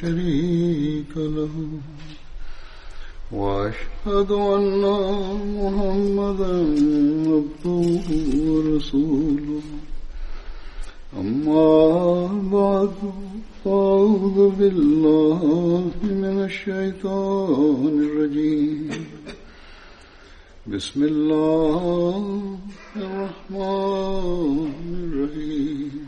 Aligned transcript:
شريك 0.00 1.16
له. 1.16 1.68
وأشهد 3.32 4.32
أن 4.32 4.82
محمدا 5.58 6.56
عبده 7.30 8.00
ورسوله. 8.50 9.60
أما 11.20 12.26
بعد 12.52 12.90
فأعوذ 13.64 14.50
بالله 14.50 15.42
من 16.02 16.44
الشيطان 16.44 18.08
الرجيم. 18.10 18.90
بسم 20.66 21.04
الله 21.04 22.52
الرحمن 22.96 24.72
الرحيم. 25.12 26.07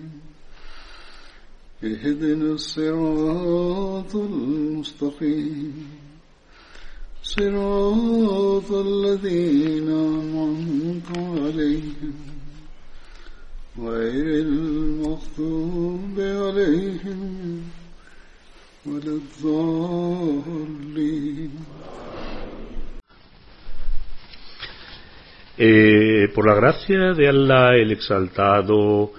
اهدنا 1.84 2.52
الصراط 2.52 4.16
المستقيم 4.16 5.88
صراط 7.22 8.70
الذين 8.72 9.88
أنعمت 9.88 11.10
عليهم 11.18 12.14
غير 13.78 14.26
المغضوب 14.46 16.16
عليهم 16.20 17.62
ولا 18.86 19.12
الضالين 19.20 20.86
Eh, 25.58 26.28
por 26.34 26.46
la 26.46 26.54
gracia 26.54 27.14
de 27.14 27.28
Allah, 27.28 27.76
el 27.76 27.90
exaltado, 27.90 29.12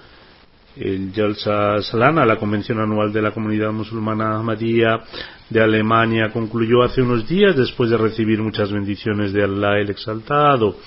el 0.75 1.11
Jalsa 1.13 1.81
Salana, 1.81 2.25
la 2.25 2.37
convención 2.37 2.79
anual 2.79 3.13
de 3.13 3.21
la 3.21 3.31
comunidad 3.31 3.71
musulmana 3.71 4.35
Ahmadiyya 4.35 5.01
de 5.49 5.61
Alemania, 5.61 6.31
concluyó 6.31 6.83
hace 6.83 7.01
unos 7.01 7.27
días 7.27 7.55
después 7.55 7.89
de 7.89 7.97
recibir 7.97 8.41
muchas 8.41 8.71
bendiciones 8.71 9.33
de 9.33 9.43
Allah, 9.43 9.79
el 9.79 9.89
exaltado. 9.89 10.77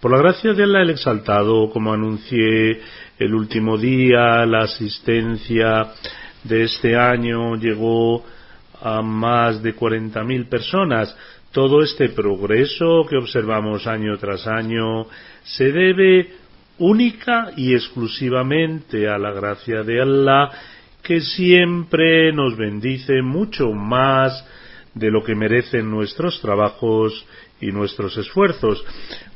Por 0.00 0.10
la 0.10 0.18
gracia 0.18 0.52
de 0.52 0.64
Allah, 0.64 0.82
el 0.82 0.90
exaltado, 0.90 1.70
como 1.70 1.92
anuncié 1.92 2.80
el 3.18 3.34
último 3.34 3.76
día, 3.76 4.46
la 4.46 4.60
asistencia 4.60 5.92
de 6.42 6.64
este 6.64 6.96
año 6.96 7.56
llegó 7.56 8.24
a 8.80 9.02
más 9.02 9.62
de 9.62 9.76
40.000 9.76 10.48
personas. 10.48 11.16
Todo 11.52 11.82
este 11.82 12.08
progreso 12.08 13.06
que 13.08 13.16
observamos 13.16 13.86
año 13.86 14.16
tras 14.16 14.46
año 14.46 15.06
se 15.44 15.70
debe 15.70 16.41
única 16.82 17.52
y 17.56 17.74
exclusivamente 17.74 19.08
a 19.08 19.16
la 19.16 19.30
gracia 19.30 19.84
de 19.84 20.02
Allah 20.02 20.50
que 21.00 21.20
siempre 21.20 22.32
nos 22.32 22.56
bendice 22.56 23.22
mucho 23.22 23.70
más 23.72 24.44
de 24.92 25.10
lo 25.10 25.22
que 25.22 25.36
merecen 25.36 25.88
nuestros 25.88 26.40
trabajos 26.40 27.24
y 27.60 27.70
nuestros 27.70 28.16
esfuerzos. 28.18 28.84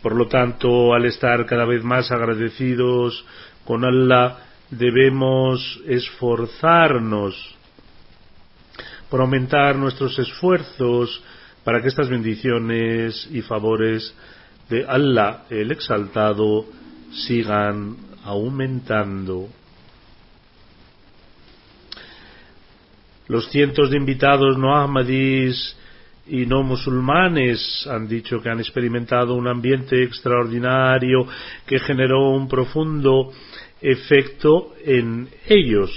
Por 0.03 0.17
lo 0.17 0.27
tanto, 0.27 0.93
al 0.93 1.05
estar 1.07 1.47
cada 1.47 1.65
vez 1.65 1.85
más 1.85 2.11
agradecidos 2.11 3.25
con 3.65 3.85
Allah, 3.85 4.39
debemos 4.69 5.81
esforzarnos 5.87 7.55
por 9.09 9.21
aumentar 9.21 9.77
nuestros 9.77 10.19
esfuerzos 10.19 11.23
para 11.63 11.81
que 11.81 11.89
estas 11.89 12.09
bendiciones 12.09 13.29
y 13.31 13.41
favores 13.43 14.13
de 14.69 14.85
Allah 14.85 15.45
el 15.49 15.71
Exaltado 15.71 16.67
sigan 17.27 17.97
aumentando. 18.25 19.49
Los 23.29 23.51
cientos 23.51 23.91
de 23.91 23.97
invitados 23.97 24.57
no 24.57 24.77
ahmadís 24.77 25.77
y 26.29 26.47
no 26.47 26.63
musulmanes 26.63 27.87
han 27.91 28.09
dicho 28.09 28.41
que 28.41 28.51
han 28.51 28.61
experimentado 28.61 29.35
un 29.35 29.49
ambiente 29.49 30.03
extraordinario 30.03 31.27
que 31.67 31.79
generó 31.79 32.31
un 32.31 32.49
profundo 32.49 33.33
efecto 33.81 34.75
en 34.85 35.29
ellos. 35.49 35.91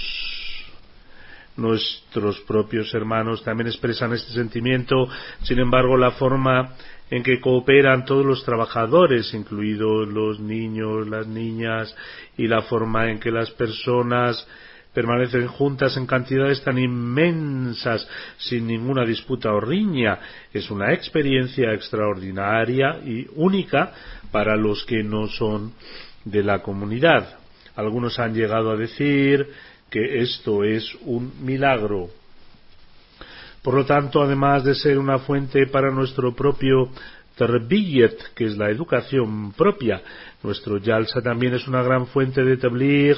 Nuestros 1.56 2.40
propios 2.40 2.94
hermanos 2.94 3.42
también 3.42 3.66
expresan 3.66 4.12
este 4.12 4.32
sentimiento, 4.32 5.08
sin 5.42 5.58
embargo, 5.58 5.96
la 5.96 6.12
forma 6.12 6.74
en 7.10 7.22
que 7.22 7.40
cooperan 7.40 8.04
todos 8.04 8.24
los 8.24 8.44
trabajadores, 8.44 9.34
incluidos 9.34 10.08
los 10.08 10.38
niños, 10.40 11.08
las 11.08 11.26
niñas, 11.26 11.94
y 12.36 12.46
la 12.46 12.62
forma 12.62 13.10
en 13.10 13.18
que 13.18 13.30
las 13.30 13.50
personas 13.50 14.46
permanecen 14.94 15.46
juntas 15.46 15.96
en 15.96 16.06
cantidades 16.06 16.62
tan 16.62 16.78
inmensas 16.78 18.06
sin 18.38 18.66
ninguna 18.66 19.04
disputa 19.04 19.52
o 19.52 19.60
riña. 19.60 20.18
Es 20.52 20.70
una 20.70 20.92
experiencia 20.92 21.72
extraordinaria 21.72 22.98
y 23.04 23.26
única 23.36 23.92
para 24.30 24.56
los 24.56 24.84
que 24.84 25.02
no 25.02 25.28
son 25.28 25.72
de 26.24 26.42
la 26.42 26.60
comunidad. 26.60 27.38
Algunos 27.76 28.18
han 28.18 28.34
llegado 28.34 28.70
a 28.70 28.76
decir 28.76 29.48
que 29.90 30.22
esto 30.22 30.64
es 30.64 30.94
un 31.02 31.32
milagro. 31.44 32.10
Por 33.62 33.74
lo 33.74 33.84
tanto, 33.84 34.22
además 34.22 34.64
de 34.64 34.74
ser 34.74 34.98
una 34.98 35.18
fuente 35.18 35.66
para 35.66 35.90
nuestro 35.90 36.34
propio 36.34 36.90
terbiyet, 37.36 38.34
que 38.34 38.44
es 38.44 38.56
la 38.56 38.70
educación 38.70 39.52
propia, 39.52 40.02
nuestro 40.42 40.78
yalsa 40.78 41.20
también 41.20 41.54
es 41.54 41.68
una 41.68 41.82
gran 41.82 42.06
fuente 42.06 42.42
de 42.42 42.56
tabligh, 42.56 43.16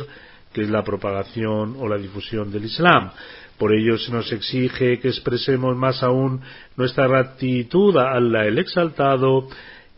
que 0.53 0.63
es 0.63 0.71
la 0.71 0.83
propagación 0.85 1.77
o 1.79 1.89
la 1.89 1.97
difusión 1.97 2.51
del 2.51 2.65
Islam. 2.65 3.11
Por 3.59 3.73
ello 3.75 3.97
se 3.97 4.13
nos 4.13 4.31
exige 4.33 4.99
que 4.99 5.09
expresemos 5.09 5.77
más 5.77 6.03
aún 6.03 6.41
nuestra 6.77 7.07
gratitud 7.07 7.97
a 7.97 8.13
Allah 8.13 8.45
el 8.47 8.59
Exaltado. 8.59 9.47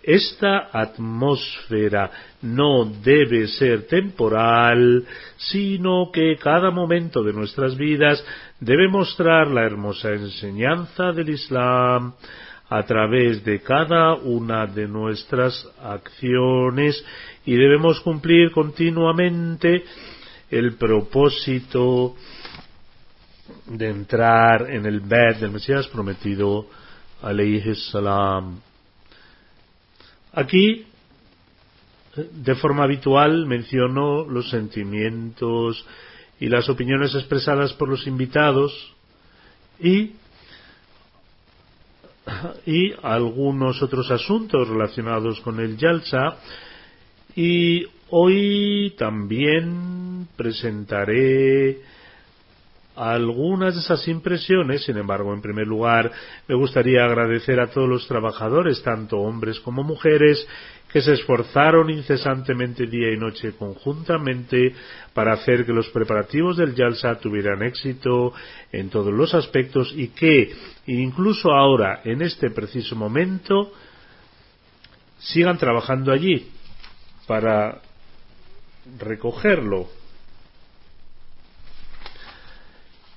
Esta 0.07 0.69
atmósfera 0.71 2.11
no 2.43 2.85
debe 2.85 3.47
ser 3.49 3.87
temporal, 3.87 5.05
sino 5.37 6.11
que 6.13 6.37
cada 6.37 6.71
momento 6.71 7.23
de 7.23 7.33
nuestras 7.33 7.75
vidas 7.77 8.23
debe 8.61 8.89
mostrar 8.89 9.49
la 9.49 9.63
hermosa 9.63 10.11
enseñanza 10.11 11.13
del 11.13 11.31
Islam 11.31 12.13
a 12.69 12.83
través 12.83 13.45
de 13.45 13.61
cada 13.61 14.15
una 14.15 14.67
de 14.67 14.87
nuestras 14.89 15.67
acciones 15.83 17.03
y 17.47 17.55
debemos 17.55 18.01
cumplir 18.01 18.51
continuamente 18.53 19.85
el 20.51 20.75
propósito 20.75 22.15
de 23.67 23.89
entrar 23.89 24.71
en 24.71 24.85
el 24.85 25.01
bed 25.01 25.37
del 25.41 25.51
Mesías 25.51 25.89
prometido, 25.89 26.67
alayhi 27.23 27.75
salam. 27.75 28.61
Aquí, 30.35 30.85
de 32.17 32.55
forma 32.57 32.85
habitual, 32.85 33.47
menciono 33.47 34.25
los 34.25 34.51
sentimientos 34.51 35.85
y 36.41 36.49
las 36.49 36.69
opiniones 36.69 37.15
expresadas 37.15 37.73
por 37.75 37.89
los 37.89 38.07
invitados 38.09 38.95
y, 39.81 40.13
y 42.67 42.93
algunos 43.03 43.81
otros 43.81 44.11
asuntos 44.11 44.69
relacionados 44.69 45.41
con 45.41 45.61
el 45.61 45.77
Yalsa. 45.77 46.37
Y 47.37 47.87
hoy 48.11 48.95
también 48.99 50.27
presentaré 50.37 51.81
algunas 52.97 53.75
de 53.75 53.81
esas 53.81 54.07
impresiones, 54.09 54.85
sin 54.85 54.97
embargo, 54.97 55.35
en 55.35 55.43
primer 55.43 55.67
lugar, 55.67 56.11
me 56.47 56.55
gustaría 56.55 57.05
agradecer 57.05 57.61
a 57.61 57.67
todos 57.69 57.89
los 57.89 58.07
trabajadores, 58.07 58.83
tanto 58.83 59.19
hombres 59.19 59.59
como 59.61 59.83
mujeres, 59.83 60.47
que 60.93 61.01
se 61.01 61.15
esforzaron 61.15 61.91
incesantemente 61.91 62.87
día 62.87 63.13
y 63.13 63.17
noche 63.17 63.55
conjuntamente 63.59 64.73
para 65.13 65.33
hacer 65.33 65.67
que 65.67 65.73
los 65.73 65.89
preparativos 65.89 66.57
del 66.57 66.77
Yalsa 66.77 67.19
tuvieran 67.19 67.65
éxito 67.65 68.33
en 68.71 68.91
todos 68.91 69.13
los 69.13 69.35
aspectos 69.35 69.93
y 69.97 70.09
que, 70.09 70.55
incluso 70.87 71.51
ahora, 71.51 72.01
en 72.05 72.23
este 72.23 72.51
preciso 72.51 72.95
momento, 72.95 73.73
sigan 75.19 75.59
trabajando 75.59 76.13
allí 76.13 76.49
para 77.27 77.81
recogerlo 79.01 79.89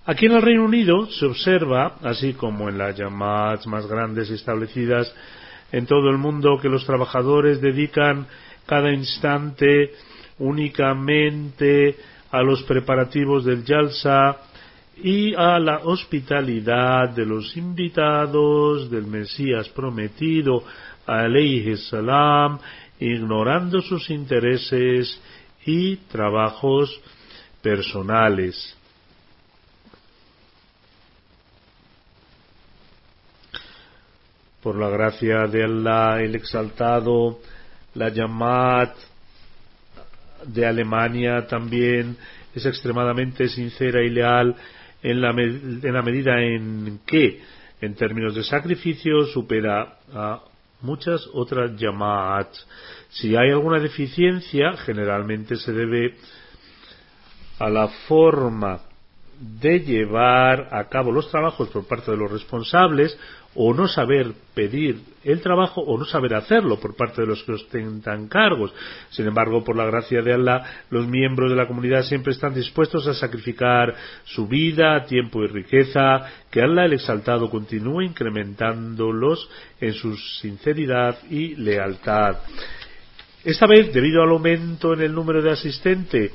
Aquí 0.09 0.27
en 0.27 0.31
el 0.31 0.42
Reino 0.42 0.63
Unido 0.63 1.06
se 1.07 1.25
observa, 1.25 1.98
así 2.01 2.33
como 2.33 2.69
en 2.69 2.77
las 2.77 2.98
llamadas 2.98 3.68
más 3.68 3.86
grandes 3.88 4.30
establecidas 4.30 5.13
en 5.74 5.86
todo 5.86 6.09
el 6.09 6.18
mundo, 6.18 6.59
que 6.62 6.69
los 6.69 6.86
trabajadores 6.86 7.59
dedican 7.59 8.25
cada 8.65 8.94
instante 8.94 9.92
únicamente 10.39 11.98
a 12.31 12.42
los 12.42 12.63
preparativos 12.63 13.44
del 13.44 13.65
Yalsa 13.65 14.38
y 15.04 15.36
a 15.36 15.59
la 15.59 15.80
hospitalidad 15.80 17.09
de 17.09 17.25
los 17.25 17.57
invitados 17.57 18.89
del 18.89 19.07
Mesías 19.07 19.68
prometido, 19.68 20.63
alayhi 21.06 21.75
salam, 21.75 22.59
ignorando 22.98 23.81
sus 23.81 24.09
intereses 24.09 25.21
y 25.65 25.98
trabajos 25.98 26.98
personales. 27.62 28.77
Por 34.68 34.75
la 34.75 34.90
gracia 34.90 35.48
de 35.48 35.64
Allah 35.64 36.22
el 36.22 36.36
exaltado, 36.36 37.40
la 37.96 38.10
Yamat 38.10 38.94
de 40.44 40.66
Alemania 40.66 41.48
también 41.48 42.18
es 42.54 42.66
extremadamente 42.66 43.48
sincera 43.48 44.04
y 44.04 44.10
leal 44.10 44.54
en 45.02 45.22
la, 45.22 45.30
en 45.30 45.94
la 45.94 46.02
medida 46.02 46.42
en 46.42 47.00
que, 47.06 47.42
en 47.80 47.96
términos 47.96 48.36
de 48.36 48.44
sacrificio, 48.44 49.24
supera 49.28 50.00
a 50.14 50.42
muchas 50.81 51.25
otras 51.34 51.78
Yamat. 51.78 52.50
Si 53.08 53.38
hay 53.38 53.52
alguna 53.52 53.80
deficiencia, 53.80 54.74
generalmente 54.75 55.56
se 55.56 55.72
debe 55.72 56.16
a 57.58 57.69
la 57.69 57.88
forma 58.10 58.81
de 59.40 59.80
llevar 59.80 60.68
a 60.72 60.90
cabo 60.90 61.10
los 61.14 61.31
trabajos 61.31 61.69
por 61.69 61.88
parte 61.88 62.12
de 62.12 62.18
los 62.18 62.30
responsables 62.30 63.18
o 63.55 63.73
no 63.73 63.88
saber 63.88 64.33
pedir 64.53 64.99
el 65.23 65.41
trabajo 65.41 65.81
o 65.81 65.97
no 65.97 66.05
saber 66.05 66.35
hacerlo 66.35 66.79
por 66.79 66.95
parte 66.95 67.21
de 67.21 67.27
los 67.27 67.44
que 67.44 67.53
ostentan 67.53 68.27
cargos. 68.27 68.73
Sin 69.09 69.25
embargo, 69.27 69.63
por 69.63 69.75
la 69.75 69.85
gracia 69.85 70.21
de 70.21 70.33
Allah, 70.33 70.63
los 70.89 71.07
miembros 71.07 71.49
de 71.49 71.57
la 71.57 71.67
comunidad 71.67 72.03
siempre 72.03 72.33
están 72.33 72.53
dispuestos 72.53 73.07
a 73.07 73.13
sacrificar 73.13 73.94
su 74.23 74.47
vida, 74.47 75.03
tiempo 75.05 75.44
y 75.44 75.47
riqueza, 75.47 76.25
que 76.51 76.61
Allah 76.61 76.85
el 76.85 76.94
exaltado 76.94 77.49
continúe 77.49 78.03
incrementándolos 78.03 79.49
en 79.81 79.94
su 79.94 80.15
sinceridad 80.15 81.17
y 81.29 81.55
lealtad. 81.55 82.38
Esta 83.44 83.65
vez, 83.65 83.94
debido 83.94 84.21
al 84.21 84.29
aumento 84.29 84.94
en 84.94 85.01
el 85.01 85.13
número 85.13 85.41
de 85.41 85.51
asistentes, 85.51 86.31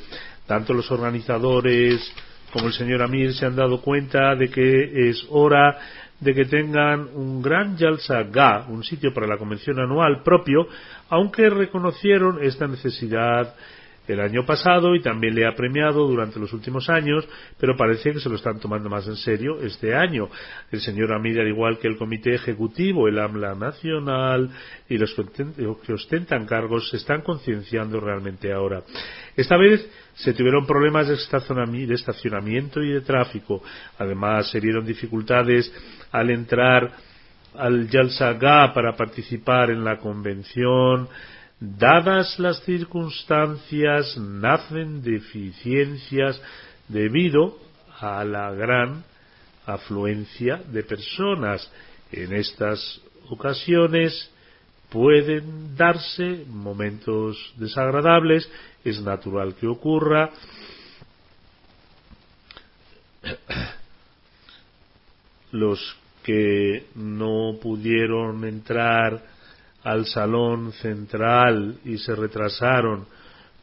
tanto 0.46 0.74
los 0.74 0.90
organizadores 0.90 2.12
como 2.52 2.66
el 2.66 2.72
señor 2.74 3.02
Amir 3.02 3.32
se 3.32 3.46
han 3.46 3.56
dado 3.56 3.80
cuenta 3.80 4.34
de 4.36 4.50
que 4.50 5.08
es 5.08 5.24
hora 5.30 5.78
de 6.22 6.34
que 6.34 6.44
tengan 6.44 7.08
un 7.14 7.42
gran 7.42 7.76
Yalsa 7.76 8.22
Ga, 8.24 8.66
un 8.69 8.84
sitio 8.84 9.12
para 9.12 9.26
la 9.26 9.36
convención 9.36 9.80
anual 9.80 10.22
propio, 10.22 10.69
aunque 11.08 11.50
reconocieron 11.50 12.42
esta 12.42 12.69
necesidad 12.69 13.54
el 14.06 14.20
año 14.20 14.44
pasado 14.44 14.94
y 14.94 15.00
también 15.00 15.34
le 15.34 15.46
ha 15.46 15.54
premiado 15.54 16.06
durante 16.06 16.38
los 16.38 16.52
últimos 16.52 16.88
años, 16.90 17.26
pero 17.58 17.76
parece 17.76 18.12
que 18.12 18.20
se 18.20 18.28
lo 18.28 18.36
están 18.36 18.58
tomando 18.58 18.88
más 18.88 19.06
en 19.06 19.16
serio 19.16 19.60
este 19.62 19.94
año. 19.94 20.28
El 20.70 20.80
señor 20.80 21.12
Amir, 21.12 21.40
al 21.40 21.48
igual 21.48 21.78
que 21.78 21.88
el 21.88 21.96
Comité 21.96 22.34
Ejecutivo, 22.34 23.08
el 23.08 23.19
AMLA 23.19 23.54
Nacional 23.54 24.50
y 24.88 24.98
los 24.98 25.14
que 25.14 25.92
ostentan 25.92 26.46
cargos, 26.46 26.88
se 26.90 26.96
están 26.96 27.22
concienciando 27.22 28.00
realmente 28.00 28.52
ahora. 28.52 28.82
Esta 29.36 29.56
vez 29.56 29.88
se 30.14 30.34
tuvieron 30.34 30.66
problemas 30.66 31.08
de 31.08 31.14
estacionamiento 31.94 32.82
y 32.82 32.92
de 32.92 33.00
tráfico. 33.00 33.62
Además, 33.98 34.50
se 34.50 34.60
vieron 34.60 34.84
dificultades 34.84 35.72
al 36.10 36.30
entrar 36.30 36.92
al 37.54 37.88
Yalsaga 37.88 38.72
para 38.72 38.96
participar 38.96 39.70
en 39.70 39.84
la 39.84 39.98
convención 39.98 41.08
dadas 41.62 42.38
las 42.38 42.60
circunstancias, 42.64 44.16
nacen 44.18 45.02
deficiencias 45.02 46.40
debido 46.88 47.56
a 48.00 48.24
la 48.24 48.50
gran 48.50 49.04
afluencia 49.66 50.60
de 50.72 50.82
personas. 50.82 51.70
En 52.10 52.32
estas 52.32 53.00
ocasiones 53.28 54.30
pueden 54.90 55.76
darse 55.76 56.44
momentos 56.48 57.54
desagradables, 57.56 58.50
es 58.84 59.00
natural 59.02 59.55
que 59.55 59.67
ocurra. 59.67 60.31
Los 65.52 65.96
que 66.23 66.87
no 66.94 67.56
pudieron 67.61 68.44
entrar 68.44 69.23
al 69.82 70.06
salón 70.06 70.73
central 70.73 71.79
y 71.84 71.99
se 71.99 72.14
retrasaron, 72.14 73.06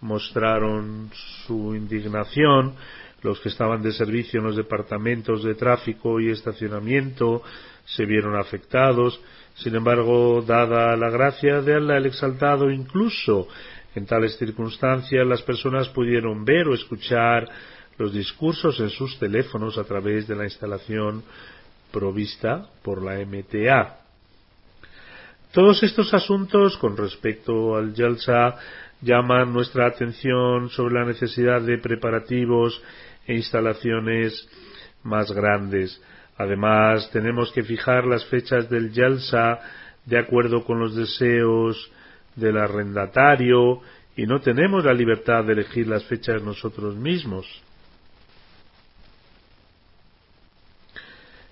mostraron 0.01 1.09
su 1.45 1.75
indignación, 1.75 2.75
los 3.21 3.39
que 3.39 3.49
estaban 3.49 3.81
de 3.81 3.91
servicio 3.91 4.39
en 4.39 4.47
los 4.47 4.55
departamentos 4.55 5.43
de 5.43 5.55
tráfico 5.55 6.19
y 6.19 6.29
estacionamiento 6.29 7.41
se 7.85 8.05
vieron 8.05 8.37
afectados. 8.37 9.19
Sin 9.55 9.75
embargo, 9.75 10.41
dada 10.45 10.95
la 10.95 11.09
gracia 11.09 11.61
de 11.61 11.75
Allah 11.75 11.97
el 11.97 12.05
exaltado, 12.05 12.71
incluso 12.71 13.47
en 13.95 14.05
tales 14.05 14.37
circunstancias 14.37 15.25
las 15.25 15.41
personas 15.41 15.89
pudieron 15.89 16.45
ver 16.45 16.67
o 16.67 16.73
escuchar 16.73 17.47
los 17.97 18.13
discursos 18.13 18.79
en 18.79 18.89
sus 18.89 19.17
teléfonos 19.19 19.77
a 19.77 19.83
través 19.83 20.27
de 20.27 20.35
la 20.35 20.45
instalación 20.45 21.23
provista 21.91 22.67
por 22.83 23.03
la 23.03 23.23
MTA. 23.25 23.97
Todos 25.51 25.81
estos 25.83 26.13
asuntos 26.13 26.77
con 26.77 26.95
respecto 26.95 27.75
al 27.75 27.93
Yalsa 27.93 28.55
llaman 29.01 29.51
nuestra 29.51 29.87
atención 29.87 30.69
sobre 30.69 30.95
la 30.95 31.05
necesidad 31.05 31.61
de 31.61 31.79
preparativos 31.79 32.81
e 33.25 33.35
instalaciones 33.35 34.47
más 35.03 35.31
grandes. 35.31 36.01
Además, 36.37 37.09
tenemos 37.11 37.51
que 37.51 37.63
fijar 37.63 38.05
las 38.05 38.25
fechas 38.25 38.69
del 38.69 38.91
Yalsa 38.91 39.59
de 40.05 40.19
acuerdo 40.19 40.63
con 40.63 40.79
los 40.79 40.95
deseos 40.95 41.91
del 42.39 42.57
arrendatario 42.57 43.81
y 44.15 44.25
no 44.25 44.39
tenemos 44.39 44.83
la 44.83 44.93
libertad 44.93 45.43
de 45.43 45.53
elegir 45.53 45.87
las 45.87 46.03
fechas 46.05 46.41
nosotros 46.41 46.95
mismos. 46.95 47.45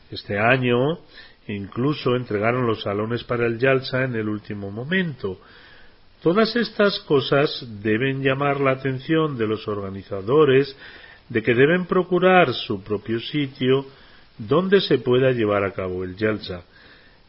Este 0.09 0.39
año 0.39 0.99
Incluso 1.47 2.15
entregaron 2.15 2.67
los 2.67 2.81
salones 2.81 3.23
para 3.23 3.45
el 3.45 3.57
Yalsa 3.57 4.03
en 4.03 4.15
el 4.15 4.27
último 4.27 4.69
momento. 4.69 5.39
Todas 6.21 6.55
estas 6.55 6.99
cosas 7.01 7.65
deben 7.81 8.21
llamar 8.21 8.59
la 8.59 8.71
atención 8.71 9.37
de 9.37 9.47
los 9.47 9.67
organizadores 9.67 10.75
de 11.29 11.41
que 11.41 11.53
deben 11.53 11.85
procurar 11.85 12.53
su 12.53 12.83
propio 12.83 13.19
sitio 13.19 13.85
donde 14.37 14.81
se 14.81 14.97
pueda 14.97 15.31
llevar 15.31 15.63
a 15.63 15.71
cabo 15.71 16.03
el 16.03 16.17
Yalsa. 16.17 16.63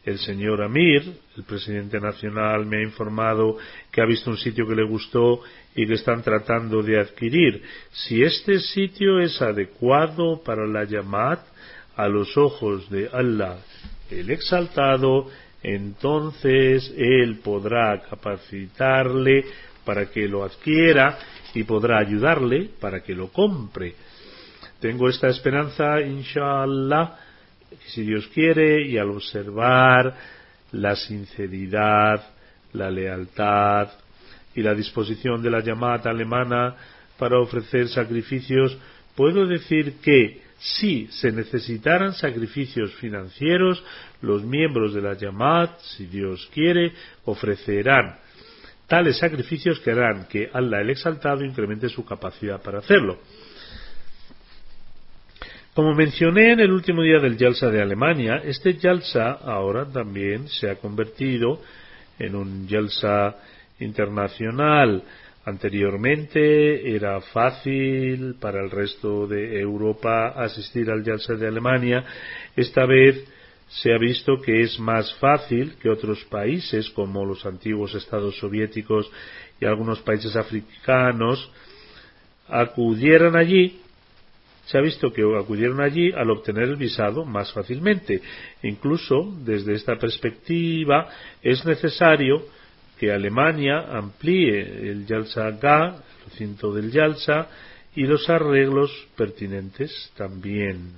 El 0.09 0.17
señor 0.17 0.63
Amir, 0.63 1.03
el 1.37 1.43
presidente 1.43 1.99
nacional, 1.99 2.65
me 2.65 2.77
ha 2.77 2.81
informado 2.81 3.57
que 3.91 4.01
ha 4.01 4.05
visto 4.05 4.31
un 4.31 4.37
sitio 4.37 4.67
que 4.67 4.73
le 4.73 4.83
gustó 4.83 5.41
y 5.75 5.85
que 5.85 5.93
están 5.93 6.23
tratando 6.23 6.81
de 6.81 6.99
adquirir. 6.99 7.61
Si 7.91 8.23
este 8.23 8.59
sitio 8.59 9.19
es 9.19 9.39
adecuado 9.39 10.41
para 10.43 10.65
la 10.65 10.83
Yamat, 10.83 11.41
a 11.95 12.07
los 12.07 12.35
ojos 12.37 12.89
de 12.89 13.07
Allah 13.13 13.57
el 14.09 14.31
exaltado, 14.31 15.27
entonces 15.61 16.91
él 16.97 17.39
podrá 17.43 18.01
capacitarle 18.01 19.45
para 19.85 20.09
que 20.09 20.27
lo 20.27 20.43
adquiera 20.43 21.19
y 21.53 21.65
podrá 21.65 21.99
ayudarle 21.99 22.71
para 22.79 23.03
que 23.03 23.13
lo 23.13 23.27
compre. 23.27 23.93
Tengo 24.79 25.07
esta 25.07 25.27
esperanza, 25.27 26.01
inshallah, 26.01 27.28
si 27.87 28.03
Dios 28.03 28.27
quiere, 28.33 28.85
y 28.87 28.97
al 28.97 29.09
observar 29.09 30.15
la 30.71 30.95
sinceridad, 30.95 32.21
la 32.73 32.89
lealtad 32.89 33.89
y 34.55 34.61
la 34.61 34.73
disposición 34.73 35.41
de 35.41 35.49
la 35.49 35.61
llamada 35.61 36.11
alemana 36.11 36.75
para 37.17 37.39
ofrecer 37.39 37.87
sacrificios, 37.89 38.77
puedo 39.15 39.45
decir 39.45 39.95
que 40.01 40.41
si 40.57 41.07
se 41.07 41.31
necesitaran 41.31 42.13
sacrificios 42.13 42.93
financieros, 42.95 43.83
los 44.21 44.43
miembros 44.43 44.93
de 44.93 45.01
la 45.01 45.13
Yamat, 45.13 45.79
si 45.79 46.05
Dios 46.05 46.49
quiere, 46.53 46.91
ofrecerán 47.25 48.17
tales 48.89 49.19
sacrificios 49.19 49.79
que 49.79 49.91
harán 49.91 50.25
que 50.27 50.49
Allah 50.51 50.81
el 50.81 50.89
Exaltado 50.89 51.45
incremente 51.45 51.87
su 51.87 52.03
capacidad 52.03 52.61
para 52.61 52.79
hacerlo. 52.79 53.19
Como 55.79 55.95
mencioné 55.95 56.51
en 56.51 56.59
el 56.59 56.73
último 56.73 57.03
día 57.03 57.19
del 57.19 57.37
Yalsa 57.37 57.69
de 57.69 57.81
Alemania, 57.81 58.41
este 58.43 58.73
Yalsa 58.73 59.31
ahora 59.31 59.85
también 59.85 60.49
se 60.49 60.69
ha 60.69 60.75
convertido 60.75 61.61
en 62.19 62.35
un 62.35 62.67
Yalsa 62.67 63.37
internacional. 63.79 65.01
Anteriormente 65.45 66.93
era 66.93 67.21
fácil 67.21 68.35
para 68.41 68.61
el 68.61 68.69
resto 68.69 69.25
de 69.25 69.57
Europa 69.57 70.33
asistir 70.35 70.91
al 70.91 71.01
Yalsa 71.01 71.35
de 71.35 71.47
Alemania. 71.47 72.03
Esta 72.57 72.85
vez 72.85 73.23
se 73.69 73.93
ha 73.93 73.97
visto 73.97 74.41
que 74.41 74.59
es 74.59 74.77
más 74.81 75.13
fácil 75.13 75.75
que 75.81 75.89
otros 75.89 76.25
países 76.25 76.89
como 76.89 77.23
los 77.23 77.45
antiguos 77.45 77.95
estados 77.95 78.37
soviéticos 78.37 79.09
y 79.61 79.65
algunos 79.65 80.01
países 80.01 80.35
africanos 80.35 81.49
acudieran 82.49 83.37
allí 83.37 83.79
se 84.69 84.77
ha 84.77 84.81
visto 84.81 85.11
que 85.11 85.23
acudieron 85.23 85.81
allí 85.81 86.11
al 86.11 86.29
obtener 86.29 86.65
el 86.65 86.75
visado 86.75 87.25
más 87.25 87.51
fácilmente. 87.51 88.21
Incluso 88.61 89.35
desde 89.43 89.73
esta 89.73 89.95
perspectiva 89.95 91.09
es 91.41 91.65
necesario 91.65 92.45
que 92.99 93.11
Alemania 93.11 93.87
amplíe 93.91 94.91
el 94.91 95.07
Yalsa 95.07 95.49
Ga, 95.51 95.95
el 95.95 96.29
recinto 96.29 96.71
del 96.71 96.91
Yalsa, 96.91 97.47
y 97.95 98.03
los 98.03 98.29
arreglos 98.29 98.91
pertinentes 99.17 100.11
también. 100.15 100.91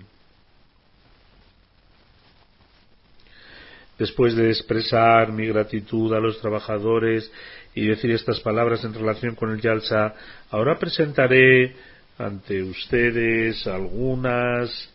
Después 3.98 4.36
de 4.36 4.50
expresar 4.50 5.32
mi 5.32 5.48
gratitud 5.48 6.14
a 6.14 6.20
los 6.20 6.42
trabajadores 6.42 7.32
y 7.74 7.86
decir 7.86 8.12
estas 8.12 8.42
palabras 8.42 8.84
en 8.84 8.94
relación 8.94 9.36
con 9.36 9.52
el 9.52 9.62
Yalsa, 9.62 10.14
ahora 10.50 10.78
presentaré 10.78 11.74
ante 12.18 12.62
ustedes 12.62 13.66
algunas 13.68 14.90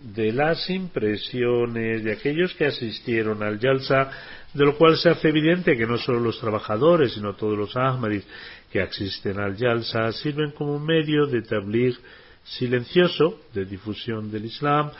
de 0.00 0.32
las 0.32 0.68
impresiones 0.70 2.04
de 2.04 2.12
aquellos 2.12 2.54
que 2.54 2.66
asistieron 2.66 3.42
al 3.42 3.58
Yalsa, 3.58 4.10
de 4.52 4.64
lo 4.64 4.76
cual 4.76 4.96
se 4.96 5.10
hace 5.10 5.28
evidente 5.28 5.76
que 5.76 5.86
no 5.86 5.98
solo 5.98 6.20
los 6.20 6.38
trabajadores, 6.40 7.12
sino 7.12 7.34
todos 7.34 7.58
los 7.58 7.76
Ahmadis 7.76 8.24
que 8.70 8.80
asisten 8.80 9.38
al 9.40 9.56
Yalsa 9.56 10.12
sirven 10.12 10.52
como 10.52 10.78
medio 10.78 11.26
de 11.26 11.42
tablir 11.42 11.98
silencioso 12.44 13.40
de 13.52 13.64
difusión 13.64 14.30
del 14.30 14.44
Islam 14.46 14.90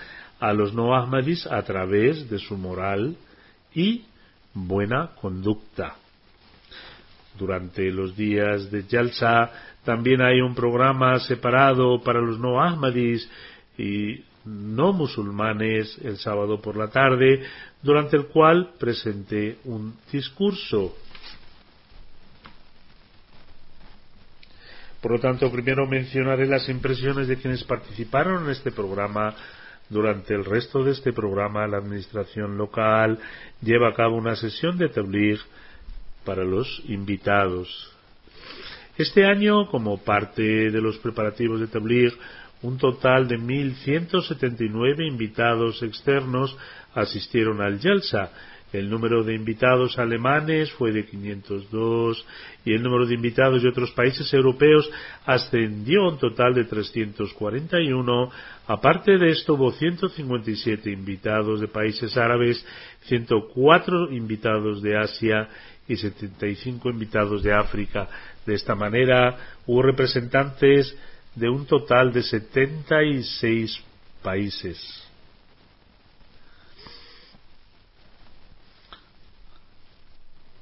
a 0.41 0.53
los 0.53 0.75
no 0.75 0.95
Ahmadis 0.95 1.47
a 1.47 1.63
través 1.63 2.29
de 2.29 2.39
su 2.39 2.57
moral 2.57 3.17
y 3.75 4.05
buena 4.53 5.11
conducta. 5.21 5.97
Durante 7.39 7.91
los 7.91 8.17
días 8.17 8.71
de 8.71 8.85
Yalsa 8.87 9.76
también 9.87 10.21
hay 10.21 10.41
un 10.41 10.55
programa 10.55 11.19
separado 11.21 12.03
para 12.03 12.21
los 12.21 12.39
no 12.39 12.61
ahmadis 12.61 13.31
y 13.79 14.23
no 14.45 14.93
musulmanes 14.93 15.97
el 16.05 16.19
sábado 16.19 16.61
por 16.61 16.77
la 16.77 16.89
tarde, 16.89 17.43
durante 17.83 18.17
el 18.17 18.27
cual 18.27 18.73
presenté 18.79 19.59
un 19.65 19.95
discurso. 20.13 20.95
Por 25.01 25.13
lo 25.13 25.19
tanto, 25.21 25.51
primero 25.53 25.87
mencionaré 25.87 26.47
las 26.47 26.69
impresiones 26.69 27.29
de 27.29 27.37
quienes 27.37 27.63
participaron 27.65 28.45
en 28.45 28.51
este 28.51 28.73
programa. 28.73 29.35
Durante 29.89 30.35
el 30.35 30.45
resto 30.45 30.83
de 30.83 30.91
este 30.91 31.13
programa, 31.13 31.65
la 31.69 31.77
administración 31.77 32.59
local 32.59 33.21
lleva 33.63 33.91
a 33.91 33.95
cabo 33.95 34.17
una 34.17 34.35
sesión 34.35 34.77
de 34.79 34.89
tabligh 34.89 35.39
para 36.25 36.43
los 36.43 36.83
invitados. 36.89 37.96
Este 38.99 39.27
año, 39.27 39.67
como 39.67 39.99
parte 39.99 40.71
de 40.71 40.81
los 40.81 40.97
preparativos 40.99 41.61
de 41.61 41.67
Tabligh, 41.67 42.15
un 42.63 42.79
total 42.79 43.29
de 43.29 43.39
1.179 43.39 45.07
invitados 45.07 45.83
externos 45.83 46.57
asistieron 46.95 47.61
al 47.61 47.79
Yalsa. 47.79 48.31
El 48.73 48.89
número 48.89 49.23
de 49.23 49.35
invitados 49.35 49.99
alemanes 49.99 50.73
fue 50.73 50.93
de 50.93 51.05
502 51.05 52.27
y 52.65 52.73
el 52.73 52.83
número 52.83 53.07
de 53.07 53.15
invitados 53.15 53.63
de 53.63 53.69
otros 53.69 53.93
países 53.93 54.33
europeos 54.33 54.91
ascendió 55.27 56.03
a 56.03 56.13
un 56.13 56.19
total 56.19 56.55
de 56.55 56.65
341. 56.65 58.31
Aparte 58.67 59.19
de 59.19 59.31
esto, 59.31 59.55
hubo 59.55 59.73
157 59.73 60.91
invitados 60.91 61.61
de 61.61 61.69
países 61.69 62.17
árabes, 62.17 62.65
104 63.03 64.11
invitados 64.13 64.83
de 64.83 64.97
Asia 64.97 65.49
y 65.87 65.97
75 65.97 66.91
invitados 66.91 67.43
de 67.43 67.53
África. 67.53 68.09
De 68.47 68.55
esta 68.55 68.75
manera 68.75 69.37
hubo 69.67 69.83
representantes 69.83 70.97
de 71.35 71.49
un 71.49 71.67
total 71.67 72.13
de 72.13 72.23
76 72.23 73.81
países. 74.23 75.03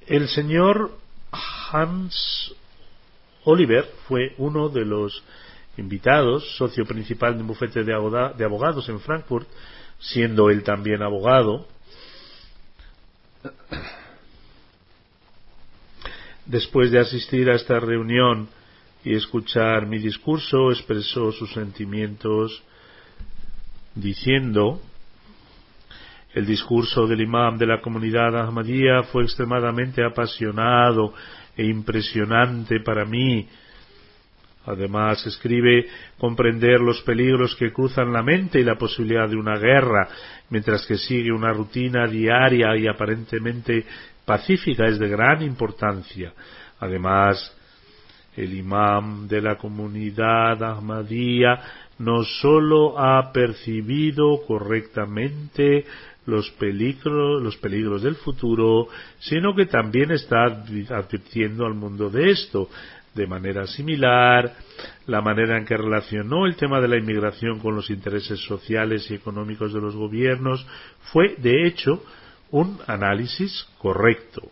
El 0.07 0.29
señor 0.29 0.99
Hans 1.71 2.55
Oliver 3.45 3.85
fue 4.09 4.35
uno 4.39 4.69
de 4.69 4.85
los 4.85 5.23
invitados, 5.77 6.57
socio 6.57 6.85
principal 6.85 7.35
de 7.35 7.41
un 7.41 7.49
bufete 7.49 7.85
de 7.85 7.95
abogados 7.95 8.89
en 8.89 9.01
Frankfurt, 9.01 9.49
siendo 9.99 10.51
él 10.51 10.63
también 10.63 11.03
abogado. 11.03 11.67
Después 16.47 16.91
de 16.91 17.01
asistir 17.01 17.49
a 17.51 17.55
esta 17.55 17.81
reunión 17.81 18.49
y 19.05 19.15
escuchar 19.15 19.87
mi 19.87 19.99
discurso, 19.99 20.71
expresó 20.71 21.33
sus 21.33 21.53
sentimientos 21.53 22.63
diciendo 23.95 24.81
el 26.35 26.47
discurso 26.47 27.07
del 27.07 27.21
imam 27.21 27.57
de 27.57 27.67
la 27.67 27.81
comunidad 27.81 28.37
Ahmadía 28.37 29.05
fue 29.05 29.23
extremadamente 29.23 30.05
apasionado 30.05 31.15
e 31.57 31.65
impresionante 31.65 32.81
para 32.81 33.05
mí. 33.05 33.49
Además, 34.67 35.25
escribe 35.27 35.87
comprender 36.19 36.81
los 36.81 37.03
peligros 37.03 37.55
que 37.55 37.73
cruzan 37.73 38.13
la 38.13 38.23
mente 38.23 38.59
y 38.59 38.65
la 38.65 38.77
posibilidad 38.77 39.29
de 39.29 39.37
una 39.37 39.59
guerra, 39.59 40.09
mientras 40.51 40.85
que 40.87 40.97
sigue 40.97 41.31
una 41.31 41.53
rutina 41.53 42.07
diaria 42.09 42.77
y 42.77 42.89
aparentemente 42.89 43.87
pacífica 44.25 44.87
es 44.87 44.99
de 44.99 45.09
gran 45.09 45.43
importancia. 45.43 46.33
Además, 46.81 47.55
el 48.37 48.55
imam 48.55 49.29
de 49.29 49.41
la 49.41 49.57
comunidad 49.57 50.63
Ahmadía 50.63 51.61
no 51.99 52.25
sólo 52.25 52.99
ha 52.99 53.33
percibido 53.33 54.41
correctamente 54.47 55.85
los 56.27 56.51
peligros, 56.53 57.43
los 57.43 57.57
peligros 57.59 58.03
del 58.03 58.17
futuro, 58.17 58.89
sino 59.19 59.55
que 59.55 59.67
también 59.67 60.11
está 60.11 60.45
advirtiendo 60.45 61.67
al 61.67 61.75
mundo 61.75 62.11
de 62.11 62.31
esto. 62.31 62.69
De 63.15 63.29
manera 63.29 63.67
similar, 63.69 64.55
la 65.07 65.21
manera 65.21 65.57
en 65.57 65.65
que 65.65 65.77
relacionó 65.77 66.47
el 66.47 66.57
tema 66.57 66.81
de 66.81 66.89
la 66.89 66.99
inmigración 66.99 67.61
con 67.61 67.77
los 67.77 67.89
intereses 67.91 68.41
sociales 68.41 69.09
y 69.09 69.15
económicos 69.15 69.73
de 69.73 69.81
los 69.81 69.95
gobiernos 69.95 70.67
fue, 71.13 71.37
de 71.39 71.65
hecho, 71.65 72.03
un 72.51 72.79
análisis 72.87 73.67
correcto. 73.79 74.43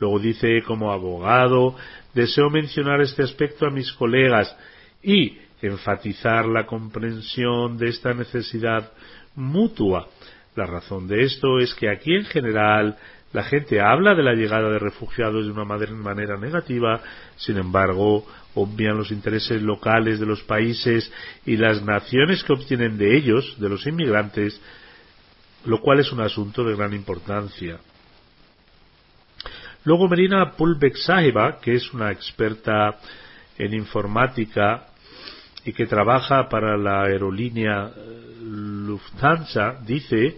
Luego 0.00 0.18
dice, 0.18 0.62
como 0.66 0.92
abogado, 0.92 1.76
deseo 2.14 2.50
mencionar 2.50 3.00
este 3.00 3.22
aspecto 3.22 3.66
a 3.66 3.70
mis 3.70 3.92
colegas 3.92 4.54
y 5.02 5.38
enfatizar 5.62 6.46
la 6.46 6.66
comprensión 6.66 7.78
de 7.78 7.88
esta 7.88 8.12
necesidad 8.12 8.92
mutua. 9.34 10.08
La 10.56 10.66
razón 10.66 11.08
de 11.08 11.22
esto 11.22 11.58
es 11.58 11.74
que 11.74 11.90
aquí 11.90 12.14
en 12.14 12.24
general 12.24 12.96
la 13.32 13.42
gente 13.42 13.80
habla 13.80 14.14
de 14.14 14.22
la 14.22 14.34
llegada 14.34 14.70
de 14.70 14.78
refugiados 14.78 15.44
de 15.44 15.50
una 15.50 15.64
manera 15.64 16.36
negativa, 16.36 17.00
sin 17.36 17.56
embargo, 17.56 18.24
obvian 18.54 18.96
los 18.96 19.10
intereses 19.10 19.60
locales 19.60 20.20
de 20.20 20.26
los 20.26 20.42
países 20.42 21.12
y 21.44 21.56
las 21.56 21.82
naciones 21.82 22.44
que 22.44 22.52
obtienen 22.52 22.96
de 22.96 23.16
ellos, 23.16 23.56
de 23.58 23.68
los 23.68 23.84
inmigrantes, 23.86 24.60
lo 25.66 25.80
cual 25.80 26.00
es 26.00 26.12
un 26.12 26.20
asunto 26.20 26.64
de 26.64 26.76
gran 26.76 26.92
importancia. 26.92 27.78
Luego 29.84 30.08
Merina 30.08 30.52
Pulbek 30.52 30.96
que 31.60 31.74
es 31.74 31.92
una 31.92 32.10
experta 32.10 32.98
en 33.58 33.74
informática 33.74 34.86
y 35.64 35.72
que 35.72 35.86
trabaja 35.86 36.48
para 36.48 36.76
la 36.76 37.04
aerolínea 37.04 37.90
eh, 37.94 38.36
Lufthansa, 38.42 39.78
dice, 39.84 40.36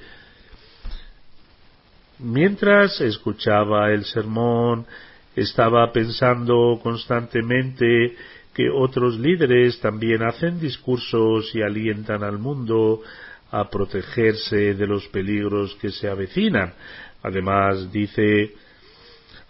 mientras 2.19 3.01
escuchaba 3.01 3.91
el 3.91 4.05
sermón, 4.05 4.87
estaba 5.35 5.93
pensando 5.93 6.79
constantemente 6.83 8.17
que 8.55 8.71
otros 8.71 9.19
líderes 9.19 9.81
también 9.81 10.23
hacen 10.23 10.59
discursos 10.59 11.55
y 11.55 11.61
alientan 11.61 12.23
al 12.25 12.39
mundo 12.39 13.03
a 13.51 13.69
protegerse 13.69 14.75
de 14.75 14.87
los 14.87 15.07
peligros 15.09 15.77
que 15.81 15.91
se 15.91 16.09
avecinan. 16.09 16.73
Además, 17.23 17.91
dice 17.93 18.53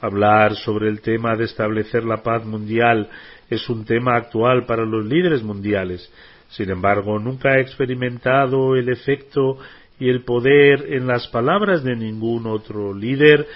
hablar 0.01 0.57
sobre 0.57 0.89
el 0.89 1.01
tema 1.01 1.37
de 1.37 1.45
establecer 1.45 2.05
la 2.05 2.23
paz 2.23 2.45
mundial 2.45 3.09
es 3.49 3.69
un 3.69 3.85
tema 3.85 4.17
actual 4.17 4.67
para 4.67 4.85
los 4.85 5.05
líderes 5.07 5.43
mundiales. 5.43 6.11
Sin 6.49 6.71
embargo, 6.71 7.19
nunca 7.19 7.57
he 7.57 7.61
experimentado 7.61 8.77
el 8.77 8.89
efecto 8.89 9.59
y 9.99 10.09
el 10.09 10.25
poder 10.25 10.93
en 10.93 11.07
las 11.07 11.27
palabras 11.29 11.83
de 11.83 11.97
ningún 11.97 12.47
otro 12.47 12.93
líder 12.93 13.47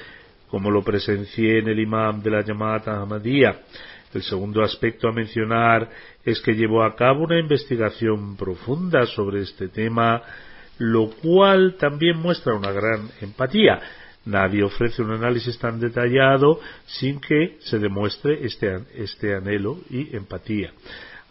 como 0.48 0.70
lo 0.70 0.82
presencié 0.82 1.58
en 1.58 1.68
el 1.68 1.78
imam 1.78 2.22
de 2.22 2.30
la 2.30 2.42
llamada 2.42 3.00
Ahmadiyya. 3.00 3.60
El 4.12 4.22
segundo 4.22 4.62
aspecto 4.62 5.08
a 5.08 5.12
mencionar 5.12 5.88
es 6.24 6.40
que 6.40 6.54
llevó 6.54 6.84
a 6.84 6.94
cabo 6.94 7.24
una 7.24 7.38
investigación 7.38 8.36
profunda 8.36 9.06
sobre 9.06 9.42
este 9.42 9.68
tema, 9.68 10.22
lo 10.78 11.10
cual 11.10 11.76
también 11.78 12.18
muestra 12.18 12.54
una 12.54 12.72
gran 12.72 13.08
empatía. 13.20 13.80
Nadie 14.26 14.62
ofrece 14.62 15.02
un 15.02 15.12
análisis 15.12 15.58
tan 15.58 15.80
detallado 15.80 16.60
sin 16.84 17.20
que 17.20 17.56
se 17.60 17.78
demuestre 17.78 18.44
este, 18.44 18.80
este 18.94 19.34
anhelo 19.34 19.78
y 19.88 20.14
empatía. 20.14 20.72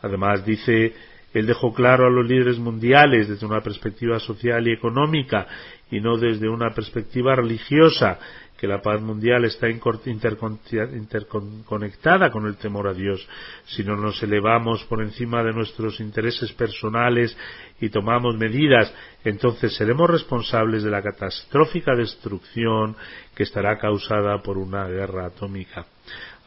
Además, 0.02 0.44
dice, 0.46 0.94
él 1.34 1.46
dejó 1.46 1.74
claro 1.74 2.08
a 2.08 2.10
los 2.10 2.28
líderes 2.28 2.58
mundiales 2.58 3.30
desde 3.30 3.46
una 3.46 3.62
perspectiva 3.62 4.20
social 4.20 4.68
y 4.68 4.74
económica 4.74 5.46
y 5.92 6.00
no 6.00 6.18
desde 6.18 6.50
una 6.50 6.72
perspectiva 6.72 7.36
religiosa 7.36 8.20
que 8.60 8.68
la 8.68 8.82
paz 8.82 9.00
mundial 9.02 9.46
está 9.46 9.70
interconectada 9.70 12.30
con 12.30 12.46
el 12.46 12.58
temor 12.58 12.88
a 12.88 12.94
Dios. 12.94 13.26
Si 13.66 13.84
no 13.84 13.96
nos 13.96 14.22
elevamos 14.22 14.84
por 14.86 15.02
encima 15.02 15.42
de 15.44 15.54
nuestros 15.54 16.00
intereses 16.02 16.52
personales 16.54 17.36
y 17.80 17.90
tomamos 17.90 18.38
medidas, 18.38 18.94
entonces 19.24 19.76
seremos 19.76 20.10
responsables 20.10 20.84
de 20.84 20.92
la 20.92 21.02
catastrófica 21.02 21.96
destrucción 21.96 22.98
que 23.34 23.44
estará 23.44 23.78
causada 23.78 24.42
por 24.42 24.58
una 24.58 24.86
guerra 24.88 25.28
atómica. 25.28 25.86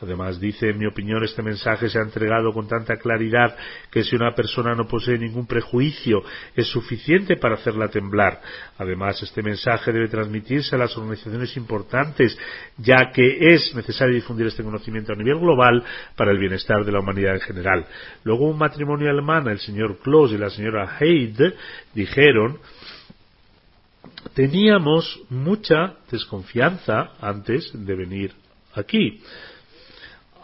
Además, 0.02 0.40
dice, 0.40 0.70
en 0.70 0.78
mi 0.78 0.86
opinión, 0.86 1.22
este 1.22 1.42
mensaje 1.42 1.88
se 1.88 1.98
ha 1.98 2.02
entregado 2.02 2.52
con 2.52 2.66
tanta 2.66 2.96
claridad 2.96 3.56
que 3.90 4.02
si 4.02 4.16
una 4.16 4.34
persona 4.34 4.74
no 4.74 4.88
posee 4.88 5.16
ningún 5.16 5.46
prejuicio 5.46 6.24
es 6.56 6.66
suficiente 6.66 7.36
para 7.36 7.54
hacerla 7.54 7.86
temblar. 7.88 8.40
Además, 8.78 9.22
este 9.22 9.42
mensaje 9.42 9.92
debe 9.92 10.08
transmitirse 10.08 10.74
a 10.74 10.78
las 10.78 10.96
organizaciones 10.96 11.56
importantes, 11.56 12.36
ya 12.78 13.12
que 13.12 13.54
es 13.54 13.72
necesario 13.76 14.14
difundir 14.14 14.48
este 14.48 14.64
conocimiento 14.64 15.12
a 15.12 15.16
nivel 15.16 15.38
global 15.38 15.84
para 16.16 16.32
el 16.32 16.38
bienestar 16.38 16.84
de 16.84 16.90
la 16.90 16.98
humanidad 16.98 17.34
en 17.34 17.40
general. 17.40 17.86
Luego, 18.24 18.48
un 18.48 18.58
matrimonio 18.58 19.08
alemán, 19.08 19.46
el 19.46 19.60
señor 19.60 19.98
Kloss 19.98 20.32
y 20.32 20.38
la 20.38 20.50
señora 20.50 20.98
Heid, 21.00 21.40
dijeron 21.94 22.58
teníamos 24.34 25.20
mucha 25.28 25.94
desconfianza 26.10 27.12
antes 27.20 27.70
de 27.72 27.94
venir 27.94 28.32
aquí. 28.74 29.20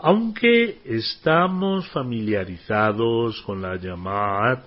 Aunque 0.00 0.78
estamos 0.84 1.88
familiarizados 1.88 3.42
con 3.42 3.60
la 3.60 3.76
Yamaat, 3.76 4.60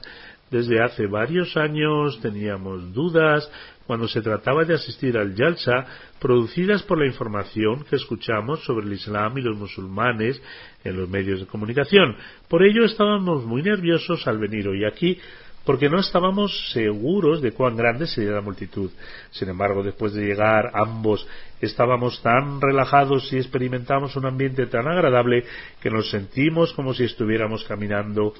desde 0.49 0.83
hace 0.83 1.07
varios 1.07 1.55
años 1.55 2.19
teníamos 2.21 2.91
dudas 2.91 3.49
cuando 3.87 4.09
se 4.09 4.21
trataba 4.21 4.65
de 4.65 4.73
asistir 4.73 5.17
al 5.17 5.33
Yalsa 5.33 5.85
producidas 6.19 6.83
por 6.83 6.99
la 6.99 7.07
información 7.07 7.85
que 7.89 7.95
escuchamos 7.95 8.61
sobre 8.65 8.85
el 8.85 8.93
Islam 8.93 9.37
y 9.37 9.41
los 9.41 9.57
musulmanes 9.57 10.41
en 10.83 10.97
los 10.97 11.07
medios 11.07 11.39
de 11.39 11.47
comunicación. 11.47 12.17
Por 12.49 12.63
ello 12.63 12.83
estábamos 12.83 13.45
muy 13.45 13.63
nerviosos 13.63 14.27
al 14.27 14.37
venir 14.37 14.67
hoy 14.67 14.83
aquí 14.83 15.17
porque 15.65 15.89
no 15.89 15.99
estábamos 15.99 16.71
seguros 16.71 17.41
de 17.41 17.51
cuán 17.51 17.75
grande 17.75 18.07
sería 18.07 18.31
la 18.31 18.41
multitud. 18.41 18.89
Sin 19.31 19.49
embargo, 19.49 19.83
después 19.83 20.13
de 20.13 20.25
llegar 20.25 20.71
ambos 20.73 21.27
estábamos 21.61 22.21
tan 22.23 22.59
relajados 22.59 23.31
y 23.31 23.37
experimentamos 23.37 24.15
un 24.15 24.25
ambiente 24.25 24.65
tan 24.65 24.87
agradable 24.87 25.43
que 25.79 25.91
nos 25.91 26.09
sentimos 26.09 26.73
como 26.73 26.93
si 26.93 27.03
estuviéramos 27.03 27.63
caminando 27.65 28.33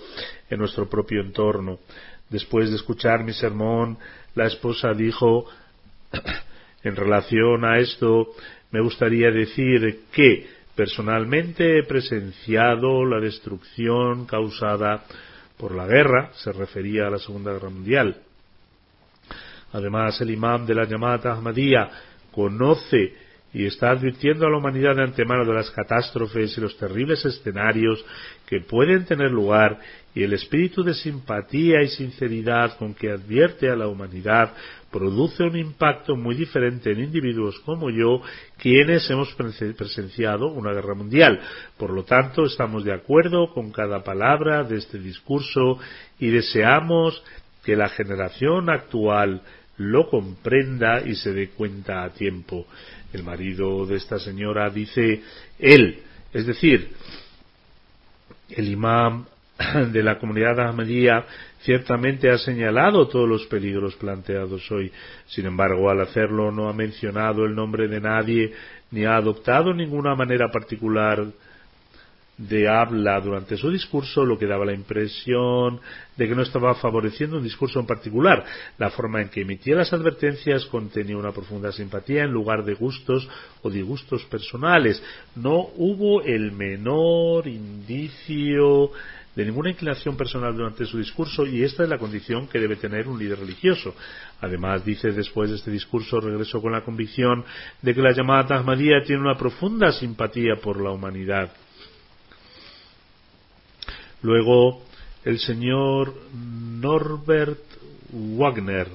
en 0.50 0.60
nuestro 0.60 0.90
propio 0.90 1.22
entorno. 1.22 1.80
Después 2.30 2.70
de 2.70 2.78
escuchar 2.78 3.24
mi 3.24 3.34
sermón, 3.34 3.98
la 4.34 4.48
esposa 4.48 4.94
dijo, 4.94 5.46
en 6.84 6.96
relación 6.96 7.66
a 7.66 7.78
esto, 7.78 8.30
me 8.72 8.82
gustaría 8.82 9.30
decir 9.30 10.06
que 10.12 10.48
personalmente 10.76 11.78
he 11.78 11.84
presenciado 11.84 13.06
la 13.06 13.20
destrucción 13.20 14.26
causada 14.26 15.04
por 15.62 15.76
la 15.76 15.86
guerra, 15.86 16.32
se 16.34 16.52
refería 16.52 17.06
a 17.06 17.12
la 17.12 17.20
Segunda 17.20 17.54
Guerra 17.54 17.70
Mundial. 17.70 18.16
Además, 19.72 20.20
el 20.20 20.32
imam 20.32 20.66
de 20.66 20.74
la 20.74 20.86
llamada 20.86 21.34
Ahmadiyya 21.34 21.88
conoce 22.32 23.14
y 23.54 23.68
está 23.68 23.92
advirtiendo 23.92 24.48
a 24.48 24.50
la 24.50 24.58
humanidad 24.58 24.96
de 24.96 25.04
antemano 25.04 25.46
de 25.46 25.54
las 25.54 25.70
catástrofes 25.70 26.58
y 26.58 26.62
los 26.62 26.76
terribles 26.78 27.24
escenarios 27.26 28.04
que 28.48 28.62
pueden 28.62 29.06
tener 29.06 29.30
lugar 29.30 29.78
y 30.16 30.24
el 30.24 30.34
espíritu 30.34 30.84
de 30.84 30.96
simpatía 30.96 31.84
y 31.84 31.90
sinceridad 31.90 32.76
con 32.78 32.96
que 32.96 33.12
advierte 33.12 33.70
a 33.70 33.76
la 33.76 33.88
humanidad 33.88 34.54
produce 34.92 35.44
un 35.44 35.58
impacto 35.58 36.16
muy 36.16 36.36
diferente 36.36 36.92
en 36.92 37.00
individuos 37.00 37.60
como 37.62 37.90
yo, 37.90 38.22
quienes 38.58 39.10
hemos 39.10 39.34
presenciado 39.34 40.48
una 40.52 40.74
guerra 40.74 40.94
mundial. 40.94 41.40
Por 41.78 41.92
lo 41.92 42.04
tanto, 42.04 42.46
estamos 42.46 42.84
de 42.84 42.94
acuerdo 42.94 43.54
con 43.54 43.72
cada 43.72 44.04
palabra 44.04 44.64
de 44.64 44.78
este 44.78 45.00
discurso 45.00 45.80
y 46.20 46.30
deseamos 46.30 47.24
que 47.64 47.76
la 47.76 47.90
generación 47.90 48.70
actual 48.70 49.42
lo 49.78 50.10
comprenda 50.10 51.02
y 51.02 51.16
se 51.16 51.34
dé 51.34 51.50
cuenta 51.50 52.04
a 52.04 52.10
tiempo. 52.10 52.68
El 53.14 53.24
marido 53.24 53.86
de 53.86 53.98
esta 53.98 54.20
señora 54.20 54.70
dice 54.70 55.22
él, 55.60 56.00
es 56.34 56.46
decir, 56.46 56.92
el 58.50 58.68
imam 58.68 59.26
de 59.92 60.04
la 60.04 60.18
comunidad 60.20 60.60
Ahmadiyya 60.60 61.26
ciertamente 61.64 62.30
ha 62.30 62.38
señalado 62.38 63.08
todos 63.08 63.28
los 63.28 63.46
peligros 63.48 63.96
planteados 63.96 64.70
hoy. 64.72 64.92
Sin 65.28 65.46
embargo, 65.46 65.90
al 65.90 66.02
hacerlo 66.02 66.52
no 66.52 66.70
ha 66.70 66.74
mencionado 66.74 67.46
el 67.46 67.56
nombre 67.56 67.88
de 67.88 68.02
nadie 68.02 68.54
ni 68.92 69.06
ha 69.06 69.16
adoptado 69.16 69.74
ninguna 69.74 70.16
manera 70.16 70.50
particular 70.50 71.26
de 72.38 72.68
habla 72.68 73.20
durante 73.20 73.56
su 73.56 73.70
discurso, 73.70 74.26
lo 74.26 74.38
que 74.38 74.48
daba 74.48 74.66
la 74.66 74.74
impresión 74.74 75.80
de 76.18 76.28
que 76.28 76.36
no 76.36 76.42
estaba 76.42 76.74
favoreciendo 76.76 77.38
un 77.38 77.44
discurso 77.44 77.80
en 77.80 77.86
particular. 77.86 78.44
La 78.78 78.90
forma 78.90 79.22
en 79.22 79.30
que 79.30 79.42
emitía 79.42 79.76
las 79.76 79.94
advertencias 79.94 80.66
contenía 80.66 81.18
una 81.18 81.32
profunda 81.32 81.72
simpatía 81.72 82.24
en 82.24 82.32
lugar 82.32 82.66
de 82.66 82.74
gustos 82.74 83.30
o 83.62 83.70
disgustos 83.70 84.24
personales. 84.26 85.02
No 85.36 85.70
hubo 85.76 86.24
el 86.24 86.52
menor 86.52 87.48
indicio 87.48 88.92
de 89.36 89.46
ninguna 89.46 89.70
inclinación 89.70 90.18
personal 90.18 90.56
durante 90.56 90.86
su 90.86 90.98
discurso 90.98 91.46
y 91.46 91.64
esta 91.64 91.84
es 91.84 91.90
la 91.90 91.98
condición 91.98 92.48
que 92.48 92.60
debe 92.60 92.76
tener 92.76 93.08
un 93.08 93.18
líder 93.18 93.40
religioso. 93.40 93.96
Además, 94.42 94.84
dice 94.84 95.12
después 95.12 95.50
de 95.50 95.56
este 95.56 95.72
discurso, 95.72 96.20
regresó 96.20 96.62
con 96.62 96.74
la 96.74 96.84
convicción 96.84 97.46
de 97.82 97.96
que 97.96 98.02
la 98.02 98.12
llamada 98.12 98.58
Ahmadiyya 98.58 99.04
tiene 99.06 99.22
una 99.22 99.38
profunda 99.38 99.92
simpatía 99.92 100.56
por 100.62 100.82
la 100.82 100.92
humanidad. 100.92 101.52
Luego, 104.22 104.84
el 105.24 105.40
señor 105.40 106.14
Norbert 106.34 107.60
Wagner, 108.12 108.88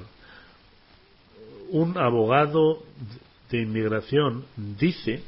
un 1.70 1.96
abogado 1.98 2.82
de 3.50 3.62
inmigración, 3.62 4.44
dice, 4.56 5.22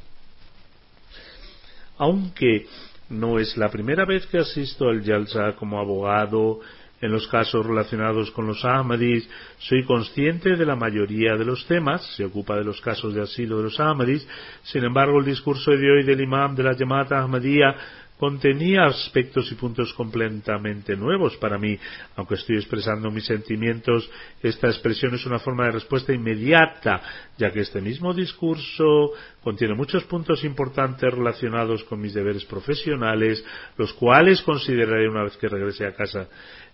aunque 1.96 2.66
no 3.08 3.38
es 3.38 3.56
la 3.56 3.70
primera 3.70 4.04
vez 4.04 4.26
que 4.26 4.38
asisto 4.38 4.88
al 4.88 5.02
Yalsa 5.02 5.54
como 5.56 5.78
abogado. 5.78 6.60
En 7.00 7.12
los 7.12 7.28
casos 7.28 7.64
relacionados 7.64 8.32
con 8.32 8.48
los 8.48 8.64
Ahmadis, 8.64 9.30
soy 9.58 9.84
consciente 9.84 10.56
de 10.56 10.66
la 10.66 10.74
mayoría 10.74 11.36
de 11.36 11.44
los 11.44 11.64
temas, 11.68 12.04
se 12.16 12.24
ocupa 12.24 12.56
de 12.56 12.64
los 12.64 12.80
casos 12.80 13.14
de 13.14 13.22
asilo 13.22 13.58
de 13.58 13.62
los 13.62 13.78
Ahmadis, 13.78 14.26
sin 14.64 14.82
embargo 14.82 15.20
el 15.20 15.24
discurso 15.24 15.70
de 15.70 15.88
hoy 15.92 16.02
del 16.02 16.20
imam 16.20 16.56
de 16.56 16.64
la 16.64 16.72
llamada 16.72 17.20
Ahmadiyya 17.20 17.76
contenía 18.18 18.84
aspectos 18.84 19.50
y 19.52 19.54
puntos 19.54 19.92
completamente 19.94 20.96
nuevos 20.96 21.36
para 21.36 21.58
mí. 21.58 21.78
Aunque 22.16 22.34
estoy 22.34 22.56
expresando 22.56 23.10
mis 23.10 23.24
sentimientos, 23.24 24.10
esta 24.42 24.66
expresión 24.66 25.14
es 25.14 25.24
una 25.24 25.38
forma 25.38 25.66
de 25.66 25.72
respuesta 25.72 26.12
inmediata, 26.12 27.00
ya 27.38 27.50
que 27.50 27.60
este 27.60 27.80
mismo 27.80 28.12
discurso 28.12 29.12
contiene 29.42 29.74
muchos 29.74 30.04
puntos 30.04 30.44
importantes 30.44 31.14
relacionados 31.14 31.84
con 31.84 32.00
mis 32.00 32.12
deberes 32.12 32.44
profesionales, 32.44 33.44
los 33.76 33.92
cuales 33.94 34.42
consideraré 34.42 35.08
una 35.08 35.22
vez 35.22 35.36
que 35.36 35.48
regrese 35.48 35.86
a 35.86 35.94
casa. 35.94 36.28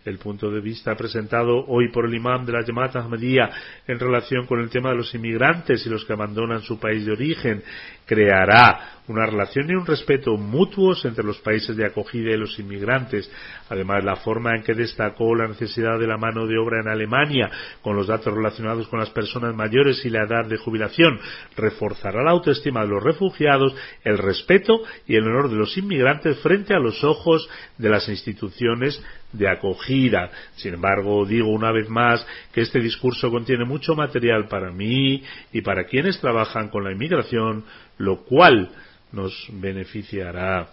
el 0.05 0.19
punto 0.19 0.51
de 0.51 0.61
vista 0.61 0.95
presentado 0.95 1.65
hoy 1.67 1.91
por 1.91 2.05
el 2.05 2.15
imam 2.15 2.45
de 2.45 2.53
la 2.53 2.63
Jamaat 2.63 2.95
Ahmadiyya 2.97 3.49
en 3.87 3.99
relación 3.99 4.45
con 4.45 4.61
el 4.61 4.69
tema 4.69 4.91
de 4.91 4.97
los 4.97 5.15
inmigrantes 5.15 5.87
y 5.87 5.89
los 5.89 6.05
que 6.05 6.13
abandonan 6.13 6.61
su 6.61 6.79
país 6.79 7.07
de 7.07 7.13
origen 7.13 7.63
creará 8.05 9.01
una 9.07 9.27
relación 9.27 9.69
y 9.69 9.75
un 9.75 9.85
respeto 9.85 10.37
mutuos 10.37 11.05
entre 11.05 11.25
los 11.25 11.39
países 11.39 11.77
de 11.77 11.85
acogida 11.85 12.33
y 12.33 12.39
los 12.39 12.59
inmigrantes. 12.59 13.31
Además, 13.69 14.03
la 14.05 14.17
forma 14.17 14.57
en 14.57 14.63
que 14.63 14.75
destacó 14.75 15.35
la 15.35 15.49
necesidad 15.49 15.99
de 15.99 16.07
la 16.07 16.17
mano 16.17 16.47
de 16.47 16.59
obra 16.59 16.81
en 16.81 16.89
Alemania, 16.89 17.51
con 17.83 17.97
los 17.97 18.07
datos 18.07 18.33
relacionados 18.33 18.89
con 18.89 19.01
las 19.01 19.11
personas 19.11 19.55
mayores 19.55 20.05
y 20.05 20.11
la 20.11 20.25
edad 20.25 20.47
de 20.47 20.57
jubilación, 20.57 21.19
reforzará 21.57 22.23
la 22.23 22.31
autoestima 22.31 22.83
de 22.83 22.89
los 22.89 23.03
refugiados, 23.03 23.75
el 24.05 24.19
respeto 24.19 24.81
y 25.07 25.17
el 25.17 25.25
honor 25.25 25.51
de 25.51 25.57
los 25.57 25.77
inmigrantes 25.77 26.39
frente 26.39 26.75
a 26.75 26.79
los 26.79 27.05
ojos 27.05 27.49
de 27.77 27.91
las 27.91 28.09
instituciones 28.09 29.03
de 29.33 29.49
acogida. 29.49 30.31
Sin 30.57 30.75
embargo, 30.75 31.27
digo 31.27 31.49
una 31.49 31.73
vez 31.73 31.89
más 31.89 32.27
que 32.53 32.63
este 32.63 32.81
discurso 32.81 33.31
contiene 33.31 33.65
mucho 33.65 33.95
material 33.95 34.47
para 34.49 34.71
mí 34.71 35.23
y 35.53 35.61
para 35.61 35.85
quienes 35.85 36.21
trabajan 36.21 36.69
con 36.69 36.85
la 36.85 36.93
inmigración, 36.93 37.65
lo 37.99 38.25
cual 38.25 38.71
nos 39.15 39.47
beneficiará. 39.51 40.69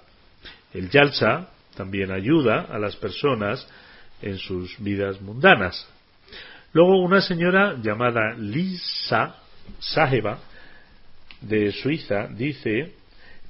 El 0.74 0.90
Yalsa 0.90 1.50
también 1.76 2.12
ayuda 2.12 2.68
a 2.70 2.80
las 2.80 2.96
personas 2.96 3.68
en 4.22 4.38
sus 4.38 4.78
vidas 4.80 5.22
mundanas. 5.22 5.88
Luego 6.74 7.02
una 7.02 7.22
señora 7.22 7.76
llamada 7.82 8.34
Lisa 8.38 9.36
Saheba 9.80 10.40
de 11.42 11.72
Suiza 11.72 12.28
dice 12.28 12.94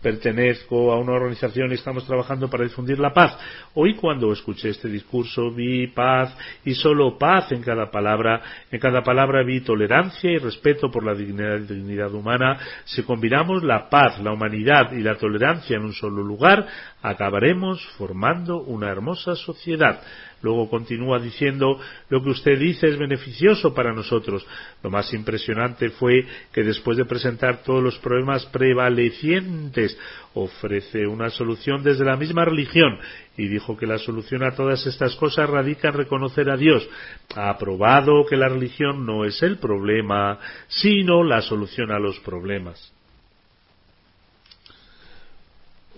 pertenezco 0.02 0.92
a 0.92 1.00
una 1.00 1.14
organización 1.14 1.72
y 1.72 1.76
estamos 1.76 2.06
trabajando 2.06 2.50
para 2.50 2.64
difundir 2.64 3.00
la 3.00 3.14
paz. 3.14 3.38
Hoy 3.74 3.96
cuando 3.96 4.32
escuché 4.34 4.70
este 4.70 4.88
discurso 4.88 5.52
vi 5.52 5.88
paz 5.88 6.36
y 6.66 6.74
solo 6.74 7.18
paz 7.18 7.52
en 7.52 7.62
cada 7.62 7.92
palabra. 7.92 8.42
En 8.72 8.80
cada 8.80 9.04
palabra 9.04 9.44
vi 9.44 9.62
tolerancia 9.62 10.32
y 10.32 10.38
respeto 10.38 10.90
por 10.90 11.06
la 11.06 11.14
dignidad, 11.14 11.60
dignidad 11.60 12.14
humana. 12.14 12.58
Si 12.86 13.04
combinamos 13.04 13.64
la 13.64 13.90
paz, 13.90 14.20
la 14.22 14.34
humanidad 14.34 14.92
y 14.92 15.02
la 15.02 15.16
tolerancia 15.16 15.78
en 15.78 15.84
un 15.84 15.94
solo 15.94 16.24
lugar, 16.24 16.66
acabaremos 17.02 17.86
formando 17.98 18.62
una 18.62 18.90
hermosa 18.90 19.36
sociedad. 19.36 20.02
Luego 20.42 20.70
continúa 20.70 21.20
diciendo 21.20 21.80
lo 22.10 22.24
que 22.24 22.32
usted 22.32 22.58
dice 22.58 22.88
es 22.88 22.98
beneficioso 22.98 23.74
para 23.74 23.94
nosotros. 23.94 24.46
Lo 24.82 24.90
más 24.90 25.14
impresionante 25.14 25.90
fue 25.90 26.26
que 26.52 26.64
después 26.64 26.98
de 26.98 27.06
presentar 27.06 27.64
todos 27.64 27.84
los 27.84 27.98
problemas 28.00 28.46
prevalecientes 28.48 29.98
ofrece 30.34 31.06
una 31.06 31.30
solución 31.30 31.84
desde 31.84 32.06
la 32.06 32.18
misma 32.18 32.46
religión 32.46 32.98
y 33.38 33.48
dijo 33.48 33.78
que 33.78 33.86
la 33.86 33.98
solución 33.98 34.44
a 34.44 34.56
todas 34.56 34.86
estas 34.88 35.16
cosas 35.16 35.50
radica 35.50 35.90
en 35.90 35.96
reconocer 35.96 36.50
a 36.50 36.58
Dios. 36.58 36.88
Ha 37.36 37.56
probado 37.58 38.26
que 38.26 38.38
la 38.38 38.50
religión 38.50 39.06
no 39.06 39.26
es 39.26 39.42
el 39.44 39.58
problema, 39.58 40.40
sino 40.68 41.24
la 41.24 41.42
solución 41.42 41.92
a 41.92 42.00
los 42.00 42.20
problemas. 42.20 42.94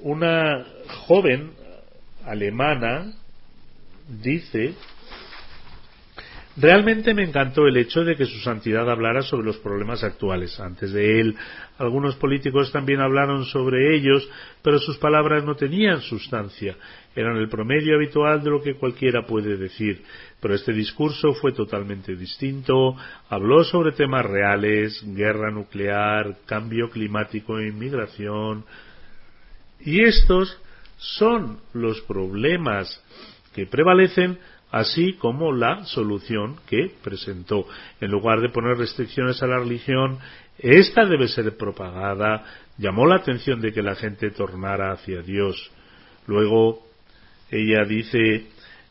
Una 0.01 0.65
joven 1.08 1.51
alemana 2.25 3.13
dice 4.07 4.75
Realmente 6.55 7.15
me 7.15 7.23
encantó 7.23 7.65
el 7.65 7.77
hecho 7.77 8.03
de 8.03 8.15
que 8.15 8.25
su 8.25 8.37
santidad 8.39 8.87
hablara 8.87 9.23
sobre 9.23 9.47
los 9.47 9.57
problemas 9.57 10.03
actuales. 10.03 10.59
Antes 10.59 10.93
de 10.93 11.19
él, 11.19 11.35
algunos 11.79 12.15
políticos 12.17 12.71
también 12.71 12.99
hablaron 12.99 13.45
sobre 13.45 13.95
ellos, 13.95 14.29
pero 14.61 14.77
sus 14.77 14.97
palabras 14.97 15.43
no 15.43 15.55
tenían 15.55 16.01
sustancia. 16.01 16.77
Eran 17.15 17.37
el 17.37 17.49
promedio 17.49 17.95
habitual 17.95 18.43
de 18.43 18.51
lo 18.51 18.61
que 18.61 18.75
cualquiera 18.75 19.25
puede 19.25 19.57
decir. 19.57 20.03
Pero 20.39 20.53
este 20.53 20.73
discurso 20.73 21.33
fue 21.33 21.53
totalmente 21.53 22.15
distinto. 22.15 22.95
Habló 23.29 23.63
sobre 23.63 23.93
temas 23.93 24.23
reales, 24.23 25.03
guerra 25.07 25.49
nuclear, 25.49 26.37
cambio 26.45 26.91
climático 26.91 27.57
e 27.57 27.69
inmigración. 27.69 28.63
Y 29.79 30.03
estos 30.03 30.55
son 30.97 31.57
los 31.73 31.99
problemas 32.01 33.01
que 33.53 33.65
prevalecen, 33.65 34.39
así 34.71 35.13
como 35.13 35.51
la 35.51 35.85
solución 35.85 36.57
que 36.67 36.91
presentó. 37.03 37.65
En 38.01 38.11
lugar 38.11 38.41
de 38.41 38.49
poner 38.49 38.77
restricciones 38.77 39.41
a 39.43 39.47
la 39.47 39.59
religión, 39.59 40.19
esta 40.57 41.05
debe 41.05 41.27
ser 41.27 41.55
propagada. 41.57 42.43
Llamó 42.77 43.05
la 43.05 43.17
atención 43.17 43.61
de 43.61 43.71
que 43.71 43.83
la 43.83 43.95
gente 43.95 44.31
tornara 44.31 44.91
hacia 44.91 45.21
Dios. 45.21 45.71
Luego, 46.25 46.87
ella 47.51 47.83
dice, 47.85 48.47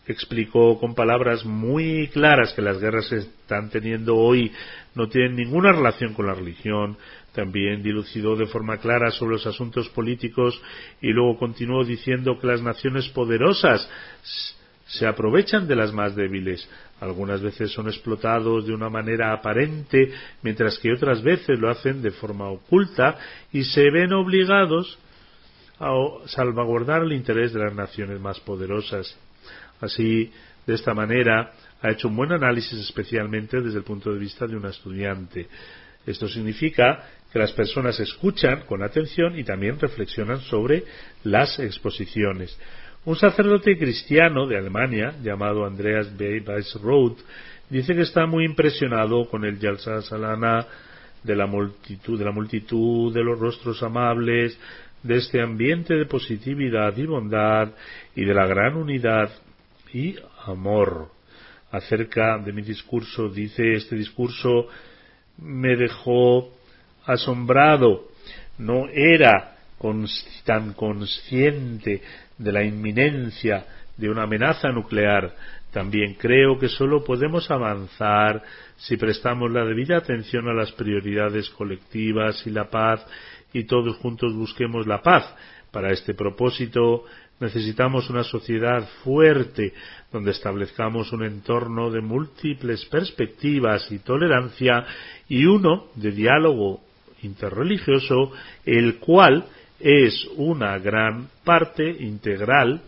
explicó 0.07 0.79
con 0.79 0.94
palabras 0.94 1.44
muy 1.44 2.09
claras 2.09 2.53
que 2.55 2.62
las 2.62 2.81
guerras 2.81 3.09
que 3.09 3.16
están 3.16 3.70
teniendo 3.70 4.16
hoy 4.16 4.53
no 4.94 5.09
tienen 5.09 5.37
ninguna 5.37 5.72
relación 5.72 6.14
con 6.14 6.27
la 6.27 6.35
religión, 6.35 6.96
también 7.33 7.83
dilucidó 7.83 8.37
de 8.37 8.47
forma 8.47 8.79
clara 8.79 9.11
sobre 9.11 9.33
los 9.33 9.47
asuntos 9.47 9.88
políticos 9.88 10.61
y 11.01 11.09
luego 11.12 11.38
continuó 11.38 11.85
diciendo 11.85 12.38
que 12.38 12.47
las 12.47 12.62
naciones 12.62 13.09
poderosas 13.09 13.88
se 14.87 15.07
aprovechan 15.07 15.66
de 15.66 15.77
las 15.77 15.92
más 15.92 16.14
débiles. 16.14 16.68
Algunas 17.01 17.40
veces 17.40 17.73
son 17.73 17.88
explotados 17.88 18.66
de 18.66 18.75
una 18.75 18.90
manera 18.90 19.33
aparente, 19.33 20.12
mientras 20.42 20.79
que 20.79 20.92
otras 20.92 21.23
veces 21.23 21.59
lo 21.59 21.71
hacen 21.71 22.03
de 22.03 22.11
forma 22.11 22.49
oculta 22.49 23.18
y 23.53 23.64
se 23.64 23.90
ven 23.90 24.12
obligados 24.12 24.99
a 25.81 25.90
salvaguardar 26.27 27.03
el 27.03 27.12
interés 27.12 27.53
de 27.53 27.61
las 27.61 27.75
naciones 27.75 28.21
más 28.21 28.38
poderosas. 28.40 29.18
Así, 29.81 30.31
de 30.66 30.75
esta 30.75 30.95
manera, 30.95 31.53
ha 31.81 31.90
hecho 31.90 32.09
un 32.09 32.16
buen 32.16 32.31
análisis 32.31 32.79
especialmente 32.79 33.61
desde 33.61 33.79
el 33.79 33.85
punto 33.85 34.12
de 34.12 34.18
vista 34.21 34.47
de 34.47 34.57
un 34.57 34.66
estudiante. 34.66 35.49
Esto 36.07 36.29
significa 36.29 37.05
que 37.33 37.38
las 37.38 37.53
personas 37.53 37.99
escuchan 38.01 38.62
con 38.67 38.83
atención 38.83 39.38
y 39.38 39.45
también 39.45 39.79
reflexionan 39.79 40.41
sobre 40.41 40.85
las 41.25 41.59
exposiciones. 41.59 42.59
Un 43.05 43.17
sacerdote 43.17 43.77
cristiano 43.79 44.47
de 44.47 44.59
Alemania, 44.59 45.15
llamado 45.23 45.65
Andreas 45.65 46.09
Weisroth, 46.19 47.19
dice 47.69 47.95
que 47.95 48.03
está 48.03 48.27
muy 48.27 48.45
impresionado 48.45 49.29
con 49.29 49.45
el 49.45 49.59
Yalsa 49.59 50.03
Salana 50.03 50.67
de 51.23 51.37
la 51.37 51.47
multitud, 51.47 52.19
de 52.19 52.25
la 52.25 52.33
multitud, 52.33 53.12
de 53.15 53.25
los 53.25 53.38
rostros 53.38 53.83
amables, 53.83 54.59
de 55.03 55.17
este 55.17 55.41
ambiente 55.41 55.95
de 55.95 56.07
positividad 56.07 56.97
y 56.97 57.07
bondad 57.07 57.71
y 58.15 58.25
de 58.25 58.35
la 58.35 58.47
gran 58.47 58.77
unidad 58.77 59.31
y 59.93 60.17
amor. 60.45 61.09
Acerca 61.71 62.38
de 62.38 62.53
mi 62.53 62.62
discurso, 62.62 63.29
dice 63.29 63.73
este 63.73 63.97
discurso 63.97 64.69
me 65.38 65.77
dejó 65.77 66.51
asombrado. 67.05 68.09
No 68.59 68.88
era 68.88 69.57
tan 70.45 70.75
consciente 70.75 72.03
de 72.38 72.53
la 72.53 72.62
inminencia 72.62 73.66
de 73.97 74.09
una 74.09 74.23
amenaza 74.23 74.68
nuclear. 74.71 75.35
También 75.73 76.14
creo 76.14 76.59
que 76.59 76.68
solo 76.68 77.03
podemos 77.03 77.51
avanzar 77.51 78.42
si 78.77 78.97
prestamos 78.97 79.51
la 79.51 79.64
debida 79.64 79.97
atención 79.97 80.49
a 80.49 80.55
las 80.55 80.71
prioridades 80.73 81.49
colectivas 81.51 82.47
y 82.47 82.51
la 82.51 82.68
paz 82.68 83.05
y 83.53 83.64
todos 83.64 83.97
juntos 83.97 84.35
busquemos 84.35 84.87
la 84.87 85.03
paz. 85.03 85.35
Para 85.71 85.90
este 85.90 86.14
propósito 86.14 87.05
necesitamos 87.43 88.09
una 88.09 88.23
sociedad 88.23 88.89
fuerte 89.03 89.75
donde 90.13 90.31
establezcamos 90.31 91.13
un 91.13 91.25
entorno 91.25 91.91
de 91.91 92.01
múltiples 92.01 92.87
perspectivas 92.87 93.91
y 93.91 93.99
tolerancia 93.99 94.85
y 95.29 95.45
uno 95.45 95.89
de 95.97 96.13
diálogo 96.13 96.81
interreligioso, 97.23 98.33
el 98.65 98.99
cual 98.99 99.45
es 99.81 100.27
una 100.37 100.79
gran 100.79 101.29
parte 101.45 101.85
integral 101.85 102.81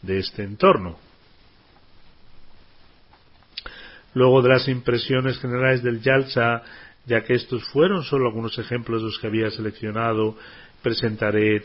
de 0.00 0.18
este 0.18 0.44
entorno. 0.44 0.98
Luego 4.14 4.42
de 4.42 4.48
las 4.48 4.66
impresiones 4.66 5.38
generales 5.38 5.82
del 5.82 6.00
Yalsa, 6.00 6.62
ya 7.06 7.22
que 7.22 7.34
estos 7.34 7.64
fueron 7.64 8.02
solo 8.02 8.26
algunos 8.26 8.58
ejemplos 8.58 9.02
de 9.02 9.06
los 9.06 9.18
que 9.18 9.26
había 9.26 9.50
seleccionado, 9.50 10.36
presentaré 10.82 11.62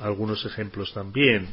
algunos 0.00 0.44
ejemplos 0.44 0.92
también. 0.92 1.48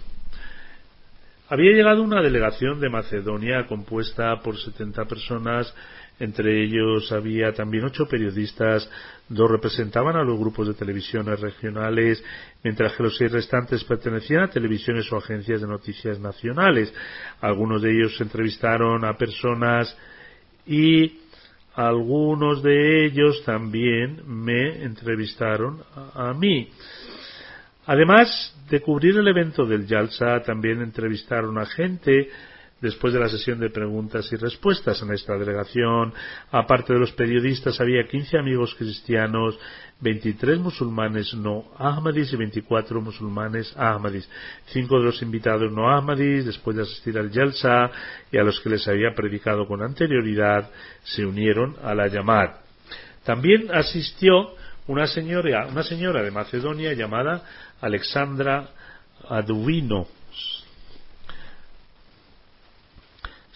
Había 1.50 1.72
llegado 1.72 2.04
una 2.04 2.22
delegación 2.22 2.80
de 2.80 2.90
Macedonia 2.90 3.66
compuesta 3.68 4.40
por 4.42 4.58
70 4.58 5.06
personas 5.06 5.74
entre 6.20 6.64
ellos 6.64 7.12
había 7.12 7.54
también 7.54 7.86
ocho 7.86 8.08
periodistas, 8.08 8.90
dos 9.30 9.52
representaban 9.52 10.16
a 10.16 10.24
los 10.24 10.40
grupos 10.40 10.68
de 10.68 10.74
televisiones 10.74 11.40
regionales, 11.40 12.24
mientras 12.64 12.94
que 12.94 13.04
los 13.04 13.18
seis 13.18 13.32
restantes 13.32 13.84
pertenecían 13.84 14.42
a 14.44 14.50
televisiones 14.50 15.12
o 15.12 15.18
agencias 15.18 15.62
de 15.62 15.68
noticias 15.68 16.20
nacionales. 16.20 16.92
Algunos 17.40 17.84
de 17.84 17.92
ellos 17.92 18.20
entrevistaron 18.20 19.06
a 19.06 19.16
personas 19.16 19.96
y 20.66 21.20
algunos 21.76 22.64
de 22.64 23.06
ellos 23.06 23.44
también 23.46 24.24
me 24.26 24.84
entrevistaron 24.84 25.84
a, 25.96 26.30
a 26.30 26.34
mí. 26.34 26.68
Además 27.88 28.54
de 28.69 28.82
cubrir 28.82 29.17
el 29.17 29.28
evento 29.28 29.65
del 29.65 29.88
Yalsa, 29.88 30.41
también 30.41 30.82
entrevistaron 30.82 31.58
a 31.58 31.65
gente 31.65 32.30
después 32.82 33.13
de 33.13 33.19
la 33.19 33.30
sesión 33.30 33.60
de 33.60 33.69
preguntas 33.69 34.32
y 34.32 34.36
respuestas 34.36 35.02
en 35.02 35.13
esta 35.13 35.38
delegación. 35.38 36.13
Aparte 36.52 36.93
de 36.93 37.00
los 37.00 37.13
periodistas, 37.13 37.80
había 37.80 38.04
15 38.04 38.38
amigos 38.38 38.76
cristianos, 38.76 39.58
23 40.02 40.60
musulmanes 40.60 41.34
no 41.34 41.71
ahmadis 41.78 42.34
y 42.34 42.36
24 42.36 43.02
musulmanes 43.02 43.73
ahmadis. 43.78 44.30
Cinco 44.67 45.00
de 45.00 45.06
los 45.06 45.21
invitados 45.21 45.71
no 45.71 45.89
ahmadis, 45.89 46.45
después 46.45 46.76
de 46.76 46.84
asistir 46.84 47.17
al 47.17 47.32
Yalsa 47.32 47.89
y 48.32 48.38
a 48.38 48.43
los 48.43 48.60
que 48.60 48.69
les 48.69 48.86
había 48.88 49.15
predicado 49.15 49.65
con 49.65 49.82
anterioridad, 49.82 50.69
se 51.04 51.26
unieron 51.26 51.78
a 51.82 51.95
la 51.95 52.08
llamada. 52.08 52.62
También 53.23 53.69
asistió 53.73 54.58
una 54.88 55.08
señora, 55.08 55.67
una 55.67 55.84
señora 55.84 56.21
de 56.23 56.32
Macedonia 56.32 56.93
llamada 56.93 57.43
Alexandra 57.82 58.70
Aduvino, 59.30 60.08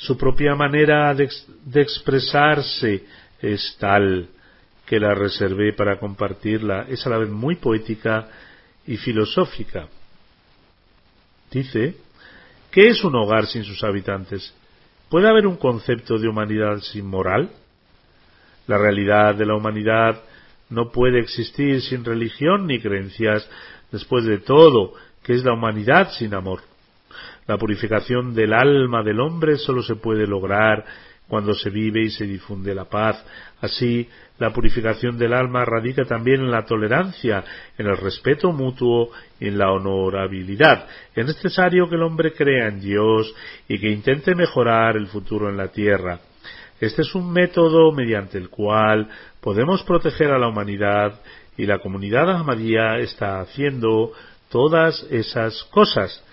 Su 0.01 0.17
propia 0.17 0.55
manera 0.55 1.13
de, 1.13 1.29
expresarse 1.75 3.05
es 3.39 3.77
tal 3.79 4.27
que 4.83 4.99
la 4.99 5.13
reservé 5.13 5.73
para 5.73 5.99
compartirla. 5.99 6.87
Es 6.89 7.05
a 7.05 7.11
la 7.11 7.19
vez 7.19 7.29
muy 7.29 7.57
poética 7.57 8.27
y 8.87 8.97
filosófica. 8.97 9.87
Dice, 11.51 11.97
¿qué 12.71 12.87
es 12.87 13.03
un 13.03 13.15
hogar 13.15 13.45
sin 13.45 13.63
sus 13.63 13.83
habitantes? 13.83 14.51
¿Puede 15.07 15.29
haber 15.29 15.45
un 15.45 15.57
concepto 15.57 16.17
de 16.17 16.27
humanidad 16.27 16.79
sin 16.79 17.05
moral? 17.05 17.51
La 18.65 18.79
realidad 18.79 19.35
de 19.35 19.45
la 19.45 19.55
humanidad 19.55 20.19
no 20.71 20.91
puede 20.91 21.19
existir 21.19 21.79
sin 21.79 22.03
religión 22.03 22.65
ni 22.65 22.81
creencias. 22.81 23.47
Después 23.91 24.25
de 24.25 24.39
todo, 24.39 24.93
¿qué 25.23 25.33
es 25.33 25.43
la 25.43 25.53
humanidad 25.53 26.11
sin 26.11 26.33
amor? 26.33 26.61
La 27.47 27.57
purificación 27.57 28.33
del 28.33 28.53
alma 28.53 29.03
del 29.03 29.19
hombre 29.19 29.57
solo 29.57 29.81
se 29.83 29.95
puede 29.95 30.25
lograr 30.27 30.85
cuando 31.27 31.53
se 31.53 31.69
vive 31.69 32.01
y 32.01 32.09
se 32.09 32.25
difunde 32.25 32.75
la 32.75 32.85
paz. 32.85 33.25
Así, 33.61 34.07
la 34.37 34.51
purificación 34.51 35.17
del 35.17 35.33
alma 35.33 35.63
radica 35.63 36.03
también 36.03 36.41
en 36.41 36.51
la 36.51 36.65
tolerancia, 36.65 37.43
en 37.77 37.87
el 37.87 37.97
respeto 37.97 38.51
mutuo 38.51 39.11
y 39.39 39.47
en 39.47 39.57
la 39.57 39.71
honorabilidad. 39.71 40.87
Es 41.15 41.25
necesario 41.25 41.87
que 41.87 41.95
el 41.95 42.03
hombre 42.03 42.33
crea 42.33 42.67
en 42.67 42.81
Dios 42.81 43.33
y 43.67 43.79
que 43.79 43.89
intente 43.89 44.35
mejorar 44.35 44.97
el 44.97 45.07
futuro 45.07 45.49
en 45.49 45.57
la 45.57 45.69
tierra. 45.69 46.19
Este 46.79 47.03
es 47.03 47.13
un 47.13 47.31
método 47.31 47.91
mediante 47.91 48.37
el 48.37 48.49
cual 48.49 49.07
podemos 49.39 49.83
proteger 49.83 50.31
a 50.31 50.39
la 50.39 50.47
humanidad 50.47 51.21
y 51.57 51.65
la 51.65 51.79
comunidad 51.79 52.29
ahmadía 52.29 52.97
está 52.99 53.39
haciendo 53.39 54.13
todas 54.49 55.05
esas 55.09 55.63
cosas. 55.65 56.23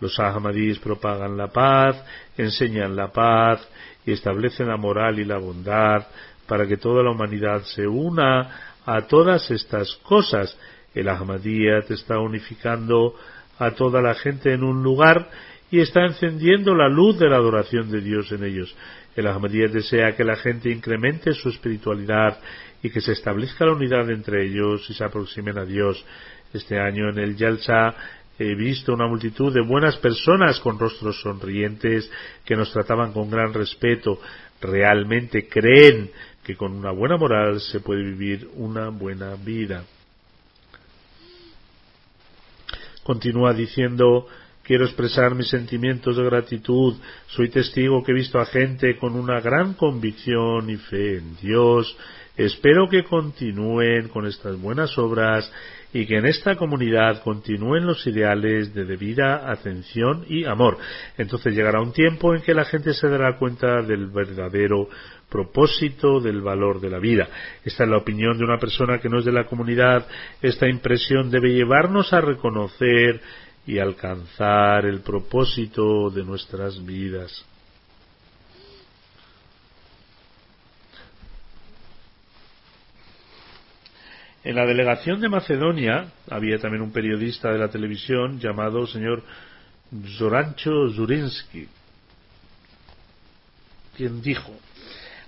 Los 0.00 0.18
Ahmadis 0.18 0.78
propagan 0.78 1.36
la 1.36 1.48
paz, 1.48 2.02
enseñan 2.36 2.96
la 2.96 3.12
paz 3.12 3.66
y 4.04 4.12
establecen 4.12 4.68
la 4.68 4.76
moral 4.76 5.18
y 5.18 5.24
la 5.24 5.38
bondad 5.38 6.06
para 6.46 6.66
que 6.66 6.78
toda 6.78 7.02
la 7.02 7.10
humanidad 7.10 7.62
se 7.62 7.86
una 7.86 8.76
a 8.84 9.02
todas 9.02 9.50
estas 9.50 9.94
cosas. 10.02 10.56
El 10.94 11.08
Ahmadiyat 11.08 11.90
está 11.90 12.18
unificando 12.18 13.14
a 13.58 13.72
toda 13.72 14.00
la 14.00 14.14
gente 14.14 14.52
en 14.52 14.64
un 14.64 14.82
lugar 14.82 15.28
y 15.70 15.80
está 15.80 16.04
encendiendo 16.04 16.74
la 16.74 16.88
luz 16.88 17.18
de 17.18 17.28
la 17.28 17.36
adoración 17.36 17.90
de 17.90 18.00
Dios 18.00 18.32
en 18.32 18.42
ellos. 18.42 18.74
El 19.14 19.26
Ahmadiyat 19.26 19.70
desea 19.70 20.16
que 20.16 20.24
la 20.24 20.36
gente 20.36 20.70
incremente 20.70 21.34
su 21.34 21.50
espiritualidad 21.50 22.38
y 22.82 22.90
que 22.90 23.00
se 23.00 23.12
establezca 23.12 23.66
la 23.66 23.72
unidad 23.72 24.10
entre 24.10 24.46
ellos 24.46 24.88
y 24.88 24.94
se 24.94 25.04
aproximen 25.04 25.58
a 25.58 25.64
Dios. 25.64 26.04
Este 26.52 26.78
año 26.78 27.10
en 27.10 27.18
el 27.18 27.36
Yalsa 27.36 27.94
he 28.38 28.54
visto 28.54 28.94
una 28.94 29.06
multitud 29.06 29.52
de 29.52 29.60
buenas 29.60 29.96
personas 29.98 30.58
con 30.60 30.78
rostros 30.78 31.20
sonrientes 31.20 32.10
que 32.44 32.56
nos 32.56 32.72
trataban 32.72 33.12
con 33.12 33.30
gran 33.30 33.52
respeto. 33.52 34.20
Realmente 34.60 35.48
creen 35.48 36.10
que 36.42 36.56
con 36.56 36.72
una 36.72 36.90
buena 36.90 37.16
moral 37.16 37.60
se 37.60 37.80
puede 37.80 38.02
vivir 38.02 38.48
una 38.54 38.88
buena 38.88 39.34
vida. 39.36 39.84
Continúa 43.02 43.52
diciendo 43.52 44.26
Quiero 44.70 44.84
expresar 44.84 45.34
mis 45.34 45.48
sentimientos 45.48 46.16
de 46.16 46.22
gratitud. 46.22 46.94
Soy 47.26 47.48
testigo 47.48 48.04
que 48.04 48.12
he 48.12 48.14
visto 48.14 48.38
a 48.38 48.46
gente 48.46 48.96
con 48.98 49.16
una 49.16 49.40
gran 49.40 49.74
convicción 49.74 50.70
y 50.70 50.76
fe 50.76 51.16
en 51.16 51.36
Dios. 51.42 51.96
Espero 52.36 52.88
que 52.88 53.04
continúen 53.04 54.08
con 54.08 54.26
estas 54.26 54.60
buenas 54.60 54.96
obras 54.98 55.52
y 55.92 56.06
que 56.06 56.18
en 56.18 56.26
esta 56.26 56.56
comunidad 56.56 57.22
continúen 57.22 57.86
los 57.86 58.06
ideales 58.06 58.72
de 58.72 58.84
debida 58.84 59.50
atención 59.50 60.24
y 60.28 60.44
amor. 60.44 60.78
Entonces 61.18 61.54
llegará 61.54 61.80
un 61.80 61.92
tiempo 61.92 62.34
en 62.34 62.42
que 62.42 62.54
la 62.54 62.64
gente 62.64 62.94
se 62.94 63.08
dará 63.08 63.36
cuenta 63.38 63.82
del 63.82 64.06
verdadero 64.06 64.88
propósito 65.28 66.20
del 66.20 66.40
valor 66.40 66.80
de 66.80 66.90
la 66.90 66.98
vida. 66.98 67.28
Esta 67.64 67.84
es 67.84 67.90
la 67.90 67.98
opinión 67.98 68.38
de 68.38 68.44
una 68.44 68.58
persona 68.58 68.98
que 68.98 69.08
no 69.08 69.18
es 69.18 69.24
de 69.24 69.32
la 69.32 69.46
comunidad. 69.46 70.06
Esta 70.40 70.68
impresión 70.68 71.30
debe 71.30 71.52
llevarnos 71.52 72.12
a 72.12 72.20
reconocer 72.20 73.20
y 73.66 73.78
alcanzar 73.78 74.86
el 74.86 75.00
propósito 75.00 76.10
de 76.10 76.24
nuestras 76.24 76.84
vidas. 76.84 77.44
En 84.42 84.56
la 84.56 84.66
delegación 84.66 85.20
de 85.20 85.28
Macedonia 85.28 86.12
había 86.30 86.58
también 86.58 86.82
un 86.82 86.92
periodista 86.92 87.52
de 87.52 87.58
la 87.58 87.68
televisión 87.68 88.40
llamado 88.40 88.86
señor 88.86 89.22
Zorancho 90.16 90.88
Zurinsky, 90.94 91.68
quien 93.96 94.22
dijo 94.22 94.52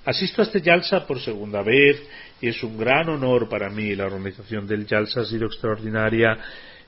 Asisto 0.04 0.42
a 0.42 0.44
este 0.44 0.60
Yalsa 0.60 1.06
por 1.06 1.20
segunda 1.20 1.62
vez 1.62 2.02
y 2.40 2.48
es 2.48 2.62
un 2.64 2.76
gran 2.76 3.08
honor 3.08 3.48
para 3.48 3.70
mí. 3.70 3.94
La 3.94 4.06
organización 4.06 4.66
del 4.66 4.84
Yalsa 4.84 5.20
ha 5.20 5.24
sido 5.24 5.46
extraordinaria, 5.46 6.38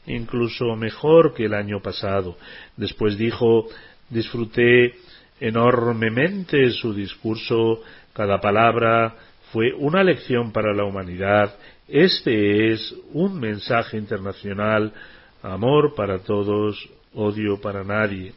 incluso 0.07 0.75
mejor 0.75 1.33
que 1.33 1.45
el 1.45 1.55
año 1.55 1.81
pasado. 1.81 2.37
Después 2.77 3.17
dijo 3.17 3.69
disfruté 4.11 4.95
enormemente 5.41 6.71
su 6.71 6.93
discurso, 6.93 7.83
cada 8.13 8.41
palabra 8.41 9.15
fue 9.53 9.73
una 9.73 10.03
lección 10.03 10.53
para 10.53 10.75
la 10.75 10.85
humanidad 10.85 11.55
este 11.89 12.73
es 12.73 12.95
un 13.13 13.39
mensaje 13.39 13.99
internacional, 13.99 14.93
amor 15.43 15.95
para 15.95 16.21
todos, 16.21 16.89
odio 17.13 17.61
para 17.61 17.85
nadie. 17.85 18.33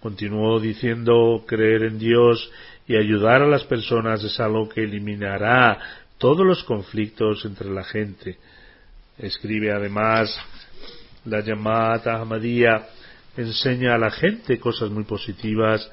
Continuó 0.00 0.60
diciendo, 0.60 1.44
creer 1.46 1.84
en 1.84 1.98
Dios 1.98 2.50
y 2.86 2.96
ayudar 2.96 3.42
a 3.42 3.48
las 3.48 3.64
personas 3.64 4.22
es 4.22 4.38
algo 4.38 4.68
que 4.68 4.82
eliminará 4.82 5.78
todos 6.18 6.46
los 6.46 6.62
conflictos 6.64 7.44
entre 7.44 7.70
la 7.70 7.82
gente. 7.82 8.38
Escribe 9.18 9.72
además, 9.72 10.38
la 11.24 11.40
llamada 11.40 12.20
Ahmadiyya 12.20 12.86
enseña 13.36 13.94
a 13.94 13.98
la 13.98 14.10
gente 14.10 14.58
cosas 14.58 14.90
muy 14.90 15.04
positivas 15.04 15.90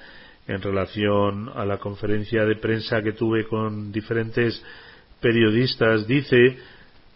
en 0.48 0.62
relación 0.62 1.50
a 1.56 1.66
la 1.66 1.78
conferencia 1.78 2.44
de 2.44 2.58
prensa 2.58 3.02
que 3.02 3.14
tuve 3.14 3.48
con 3.48 3.92
diferentes 3.92 4.62
periodistas, 5.24 6.06
dice, 6.06 6.58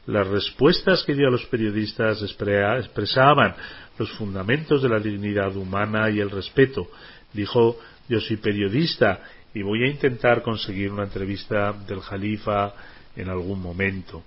las 0.08 0.26
respuestas 0.26 1.04
que 1.04 1.14
dio 1.14 1.28
a 1.28 1.32
los 1.32 1.46
periodistas 1.48 2.24
expresaban 2.24 3.54
los 4.00 4.10
fundamentos 4.14 4.82
de 4.82 4.90
la 4.90 5.00
dignidad 5.00 5.54
humana 5.58 6.10
y 6.10 6.22
el 6.22 6.32
respeto. 6.32 6.88
Dijo, 7.34 7.78
yo 8.08 8.22
soy 8.22 8.38
periodista 8.38 9.20
y 9.54 9.62
voy 9.62 9.84
a 9.84 9.92
intentar 9.92 10.42
conseguir 10.42 10.92
una 10.92 11.04
entrevista 11.04 11.74
del 11.86 12.00
Jalifa 12.00 12.74
en 13.18 13.30
algún 13.30 13.62
momento. 13.62 14.24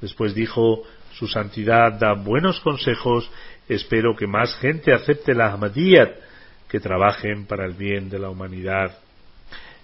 Después 0.00 0.34
dijo, 0.34 0.84
su 1.12 1.26
santidad 1.26 1.92
da 1.92 2.14
buenos 2.14 2.60
consejos, 2.60 3.30
espero 3.68 4.16
que 4.16 4.26
más 4.26 4.56
gente 4.56 4.94
acepte 4.94 5.34
la 5.34 5.52
Ahmadiyyat, 5.52 6.10
que 6.68 6.80
trabajen 6.80 7.44
para 7.46 7.66
el 7.66 7.74
bien 7.74 8.08
de 8.08 8.18
la 8.18 8.30
humanidad. 8.30 8.96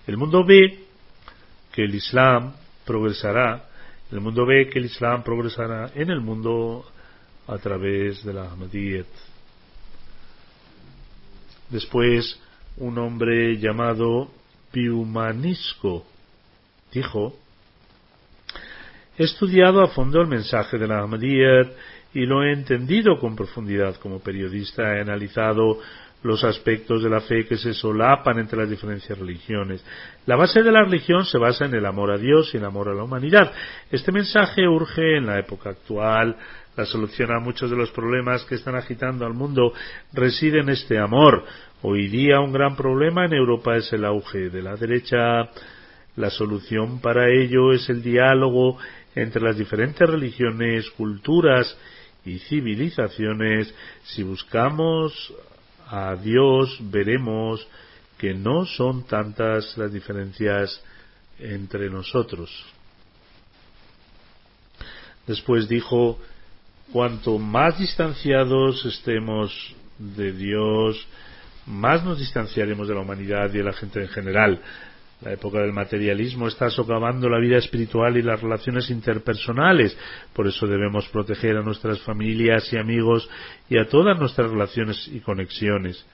El 0.07 0.16
mundo 0.16 0.44
ve 0.44 0.85
que 1.72 1.85
el 1.85 1.94
Islam 1.94 2.54
progresará, 2.85 3.68
el 4.11 4.20
mundo 4.20 4.47
ve 4.47 4.68
que 4.68 4.79
el 4.79 4.87
Islam 4.87 5.23
progresará 5.23 5.90
en 5.94 6.11
el 6.11 6.20
mundo 6.20 6.85
a 7.47 7.59
través 7.59 8.25
de 8.25 8.33
la 8.33 8.44
Ahmadiyyat. 8.51 9.07
Después, 11.70 12.38
un 12.77 12.99
hombre 12.99 13.59
llamado 13.59 14.31
Piumanisco 14.70 16.05
dijo, 16.92 17.37
he 19.18 19.25
estudiado 19.25 19.83
a 19.83 19.88
fondo 19.88 20.20
el 20.20 20.29
mensaje 20.29 20.79
de 20.79 20.87
la 20.87 21.01
Ahmadiyyat 21.01 21.73
y 22.14 22.27
lo 22.27 22.44
he 22.44 22.53
entendido 22.53 23.18
con 23.18 23.35
profundidad 23.35 23.97
como 23.97 24.20
periodista, 24.20 24.97
he 24.97 25.01
analizado 25.01 25.81
los 26.24 26.42
aspectos 26.42 27.02
de 27.02 27.10
la 27.10 27.20
fe 27.20 27.46
que 27.46 27.58
se 27.58 27.74
solapan 27.74 28.38
entre 28.38 28.58
las 28.58 28.70
diferentes 28.70 29.16
religiones. 29.16 29.84
La 30.24 30.37
base 30.37 30.62
de 30.62 30.72
la 30.72 30.82
religión 30.82 31.26
se 31.26 31.37
basa 31.37 31.66
en 31.66 31.74
el 31.74 31.84
amor 31.84 32.10
a 32.10 32.16
Dios 32.16 32.50
y 32.52 32.56
el 32.56 32.64
amor 32.64 32.88
a 32.88 32.94
la 32.94 33.04
humanidad. 33.04 33.52
Este 33.90 34.10
mensaje 34.10 34.66
urge 34.66 35.18
en 35.18 35.26
la 35.26 35.38
época 35.38 35.70
actual. 35.70 36.34
La 36.76 36.87
solución 36.87 37.30
a 37.30 37.40
muchos 37.40 37.70
de 37.70 37.76
los 37.76 37.90
problemas 37.90 38.42
que 38.46 38.54
están 38.54 38.74
agitando 38.74 39.26
al 39.26 39.34
mundo 39.34 39.74
reside 40.14 40.60
en 40.60 40.70
este 40.70 40.98
amor. 40.98 41.44
Hoy 41.82 42.08
día 42.08 42.40
un 42.40 42.54
gran 42.54 42.74
problema 42.74 43.26
en 43.26 43.34
Europa 43.34 43.76
es 43.76 43.92
el 43.92 44.06
auge 44.06 44.48
de 44.48 44.62
la 44.62 44.76
derecha. 44.76 45.50
La 46.16 46.30
solución 46.30 47.02
para 47.02 47.28
ello 47.28 47.70
es 47.72 47.90
el 47.90 48.02
diálogo 48.02 48.78
entre 49.14 49.42
las 49.42 49.58
diferentes 49.58 50.08
religiones, 50.08 50.88
culturas 50.90 51.78
y 52.24 52.38
civilizaciones 52.38 53.74
si 54.04 54.22
buscamos 54.22 55.34
a 55.88 56.14
Dios 56.16 56.79
veremos 56.81 57.66
que 58.18 58.35
no 58.35 58.64
son 58.64 59.05
tantas 59.07 59.77
las 59.77 59.92
diferencias 59.92 60.83
entre 61.38 61.90
nosotros. 61.90 62.51
Después 65.27 65.68
dijo, 65.68 66.18
cuanto 66.92 67.38
más 67.38 67.79
distanciados 67.79 68.85
estemos 68.85 69.75
de 69.99 70.33
Dios, 70.33 71.07
más 71.66 72.05
nos 72.05 72.18
distanciaremos 72.18 72.88
de 72.88 72.94
la 72.94 73.01
humanidad 73.01 73.49
y 73.51 73.59
de 73.59 73.64
la 73.64 73.73
gente 73.73 74.03
en 74.03 74.09
general. 74.09 74.61
La 75.24 75.32
época 75.32 75.60
del 75.60 75.72
materialismo 75.72 76.48
está 76.48 76.68
socavando 76.68 77.30
la 77.30 77.40
vida 77.40 77.56
espiritual 77.56 78.18
y 78.18 78.22
las 78.22 78.42
relaciones 78.42 78.90
interpersonales. 78.90 79.96
Por 80.34 80.46
eso 80.46 80.66
debemos 80.66 81.08
proteger 81.08 81.56
a 81.56 81.62
nuestras 81.62 81.98
familias 82.02 82.70
y 82.70 82.76
amigos 82.76 83.26
y 83.70 83.78
a 83.78 83.88
todas 83.88 84.18
nuestras 84.18 84.50
relaciones 84.50 85.08
y 85.08 85.20
conexiones. 85.20 86.04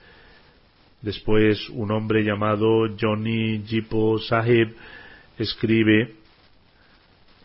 Después, 1.01 1.67
un 1.71 1.91
hombre 1.91 2.23
llamado 2.23 2.87
Johnny 2.97 3.61
Jipo 3.65 4.17
Sahib 4.17 4.75
escribe 5.37 6.15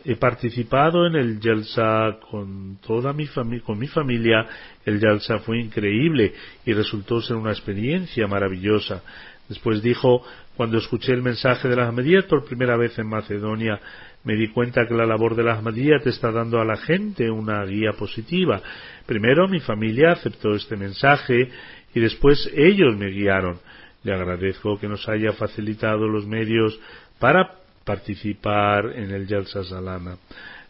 He 0.04 0.14
participado 0.14 1.04
en 1.04 1.16
el 1.16 1.40
Jalsa 1.42 2.20
con 2.30 2.78
toda 2.86 3.12
mi, 3.12 3.26
con 3.26 3.76
mi 3.76 3.88
familia. 3.88 4.46
El 4.84 5.00
Jalsa 5.00 5.40
fue 5.40 5.58
increíble 5.58 6.32
y 6.64 6.72
resultó 6.74 7.20
ser 7.20 7.34
una 7.34 7.50
experiencia 7.50 8.28
maravillosa. 8.28 9.02
Después 9.48 9.82
dijo, 9.82 10.22
cuando 10.56 10.78
escuché 10.78 11.12
el 11.12 11.22
mensaje 11.22 11.68
de 11.68 11.76
la 11.76 11.86
Ahmadiyyat 11.86 12.26
por 12.26 12.44
primera 12.44 12.76
vez 12.76 12.98
en 12.98 13.08
Macedonia, 13.08 13.80
me 14.24 14.34
di 14.34 14.48
cuenta 14.48 14.86
que 14.86 14.94
la 14.94 15.06
labor 15.06 15.36
de 15.36 15.44
la 15.44 15.54
Ahmadiyyat 15.54 16.06
está 16.06 16.32
dando 16.32 16.60
a 16.60 16.64
la 16.64 16.76
gente 16.76 17.30
una 17.30 17.64
guía 17.64 17.92
positiva. 17.92 18.60
Primero 19.06 19.46
mi 19.46 19.60
familia 19.60 20.12
aceptó 20.12 20.50
este 20.50 20.76
mensaje 20.76 21.48
y 21.94 22.00
después 22.00 22.50
ellos 22.54 22.96
me 22.96 23.10
guiaron. 23.10 23.58
Le 24.02 24.12
agradezco 24.12 24.78
que 24.78 24.88
nos 24.88 25.08
haya 25.08 25.32
facilitado 25.32 26.08
los 26.08 26.26
medios 26.26 26.78
para 27.20 27.52
participar 27.84 28.92
en 28.96 29.12
el 29.12 29.26
Yalsa 29.26 29.62
Salana. 29.62 30.16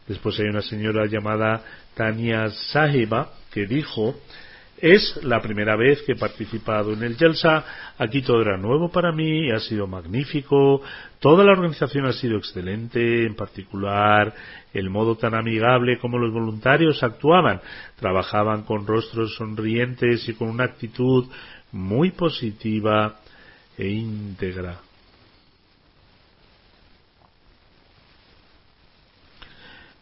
Después 0.07 0.39
hay 0.39 0.47
una 0.47 0.62
señora 0.62 1.07
llamada 1.07 1.62
Tania 1.95 2.51
Sahiba 2.51 3.31
que 3.53 3.67
dijo 3.67 4.15
es 4.79 5.21
la 5.23 5.41
primera 5.41 5.77
vez 5.77 6.03
que 6.03 6.12
he 6.12 6.17
participado 6.17 6.93
en 6.93 7.03
el 7.03 7.17
Yelsa. 7.17 7.65
Aquí 7.99 8.23
todo 8.23 8.43
era 8.43 8.57
nuevo 8.57 8.91
para 8.91 9.12
mí 9.12 9.51
ha 9.51 9.59
sido 9.59 9.87
magnífico. 9.87 10.83
Toda 11.21 11.45
la 11.45 11.53
organización 11.53 12.07
ha 12.07 12.12
sido 12.12 12.37
excelente, 12.37 13.25
en 13.25 13.35
particular 13.35 14.35
el 14.73 14.91
modo 14.91 15.17
tan 15.17 15.35
amigable 15.35 15.99
como 15.99 16.19
los 16.19 16.33
voluntarios 16.33 17.03
actuaban. 17.03 17.61
Trabajaban 17.99 18.62
con 18.62 18.87
rostros 18.87 19.35
sonrientes 19.37 20.29
y 20.29 20.35
con 20.35 20.49
una 20.49 20.65
actitud 20.65 21.27
muy 21.73 22.11
positiva 22.11 23.17
e 23.77 23.89
íntegra. 23.89 24.81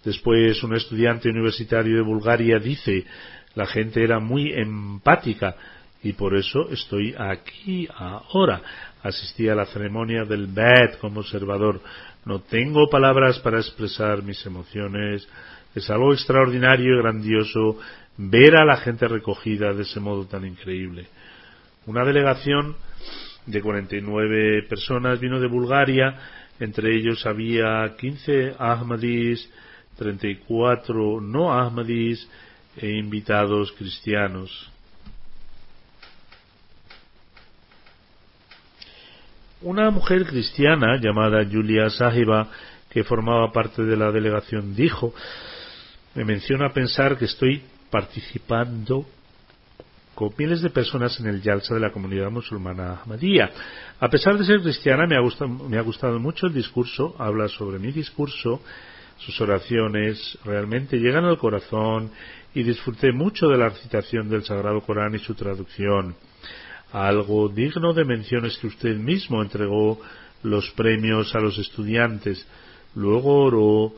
Después, 0.05 0.63
un 0.63 0.75
estudiante 0.77 1.31
universitario 1.31 1.97
de 1.97 2.03
Bulgaria 2.03 2.59
dice 2.59 3.07
la 3.55 3.67
gente 3.67 4.03
era 4.03 4.19
muy 4.19 4.53
empática 4.53 5.57
y 6.03 6.12
por 6.12 6.37
eso 6.37 6.69
estoy 6.71 7.14
aquí 7.17 7.88
ahora. 7.97 8.61
Asistí 9.03 9.49
a 9.49 9.55
la 9.55 9.67
ceremonia 9.67 10.25
del 10.25 10.47
BED 10.47 10.99
como 11.01 11.21
observador. 11.21 11.81
No 12.25 12.40
tengo 12.40 12.88
palabras 12.88 13.38
para 13.40 13.59
expresar 13.59 14.23
mis 14.23 14.45
emociones. 14.47 15.29
Es 15.75 15.90
algo 15.90 16.12
extraordinario 16.12 16.95
y 16.95 17.03
grandioso 17.03 17.79
ver 18.17 18.57
a 18.57 18.64
la 18.64 18.77
gente 18.77 19.09
recogida 19.09 19.73
de 19.73 19.83
ese 19.83 20.01
modo 20.01 20.27
tan 20.27 20.45
increíble. 20.47 21.07
Una 21.87 22.05
delegación 22.05 22.77
de 23.47 23.61
49 23.61 24.62
personas 24.69 25.21
vino 25.21 25.40
de 25.40 25.49
Bulgaria. 25.49 26.19
Entre 26.61 26.97
ellos 26.97 27.27
había 27.27 27.95
15 27.99 28.55
Ahmadis, 28.59 29.51
34 29.97 31.21
no 31.21 31.53
Ahmadis, 31.53 32.29
e 32.77 32.99
invitados 32.99 33.73
cristianos. 33.73 34.71
Una 39.63 39.91
mujer 39.91 40.27
cristiana 40.27 40.99
llamada 41.01 41.45
Julia 41.51 41.89
Sahiba, 41.89 42.49
que 42.91 43.03
formaba 43.03 43.51
parte 43.51 43.83
de 43.83 43.97
la 43.97 44.13
delegación, 44.13 44.75
dijo, 44.75 45.15
me 46.15 46.25
menciona 46.25 46.69
pensar 46.73 47.17
que 47.17 47.25
estoy 47.25 47.63
participando 47.91 49.07
con 50.15 50.33
miles 50.37 50.63
de 50.63 50.71
personas 50.71 51.19
en 51.19 51.27
el 51.27 51.43
Yalsa 51.43 51.75
de 51.75 51.81
la 51.81 51.93
comunidad 51.93 52.31
musulmana 52.31 53.01
Ahmadiyya. 53.01 53.51
A 53.99 54.09
pesar 54.09 54.39
de 54.39 54.45
ser 54.45 54.61
cristiana, 54.61 55.07
me 55.07 55.17
ha, 55.17 55.21
gustado, 55.21 55.49
me 55.49 55.79
ha 55.79 55.83
gustado 55.83 56.19
mucho 56.21 56.47
el 56.47 56.55
discurso, 56.55 57.17
habla 57.19 57.49
sobre 57.49 57.79
mi 57.79 57.91
discurso, 57.91 58.61
sus 59.18 59.40
oraciones 59.40 60.38
realmente 60.44 60.98
llegan 60.98 61.24
al 61.24 61.38
corazón 61.38 62.11
y 62.55 62.62
disfruté 62.62 63.12
mucho 63.12 63.48
de 63.48 63.59
la 63.59 63.68
recitación 63.68 64.29
del 64.29 64.44
Sagrado 64.44 64.81
Corán 64.81 65.14
y 65.14 65.18
su 65.18 65.35
traducción. 65.35 66.14
Algo 66.92 67.48
digno 67.48 67.92
de 67.92 68.05
mención 68.05 68.44
es 68.46 68.57
que 68.59 68.68
usted 68.68 68.96
mismo 68.96 69.42
entregó 69.42 70.00
los 70.44 70.70
premios 70.72 71.35
a 71.35 71.40
los 71.40 71.59
estudiantes. 71.59 72.46
Luego 72.94 73.44
oró 73.44 73.94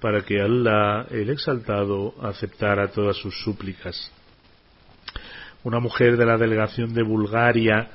para 0.00 0.22
que 0.22 0.40
Allah, 0.40 1.06
el 1.10 1.30
exaltado, 1.30 2.14
aceptara 2.22 2.88
todas 2.88 3.16
sus 3.16 3.38
súplicas. 3.42 4.10
Una 5.62 5.78
mujer 5.78 6.16
de 6.16 6.24
la 6.24 6.38
delegación 6.38 6.94
de 6.94 7.02
Bulgaria, 7.02 7.90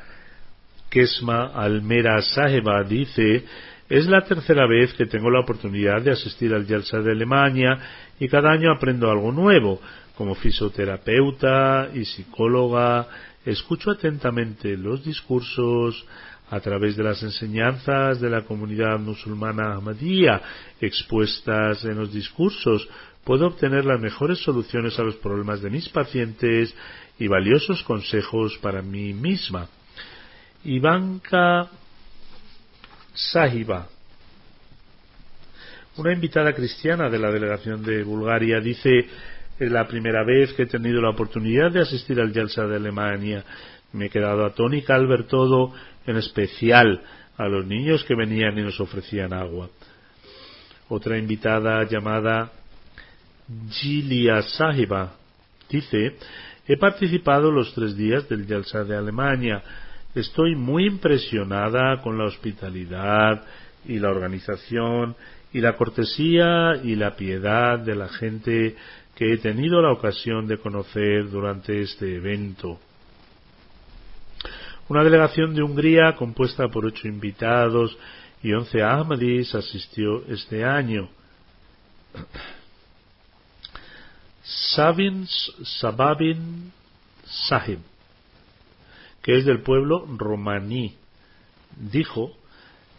Kesma 0.89 1.47
Almera 1.47 2.21
Saheba, 2.21 2.83
dice 2.83 3.43
es 3.89 4.07
la 4.07 4.21
tercera 4.21 4.67
vez 4.67 4.93
que 4.93 5.05
tengo 5.05 5.29
la 5.29 5.41
oportunidad 5.41 6.01
de 6.01 6.11
asistir 6.11 6.53
al 6.53 6.65
Yalsa 6.65 6.99
de 6.99 7.11
Alemania 7.11 7.77
y 8.19 8.27
cada 8.27 8.51
año 8.51 8.71
aprendo 8.71 9.11
algo 9.11 9.31
nuevo. 9.31 9.79
Como 10.17 10.33
fisioterapeuta 10.33 11.89
y 11.93 12.05
psicóloga, 12.05 13.07
escucho 13.45 13.91
atentamente 13.91 14.75
los 14.77 15.03
discursos 15.03 16.05
a 16.49 16.59
través 16.59 16.95
de 16.95 17.03
las 17.03 17.21
enseñanzas 17.21 18.21
de 18.21 18.29
la 18.29 18.41
comunidad 18.41 18.99
musulmana 18.99 19.73
Ahmadía 19.73 20.41
expuestas 20.79 21.83
en 21.85 21.97
los 21.97 22.13
discursos, 22.13 22.87
puedo 23.23 23.47
obtener 23.47 23.85
las 23.85 23.99
mejores 23.99 24.39
soluciones 24.39 24.97
a 24.99 25.03
los 25.03 25.15
problemas 25.15 25.61
de 25.61 25.71
mis 25.71 25.89
pacientes 25.89 26.73
y 27.17 27.27
valiosos 27.27 27.83
consejos 27.83 28.57
para 28.59 28.81
mí 28.81 29.13
misma. 29.13 29.67
Ivanka 30.63 31.69
Sahiba, 33.15 33.87
una 35.97 36.13
invitada 36.13 36.53
cristiana 36.53 37.09
de 37.09 37.17
la 37.17 37.31
delegación 37.31 37.81
de 37.83 38.03
Bulgaria, 38.03 38.59
dice 38.59 39.07
es 39.57 39.71
la 39.71 39.87
primera 39.87 40.25
vez 40.25 40.51
que 40.53 40.63
he 40.63 40.67
tenido 40.67 41.01
la 41.01 41.11
oportunidad 41.11 41.71
de 41.71 41.81
asistir 41.81 42.19
al 42.19 42.33
Yalsa 42.33 42.67
de 42.67 42.75
Alemania. 42.75 43.43
Me 43.93 44.07
he 44.07 44.09
quedado 44.09 44.45
atónica 44.45 44.95
al 44.95 45.07
ver 45.07 45.23
todo, 45.23 45.73
en 46.05 46.17
especial 46.17 47.01
a 47.37 47.47
los 47.47 47.65
niños 47.65 48.03
que 48.03 48.15
venían 48.15 48.57
y 48.57 48.63
nos 48.63 48.79
ofrecían 48.81 49.33
agua. 49.33 49.69
Otra 50.89 51.17
invitada 51.17 51.83
llamada 51.85 52.51
Gilia 53.69 54.41
Sahiba 54.41 55.13
dice 55.69 56.17
He 56.67 56.77
participado 56.77 57.51
los 57.51 57.73
tres 57.73 57.95
días 57.95 58.27
del 58.27 58.45
Yalsa 58.45 58.83
de 58.83 58.97
Alemania. 58.97 59.63
Estoy 60.15 60.55
muy 60.55 60.85
impresionada 60.85 62.01
con 62.01 62.17
la 62.17 62.23
hospitalidad 62.23 63.43
y 63.85 63.99
la 63.99 64.09
organización 64.09 65.15
y 65.51 65.59
la 65.59 65.75
cortesía 65.75 66.79
y 66.81 66.95
la 66.95 67.17
piedad 67.17 67.79
de 67.79 67.95
la 67.95 68.07
gente 68.07 68.75
que 69.13 69.33
he 69.33 69.37
tenido 69.37 69.81
la 69.81 69.91
ocasión 69.91 70.47
de 70.47 70.57
conocer 70.57 71.29
durante 71.29 71.81
este 71.81 72.15
evento. 72.15 72.79
Una 74.87 75.03
delegación 75.03 75.53
de 75.53 75.63
Hungría 75.63 76.15
compuesta 76.15 76.69
por 76.69 76.85
ocho 76.85 77.07
invitados 77.07 77.97
y 78.41 78.53
once 78.53 78.81
Ahmadis 78.83 79.53
asistió 79.53 80.25
este 80.27 80.63
año. 80.63 81.09
Sabin 84.43 85.27
Sababin 85.27 86.71
Sahib, 87.25 87.79
que 89.25 89.39
es 89.39 89.43
del 89.43 89.61
pueblo 89.61 90.05
romaní. 90.17 90.93
Dijo, 91.91 92.31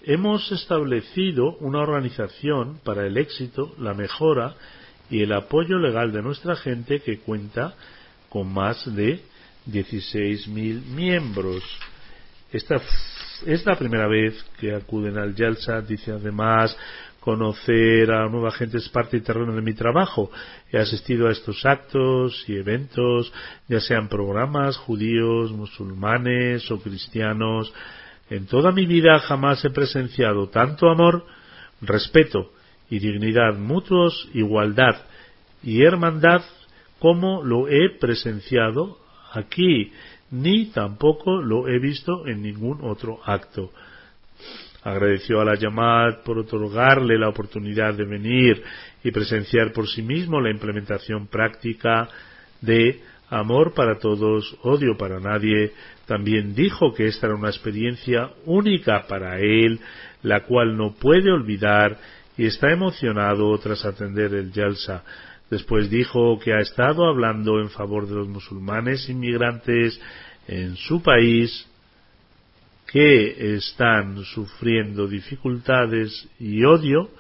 hemos 0.03 0.51
establecido 0.51 1.57
una 1.61 1.79
organización 1.79 2.81
para 2.83 3.07
el 3.07 3.17
éxito, 3.17 3.77
la 3.79 3.95
mejora 3.95 4.57
y 5.09 5.23
el 5.23 5.33
apoyo 5.33 5.79
legal 5.79 6.11
de 6.11 6.23
nuestra 6.23 6.57
gente 6.57 6.99
que 6.99 7.21
cuenta 7.21 7.77
con 8.29 8.53
más 8.53 8.93
de 8.93 9.21
16.000 9.71 10.83
miembros. 10.87 11.63
Esta 12.53 12.83
es 13.47 13.65
la 13.65 13.77
primera 13.77 14.09
vez 14.09 14.45
que 14.59 14.75
acuden 14.75 15.19
al 15.19 15.33
Yalsa, 15.33 15.81
dice 15.81 16.11
además, 16.11 16.77
conocer 17.27 18.13
a 18.13 18.29
nueva 18.29 18.53
gente 18.53 18.79
es 18.79 18.89
parte 18.89 19.17
y 19.17 19.21
terreno 19.21 19.53
de 19.53 19.61
mi 19.61 19.75
trabajo. 19.75 20.31
He 20.71 20.79
asistido 20.79 21.27
a 21.27 21.33
estos 21.33 21.67
actos 21.67 22.45
y 22.49 22.55
eventos, 22.55 23.33
ya 23.67 23.81
sean 23.81 24.09
programas 24.09 24.77
judíos, 24.77 25.51
musulmanes 25.51 26.71
o 26.71 26.81
cristianos. 26.81 27.75
En 28.31 28.47
toda 28.47 28.71
mi 28.71 28.87
vida 28.87 29.19
jamás 29.19 29.65
he 29.65 29.71
presenciado 29.71 30.51
tanto 30.51 30.89
amor, 30.89 31.27
respeto 31.81 32.53
y 32.89 33.01
dignidad 33.01 33.59
mutuos, 33.59 34.29
igualdad 34.33 34.95
y 35.65 35.83
hermandad 35.83 36.43
como 37.01 37.43
lo 37.43 37.67
he 37.67 37.91
presenciado 37.99 38.99
aquí 39.33 39.91
ni 40.31 40.67
tampoco 40.67 41.43
lo 41.43 41.67
he 41.67 41.81
visto 41.81 42.29
en 42.29 42.43
ningún 42.43 42.79
otro 42.83 43.19
acto. 43.25 43.73
Agradeció 44.87 45.41
a 45.41 45.45
la 45.45 45.57
llamada 45.57 46.23
por 46.23 46.39
otorgarle 46.39 47.19
la 47.19 47.29
oportunidad 47.29 47.95
de 47.95 48.05
venir 48.05 48.63
y 49.03 49.11
presenciar 49.11 49.73
por 49.73 49.89
sí 49.89 50.01
mismo 50.01 50.41
la 50.41 50.53
implementación 50.53 51.27
práctica 51.27 52.09
de 52.61 53.01
amor 53.29 53.75
para 53.75 53.99
todos, 53.99 54.57
odio 54.63 54.97
para 54.97 55.19
nadie. 55.19 55.73
También 56.07 56.55
dijo 56.55 56.95
que 56.95 57.07
esta 57.07 57.27
era 57.27 57.35
una 57.35 57.49
experiencia 57.49 58.31
única 58.45 59.09
para 59.09 59.41
él, 59.41 59.81
la 60.23 60.45
cual 60.45 60.77
no 60.77 60.95
puede 60.95 61.33
olvidar 61.33 61.99
y 62.39 62.47
está 62.47 62.71
emocionado 62.71 63.59
tras 63.59 63.85
atender 63.85 64.35
el 64.35 64.53
Yalsa. 64.53 65.03
Después 65.51 65.91
dijo 65.91 66.39
que 66.39 66.53
ha 66.53 66.61
estado 66.61 67.07
hablando 67.07 67.59
en 67.59 67.71
favor 67.71 68.07
de 68.07 68.15
los 68.15 68.29
musulmanes 68.29 69.09
inmigrantes 69.09 70.01
en 70.47 70.77
su 70.77 71.03
país 71.03 71.67
que 72.87 73.57
están 73.57 74.25
sufriendo 74.25 75.07
dificultades 75.07 76.29
y 76.39 76.65
odio, 76.65 77.11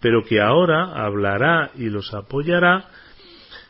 pero 0.00 0.24
que 0.24 0.40
ahora 0.40 1.04
hablará 1.04 1.70
y 1.76 1.84
los 1.84 2.12
apoyará 2.12 2.88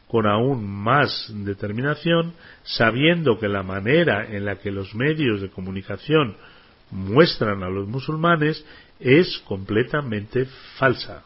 con 0.09 0.26
aún 0.26 0.64
más 0.66 1.32
determinación, 1.45 2.34
sabiendo 2.62 3.39
que 3.39 3.49
la 3.49 3.62
manera 3.62 4.24
en 4.24 4.45
la 4.45 4.57
que 4.57 4.70
los 4.70 4.95
medios 4.95 5.41
de 5.41 5.51
comunicación 5.51 6.37
muestran 6.91 7.62
a 7.62 7.68
los 7.68 7.89
musulmanes 7.89 8.64
es 9.01 9.39
completamente 9.47 10.47
falsa. 10.78 11.24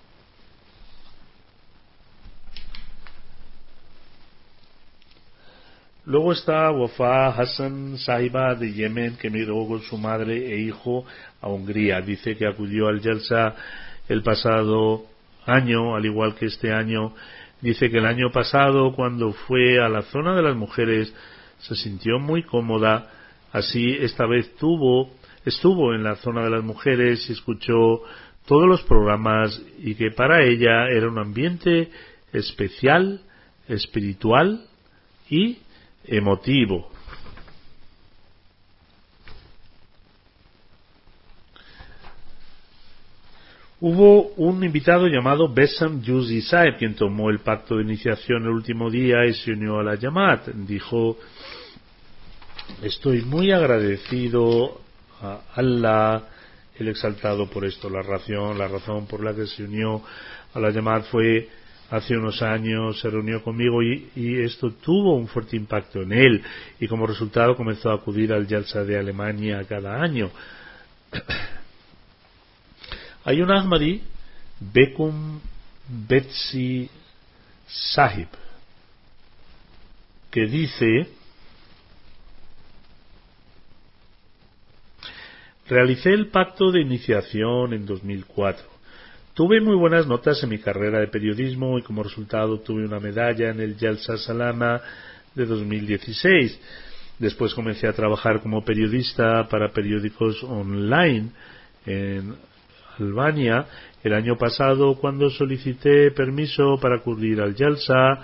Luego 6.10 6.32
está 6.32 6.72
Wafa 6.72 7.28
Hassan 7.28 7.96
Saiba 7.96 8.56
de 8.56 8.72
Yemen, 8.72 9.16
que 9.16 9.28
emigró 9.28 9.64
con 9.68 9.80
su 9.82 9.96
madre 9.96 10.52
e 10.52 10.58
hijo 10.58 11.04
a 11.40 11.46
Hungría. 11.46 12.00
Dice 12.00 12.36
que 12.36 12.48
acudió 12.48 12.88
al 12.88 13.00
Yelsa 13.00 13.54
el 14.08 14.20
pasado 14.24 15.04
año, 15.46 15.94
al 15.94 16.04
igual 16.04 16.34
que 16.34 16.46
este 16.46 16.72
año. 16.72 17.14
Dice 17.60 17.88
que 17.90 17.98
el 17.98 18.06
año 18.06 18.32
pasado, 18.32 18.92
cuando 18.92 19.30
fue 19.30 19.78
a 19.78 19.88
la 19.88 20.02
zona 20.02 20.34
de 20.34 20.42
las 20.42 20.56
mujeres, 20.56 21.14
se 21.60 21.76
sintió 21.76 22.18
muy 22.18 22.42
cómoda. 22.42 23.08
Así, 23.52 23.96
esta 24.00 24.26
vez 24.26 24.52
tuvo, 24.56 25.12
estuvo 25.44 25.94
en 25.94 26.02
la 26.02 26.16
zona 26.16 26.42
de 26.42 26.50
las 26.50 26.64
mujeres 26.64 27.24
y 27.30 27.34
escuchó 27.34 28.02
todos 28.46 28.66
los 28.66 28.82
programas 28.82 29.62
y 29.78 29.94
que 29.94 30.10
para 30.10 30.42
ella 30.42 30.88
era 30.88 31.06
un 31.06 31.20
ambiente 31.20 31.88
especial, 32.32 33.20
espiritual 33.68 34.64
y 35.28 35.58
emotivo. 36.04 36.90
Hubo 43.82 44.34
un 44.36 44.62
invitado 44.62 45.06
llamado 45.06 45.48
Besam 45.48 46.02
Yuzi 46.02 46.42
Saeb, 46.42 46.76
quien 46.76 46.94
tomó 46.94 47.30
el 47.30 47.38
pacto 47.38 47.76
de 47.76 47.84
iniciación 47.84 48.42
el 48.42 48.50
último 48.50 48.90
día 48.90 49.24
y 49.24 49.32
se 49.32 49.52
unió 49.52 49.78
a 49.78 49.82
la 49.82 49.94
Yamat. 49.94 50.48
Dijo, 50.48 51.16
estoy 52.82 53.22
muy 53.22 53.52
agradecido 53.52 54.82
a 55.22 55.40
Allah, 55.54 56.24
el 56.78 56.88
exaltado 56.88 57.48
por 57.48 57.64
esto. 57.64 57.88
La 57.88 58.02
razón, 58.02 58.58
la 58.58 58.68
razón 58.68 59.06
por 59.06 59.24
la 59.24 59.34
que 59.34 59.46
se 59.46 59.64
unió 59.64 60.02
a 60.52 60.60
la 60.60 60.70
Yamat 60.70 61.04
fue 61.04 61.48
hace 61.90 62.16
unos 62.16 62.40
años 62.40 63.00
se 63.00 63.10
reunió 63.10 63.42
conmigo 63.42 63.82
y, 63.82 64.10
esto 64.42 64.72
tuvo 64.72 65.16
un 65.16 65.26
fuerte 65.26 65.56
impacto 65.56 66.02
en 66.02 66.12
él 66.12 66.42
y 66.78 66.86
como 66.86 67.06
resultado 67.06 67.56
comenzó 67.56 67.90
a 67.90 67.94
acudir 67.94 68.32
al 68.32 68.46
Yalsa 68.46 68.84
de 68.84 68.98
Alemania 68.98 69.64
cada 69.68 70.00
año. 70.00 70.30
Hay 73.24 73.42
un 73.42 73.50
Ahmadi, 73.50 74.02
Bekum 74.60 75.40
Betsi 75.88 76.88
Sahib, 77.66 78.28
que 80.30 80.46
dice 80.46 81.08
Realicé 85.68 86.10
el 86.10 86.28
pacto 86.28 86.72
de 86.72 86.80
iniciación 86.80 87.74
en 87.74 87.86
2004 87.86 88.79
Tuve 89.40 89.58
muy 89.62 89.74
buenas 89.74 90.06
notas 90.06 90.42
en 90.42 90.50
mi 90.50 90.58
carrera 90.58 91.00
de 91.00 91.08
periodismo 91.08 91.78
y 91.78 91.82
como 91.82 92.02
resultado 92.02 92.60
tuve 92.60 92.84
una 92.84 93.00
medalla 93.00 93.48
en 93.48 93.58
el 93.60 93.74
Yalsa 93.74 94.18
Salama 94.18 94.82
de 95.34 95.46
2016. 95.46 96.60
Después 97.18 97.54
comencé 97.54 97.88
a 97.88 97.94
trabajar 97.94 98.42
como 98.42 98.62
periodista 98.62 99.48
para 99.48 99.72
periódicos 99.72 100.44
online 100.44 101.30
en 101.86 102.34
Albania 102.98 103.64
el 104.04 104.12
año 104.12 104.36
pasado 104.36 104.96
cuando 104.96 105.30
solicité 105.30 106.10
permiso 106.10 106.76
para 106.78 106.96
acudir 106.96 107.40
al 107.40 107.54
Yalsa 107.54 108.20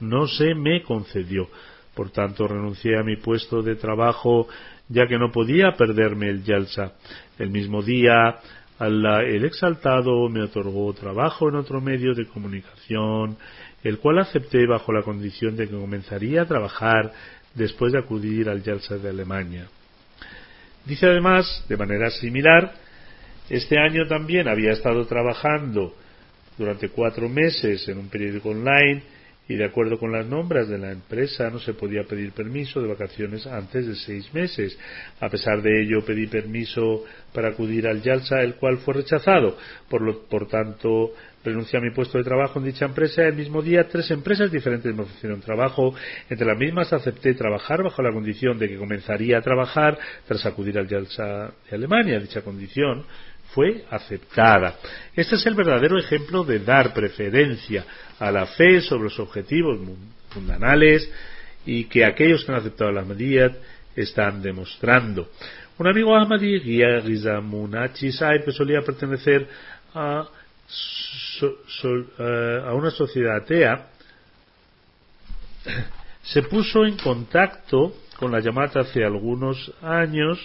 no 0.00 0.26
se 0.26 0.54
me 0.54 0.82
concedió. 0.82 1.48
Por 1.94 2.10
tanto, 2.10 2.46
renuncié 2.46 2.98
a 2.98 3.02
mi 3.02 3.16
puesto 3.16 3.62
de 3.62 3.76
trabajo 3.76 4.46
ya 4.90 5.06
que 5.06 5.18
no 5.18 5.32
podía 5.32 5.72
perderme 5.78 6.28
el 6.28 6.44
Yalsa. 6.44 6.92
El 7.38 7.48
mismo 7.48 7.80
día 7.80 8.38
Allah 8.78 9.22
el 9.22 9.44
exaltado 9.44 10.28
me 10.28 10.42
otorgó 10.42 10.92
trabajo 10.92 11.48
en 11.48 11.56
otro 11.56 11.80
medio 11.80 12.14
de 12.14 12.26
comunicación, 12.26 13.36
el 13.82 13.98
cual 13.98 14.18
acepté 14.20 14.66
bajo 14.66 14.92
la 14.92 15.02
condición 15.02 15.56
de 15.56 15.68
que 15.68 15.76
comenzaría 15.76 16.42
a 16.42 16.46
trabajar 16.46 17.12
después 17.54 17.92
de 17.92 17.98
acudir 17.98 18.48
al 18.48 18.62
Yalsa 18.62 18.98
de 18.98 19.08
Alemania. 19.08 19.66
Dice 20.84 21.06
además, 21.06 21.64
de 21.68 21.76
manera 21.76 22.10
similar, 22.10 22.72
este 23.50 23.78
año 23.78 24.06
también 24.06 24.48
había 24.48 24.72
estado 24.72 25.06
trabajando 25.06 25.94
durante 26.56 26.88
cuatro 26.88 27.28
meses 27.28 27.88
en 27.88 27.98
un 27.98 28.08
periódico 28.08 28.50
online 28.50 29.02
y 29.48 29.56
de 29.56 29.64
acuerdo 29.64 29.98
con 29.98 30.12
las 30.12 30.26
nombras 30.26 30.68
de 30.68 30.78
la 30.78 30.92
empresa 30.92 31.48
no 31.48 31.58
se 31.58 31.72
podía 31.72 32.04
pedir 32.04 32.32
permiso 32.32 32.82
de 32.82 32.88
vacaciones 32.88 33.46
antes 33.46 33.86
de 33.86 33.94
seis 33.94 34.32
meses. 34.34 34.78
A 35.20 35.30
pesar 35.30 35.62
de 35.62 35.82
ello 35.82 36.04
pedí 36.04 36.26
permiso 36.26 37.04
para 37.32 37.48
acudir 37.48 37.88
al 37.88 38.02
Yalsa, 38.02 38.42
el 38.42 38.56
cual 38.56 38.76
fue 38.78 38.94
rechazado. 38.94 39.56
Por, 39.88 40.02
lo, 40.02 40.24
por 40.24 40.48
tanto, 40.48 41.12
renuncié 41.42 41.78
a 41.78 41.82
mi 41.82 41.90
puesto 41.90 42.18
de 42.18 42.24
trabajo 42.24 42.58
en 42.58 42.66
dicha 42.66 42.84
empresa. 42.84 43.22
El 43.22 43.36
mismo 43.36 43.62
día, 43.62 43.88
tres 43.88 44.10
empresas 44.10 44.52
diferentes 44.52 44.94
me 44.94 45.02
ofrecieron 45.02 45.40
trabajo. 45.40 45.94
Entre 46.28 46.46
las 46.46 46.58
mismas 46.58 46.92
acepté 46.92 47.32
trabajar 47.32 47.82
bajo 47.82 48.02
la 48.02 48.12
condición 48.12 48.58
de 48.58 48.68
que 48.68 48.76
comenzaría 48.76 49.38
a 49.38 49.42
trabajar 49.42 49.98
tras 50.26 50.44
acudir 50.44 50.78
al 50.78 50.88
Yalsa 50.88 51.54
de 51.70 51.76
Alemania. 51.76 52.20
Dicha 52.20 52.42
condición 52.42 53.06
fue 53.58 53.84
aceptada. 53.90 54.76
Este 55.16 55.34
es 55.34 55.44
el 55.46 55.56
verdadero 55.56 55.98
ejemplo 55.98 56.44
de 56.44 56.60
dar 56.60 56.94
preferencia 56.94 57.84
a 58.20 58.30
la 58.30 58.46
fe 58.46 58.80
sobre 58.80 59.04
los 59.04 59.18
objetivos 59.18 59.80
mundanales 60.32 61.10
y 61.66 61.86
que 61.86 62.04
aquellos 62.04 62.44
que 62.44 62.52
han 62.52 62.58
aceptado 62.58 62.92
la 62.92 63.00
Ahmadiyyat 63.00 63.56
están 63.96 64.40
demostrando. 64.42 65.30
Un 65.76 65.88
amigo 65.88 66.14
Ahmadi, 66.14 66.60
Guía 66.60 67.00
Rizamunachi 67.00 68.12
Saib, 68.12 68.44
que 68.44 68.52
solía 68.52 68.80
pertenecer 68.82 69.48
a, 69.92 70.28
eh, 71.42 72.62
a 72.64 72.74
una 72.74 72.92
sociedad 72.92 73.38
atea, 73.38 73.88
se 76.22 76.42
puso 76.44 76.84
en 76.84 76.96
contacto 76.96 77.92
con 78.20 78.30
la 78.30 78.38
llamada 78.38 78.82
hace 78.82 79.04
algunos 79.04 79.72
años 79.82 80.38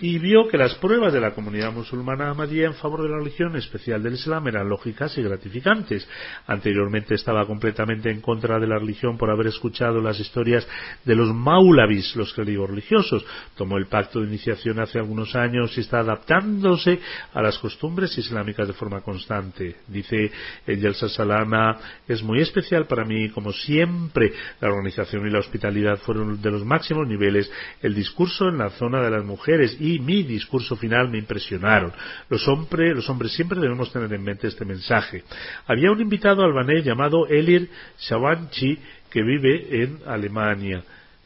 y 0.00 0.18
vio 0.18 0.48
que 0.48 0.58
las 0.58 0.74
pruebas 0.74 1.12
de 1.12 1.20
la 1.20 1.32
comunidad 1.32 1.72
musulmana 1.72 2.30
ahmadía 2.30 2.66
en 2.66 2.74
favor 2.74 3.02
de 3.02 3.08
la 3.08 3.18
religión 3.18 3.56
especial 3.56 4.02
del 4.02 4.14
Islam 4.14 4.46
eran 4.48 4.68
lógicas 4.68 5.16
y 5.16 5.22
gratificantes. 5.22 6.06
Anteriormente 6.46 7.14
estaba 7.14 7.46
completamente 7.46 8.10
en 8.10 8.20
contra 8.20 8.58
de 8.58 8.66
la 8.66 8.78
religión 8.78 9.16
por 9.16 9.30
haber 9.30 9.46
escuchado 9.46 10.00
las 10.02 10.20
historias 10.20 10.68
de 11.04 11.14
los 11.14 11.34
maulavis, 11.34 12.14
los 12.14 12.34
clérigos 12.34 12.68
religiosos. 12.68 13.24
Tomó 13.56 13.78
el 13.78 13.86
pacto 13.86 14.20
de 14.20 14.26
iniciación 14.26 14.80
hace 14.80 14.98
algunos 14.98 15.34
años 15.34 15.76
y 15.78 15.80
está 15.80 16.00
adaptándose 16.00 17.00
a 17.32 17.40
las 17.40 17.58
costumbres 17.58 18.18
islámicas 18.18 18.68
de 18.68 18.74
forma 18.74 19.00
constante. 19.00 19.76
Dice 19.88 20.30
el 20.66 20.78
Yelsa 20.78 21.08
Salana, 21.08 21.76
es 22.06 22.22
muy 22.22 22.40
especial 22.40 22.86
para 22.86 23.04
mí, 23.04 23.30
como 23.30 23.50
siempre, 23.52 24.32
la 24.60 24.68
organización 24.68 25.26
y 25.26 25.30
la 25.30 25.38
hospitalidad 25.38 25.98
fueron 26.00 26.42
de 26.42 26.50
los 26.50 26.66
máximos 26.66 27.08
niveles, 27.08 27.50
el 27.80 27.94
discurso 27.94 28.48
en 28.48 28.58
la 28.58 28.68
zona 28.70 29.02
de 29.02 29.10
las 29.10 29.24
mujeres 29.24 29.76
mi 30.00 30.22
discurso 30.22 30.76
final 30.76 31.08
me 31.08 31.18
impresionaron. 31.18 31.92
Los, 32.28 32.46
hombres, 32.48 32.94
los 32.94 33.08
hombres 33.08 33.32
siempre 33.32 33.60
debemos 33.60 33.92
tener 33.92 34.12
en 34.12 34.22
mente 34.22 34.48
este 34.48 34.64
mensaje. 34.64 35.24
Había 35.66 35.90
un 35.90 36.00
invitado 36.00 36.42
albanés 36.42 36.84
llamado 36.84 37.26
Elir 37.26 37.68
Shawanchi 37.98 38.78
que 39.10 39.22
vive 39.22 39.82
en 39.82 40.00
Alemania. 40.06 40.82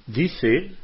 Dice 0.06 0.80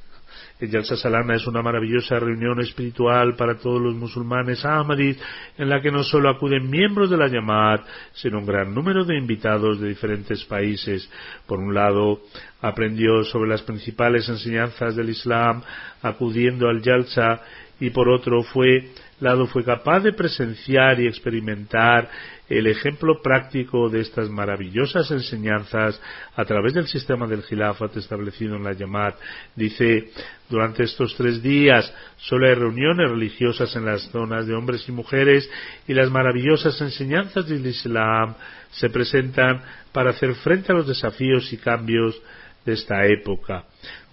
el 0.59 0.71
Yalsa 0.71 0.97
Salana 0.97 1.35
es 1.35 1.47
una 1.47 1.61
maravillosa 1.61 2.19
reunión 2.19 2.59
espiritual 2.61 3.37
para 3.37 3.59
todos 3.59 3.81
los 3.81 3.95
musulmanes 3.95 4.65
ahmadis 4.65 5.19
en 5.59 5.69
la 5.69 5.83
que 5.83 5.91
no 5.91 6.03
solo 6.03 6.31
acuden 6.31 6.71
miembros 6.71 7.11
de 7.11 7.19
la 7.19 7.29
Yamad, 7.29 7.81
sino 8.15 8.39
un 8.39 8.47
gran 8.47 8.75
número 8.75 9.05
de 9.05 9.19
invitados 9.19 9.79
de 9.79 9.89
diferentes 9.89 10.45
países. 10.47 11.11
Por 11.47 11.59
un 11.59 11.75
lado, 11.75 12.23
aprendió 12.63 13.23
sobre 13.25 13.51
las 13.51 13.61
principales 13.63 14.27
enseñanzas 14.31 14.97
del 14.97 15.11
Islam 15.11 15.63
acudiendo 16.01 16.69
al 16.69 16.81
Yalsa 16.81 17.43
y 17.81 17.91
por 17.91 18.09
otro 18.09 18.43
fue 18.43 18.91
lado 19.21 19.47
fue 19.47 19.65
capaz 19.65 20.01
de 20.01 20.13
presenciar 20.13 21.01
y 21.01 21.07
experimentar 21.07 22.09
el 22.49 22.67
ejemplo 22.67 23.21
práctico 23.23 23.89
de 23.89 24.01
estas 24.01 24.29
maravillosas 24.29 25.11
enseñanzas 25.11 26.01
a 26.37 26.45
través 26.45 26.75
del 26.75 26.87
sistema 26.87 27.27
del 27.27 27.43
Gilafat 27.43 27.97
establecido 27.97 28.57
en 28.57 28.65
la 28.65 28.73
Yamad. 28.73 29.15
Dice, 29.55 30.11
durante 30.49 30.85
estos 30.85 31.15
tres 31.17 31.43
días 31.43 31.93
solo 32.19 32.47
hay 32.47 32.55
reuniones 32.55 33.11
religiosas 33.11 33.75
en 33.75 33.87
las 33.87 34.03
zonas 34.11 34.47
de 34.47 34.55
hombres 34.55 34.89
y 34.89 34.93
mujeres 34.93 35.51
y 35.89 35.95
las 35.95 36.11
maravillosas 36.11 36.81
enseñanzas 36.81 37.49
del 37.49 37.67
Islam 37.67 38.35
se 38.71 38.91
presentan 38.91 39.63
para 39.93 40.11
hacer 40.11 40.35
frente 40.35 40.73
a 40.73 40.77
los 40.77 40.87
desafíos 40.87 41.53
y 41.53 41.57
cambios 41.57 42.21
de 42.65 42.75
esta 42.75 43.07
época. 43.07 43.65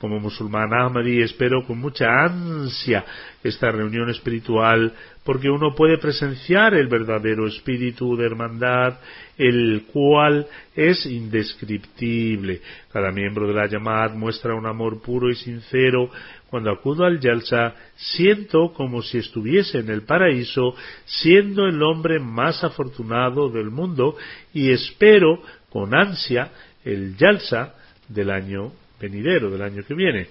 Como 0.03 0.19
musulmán 0.19 0.73
Ahmadi 0.73 1.21
espero 1.21 1.65
con 1.65 1.79
mucha 1.79 2.25
ansia 2.25 3.05
esta 3.41 3.71
reunión 3.71 4.09
espiritual 4.09 4.91
porque 5.23 5.49
uno 5.49 5.75
puede 5.75 5.97
presenciar 5.97 6.73
el 6.73 6.89
verdadero 6.89 7.47
espíritu 7.47 8.17
de 8.17 8.25
hermandad, 8.25 8.95
el 9.37 9.85
cual 9.93 10.45
es 10.75 11.05
indescriptible. 11.05 12.59
Cada 12.91 13.13
miembro 13.13 13.47
de 13.47 13.53
la 13.53 13.67
llamada 13.67 14.13
muestra 14.13 14.55
un 14.55 14.65
amor 14.65 15.01
puro 15.01 15.29
y 15.29 15.35
sincero. 15.35 16.09
Cuando 16.49 16.71
acudo 16.71 17.05
al 17.05 17.21
Yalsa, 17.21 17.73
siento 17.95 18.73
como 18.73 19.01
si 19.03 19.19
estuviese 19.19 19.79
en 19.79 19.89
el 19.89 20.01
paraíso, 20.01 20.75
siendo 21.05 21.65
el 21.65 21.81
hombre 21.81 22.19
más 22.19 22.61
afortunado 22.65 23.49
del 23.49 23.71
mundo, 23.71 24.17
y 24.53 24.69
espero 24.71 25.41
con 25.69 25.95
ansia 25.95 26.51
el 26.83 27.15
Yalsa 27.15 27.75
del 28.09 28.29
año 28.29 28.82
venidero, 29.03 29.51
del 29.51 29.61
año 29.61 29.83
que 29.83 29.93
viene. 29.93 30.27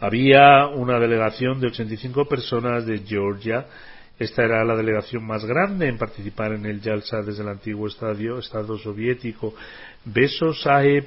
Había 0.00 0.66
una 0.66 0.98
delegación 0.98 1.60
de 1.60 1.68
85 1.68 2.26
personas 2.26 2.84
de 2.84 2.98
Georgia. 2.98 3.66
Esta 4.18 4.42
era 4.42 4.64
la 4.64 4.74
delegación 4.74 5.24
más 5.24 5.44
grande 5.44 5.86
en 5.86 5.96
participar 5.96 6.52
en 6.52 6.66
el 6.66 6.80
Yalsa 6.80 7.22
desde 7.22 7.42
el 7.42 7.48
antiguo 7.48 7.86
estadio, 7.86 8.38
Estado 8.38 8.76
soviético. 8.78 9.54
Beso 10.04 10.52
Sahib 10.52 11.04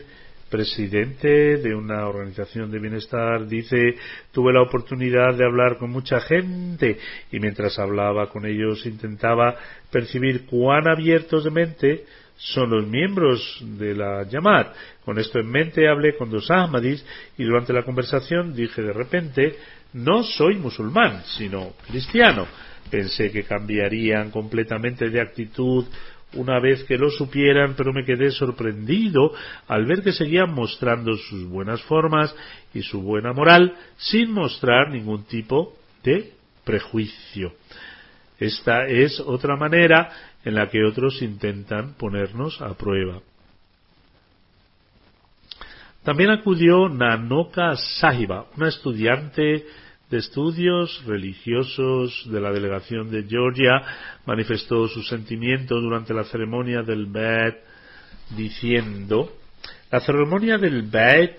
presidente 0.50 1.58
de 1.58 1.76
una 1.76 2.08
organización 2.08 2.72
de 2.72 2.80
bienestar, 2.80 3.48
dice, 3.48 3.96
tuve 4.32 4.52
la 4.52 4.64
oportunidad 4.64 5.36
de 5.36 5.46
hablar 5.46 5.78
con 5.78 5.92
mucha 5.92 6.20
gente 6.20 6.98
y 7.32 7.40
mientras 7.40 7.78
hablaba 7.80 8.30
con 8.30 8.46
ellos 8.46 8.86
intentaba 8.86 9.56
percibir 9.92 10.46
cuán 10.48 10.88
abiertos 10.88 11.44
de 11.44 11.52
mente 11.52 12.06
son 12.40 12.70
los 12.70 12.88
miembros 12.88 13.60
de 13.62 13.94
la 13.94 14.24
Yamad. 14.24 14.68
Con 15.04 15.20
esto 15.20 15.40
en 15.40 15.50
mente 15.50 15.88
hablé 15.88 16.16
con 16.16 16.30
dos 16.30 16.50
Ahmadis 16.50 17.06
y 17.38 17.44
durante 17.44 17.74
la 17.74 17.84
conversación 17.84 18.56
dije 18.56 18.82
de 18.82 18.94
repente, 18.94 19.58
no 19.94 20.24
soy 20.24 20.56
musulmán, 20.56 21.24
sino 21.26 21.74
cristiano. 21.88 22.48
Pensé 22.90 23.32
que 23.32 23.44
cambiarían 23.44 24.32
completamente 24.32 25.10
de 25.10 25.22
actitud 25.22 25.86
una 26.34 26.60
vez 26.60 26.84
que 26.84 26.98
lo 26.98 27.10
supieran, 27.10 27.74
pero 27.76 27.92
me 27.92 28.06
quedé 28.06 28.32
sorprendido 28.32 29.34
al 29.68 29.86
ver 29.86 30.02
que 30.02 30.14
seguían 30.14 30.54
mostrando 30.54 31.16
sus 31.16 31.44
buenas 31.46 31.82
formas 31.84 32.34
y 32.74 32.82
su 32.84 33.02
buena 33.02 33.34
moral 33.34 33.76
sin 33.98 34.32
mostrar 34.32 34.92
ningún 34.92 35.24
tipo 35.26 35.76
de 36.04 36.32
prejuicio. 36.64 37.54
Esta 38.40 38.86
es 38.88 39.20
otra 39.20 39.58
manera 39.58 40.29
en 40.44 40.56
la 40.56 40.70
que 40.70 40.84
otros 40.84 41.22
intentan 41.22 41.96
ponernos 41.96 42.62
a 42.62 42.74
prueba. 42.76 43.22
También 46.04 46.32
acudió 46.32 46.88
Nanoka 46.90 47.76
Sahiba, 47.76 48.46
una 48.56 48.70
estudiante 48.70 49.66
de 50.10 50.18
Estudios 50.18 51.04
Religiosos 51.06 52.24
de 52.32 52.42
la 52.42 52.52
delegación 52.52 53.12
de 53.12 53.24
Georgia 53.24 53.82
manifestó 54.26 54.88
su 54.88 55.04
sentimiento 55.04 55.80
durante 55.80 56.14
la 56.14 56.24
ceremonia 56.24 56.82
del 56.82 57.06
Bet 57.06 57.64
diciendo 58.36 59.32
la 59.92 60.00
ceremonia 60.00 60.58
del 60.58 60.84
Bet 60.84 61.38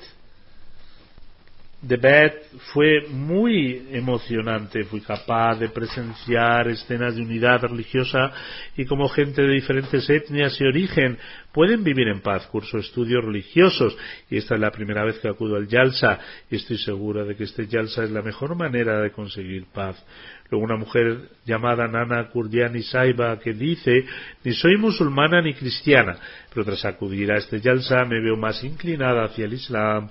The 1.86 1.96
Bet 1.96 2.34
fue 2.74 3.06
muy 3.08 3.88
emocionante, 3.90 4.84
fui 4.84 5.00
capaz 5.00 5.54
de 5.54 5.70
presenciar 5.70 6.68
escenas 6.68 7.16
de 7.16 7.22
unidad 7.22 7.62
religiosa 7.62 8.32
y 8.76 8.84
como 8.84 9.08
gente 9.08 9.40
de 9.40 9.54
diferentes 9.54 10.08
etnias 10.10 10.60
y 10.60 10.64
origen 10.64 11.16
pueden 11.52 11.82
vivir 11.82 12.08
en 12.08 12.20
paz, 12.20 12.46
curso 12.48 12.76
estudios 12.76 13.24
religiosos 13.24 13.96
y 14.28 14.36
esta 14.36 14.56
es 14.56 14.60
la 14.60 14.70
primera 14.70 15.04
vez 15.06 15.20
que 15.20 15.28
acudo 15.28 15.56
al 15.56 15.68
Yalsa 15.68 16.18
y 16.50 16.56
estoy 16.56 16.76
segura 16.76 17.24
de 17.24 17.34
que 17.34 17.44
este 17.44 17.66
Yalsa 17.66 18.04
es 18.04 18.10
la 18.10 18.20
mejor 18.20 18.54
manera 18.56 19.00
de 19.00 19.10
conseguir 19.10 19.64
paz. 19.72 20.04
Luego 20.50 20.66
una 20.66 20.76
mujer 20.76 21.30
llamada 21.46 21.88
Nana 21.88 22.28
Kurdiani 22.28 22.82
Saiba 22.82 23.38
que 23.38 23.54
dice 23.54 24.04
ni 24.44 24.52
soy 24.52 24.76
musulmana 24.76 25.40
ni 25.40 25.54
cristiana, 25.54 26.18
pero 26.52 26.66
tras 26.66 26.84
acudir 26.84 27.32
a 27.32 27.38
este 27.38 27.58
Yalsa 27.58 28.04
me 28.04 28.20
veo 28.20 28.36
más 28.36 28.62
inclinada 28.64 29.24
hacia 29.24 29.46
el 29.46 29.54
Islam 29.54 30.10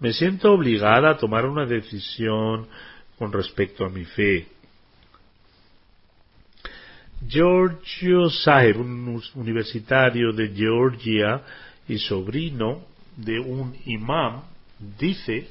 me 0.00 0.12
siento 0.12 0.52
obligada 0.52 1.10
a 1.10 1.16
tomar 1.16 1.46
una 1.46 1.66
decisión 1.66 2.66
con 3.18 3.32
respecto 3.32 3.84
a 3.84 3.90
mi 3.90 4.04
fe. 4.04 4.48
Giorgio 7.26 8.30
Sahib, 8.30 8.80
un 8.80 9.22
universitario 9.34 10.32
de 10.32 10.48
Georgia 10.48 11.42
y 11.86 11.98
sobrino 11.98 12.86
de 13.16 13.38
un 13.38 13.76
imán, 13.84 14.44
dice 14.98 15.50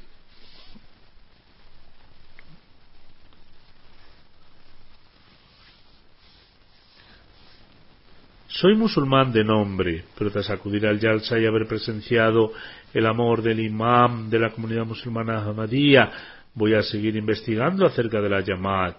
Soy 8.60 8.74
musulmán 8.74 9.32
de 9.32 9.42
nombre, 9.42 10.04
pero 10.18 10.30
tras 10.30 10.50
acudir 10.50 10.86
al 10.86 11.00
Yalsa 11.00 11.38
y 11.38 11.46
haber 11.46 11.66
presenciado 11.66 12.52
el 12.92 13.06
amor 13.06 13.40
del 13.40 13.58
imam 13.58 14.28
de 14.28 14.38
la 14.38 14.50
comunidad 14.50 14.84
musulmana 14.84 15.38
Ahmadiyya, 15.38 16.10
voy 16.52 16.74
a 16.74 16.82
seguir 16.82 17.16
investigando 17.16 17.86
acerca 17.86 18.20
de 18.20 18.28
la 18.28 18.40
Yamad. 18.40 18.96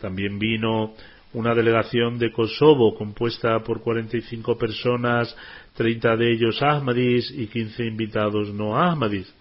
También 0.00 0.38
vino 0.38 0.94
una 1.32 1.52
delegación 1.52 2.16
de 2.16 2.30
Kosovo 2.30 2.94
compuesta 2.94 3.58
por 3.58 3.82
45 3.82 4.56
personas, 4.56 5.36
30 5.74 6.16
de 6.16 6.32
ellos 6.32 6.62
Ahmadis 6.62 7.28
y 7.32 7.48
15 7.48 7.86
invitados 7.86 8.54
no 8.54 8.78
Ahmadis. 8.78 9.34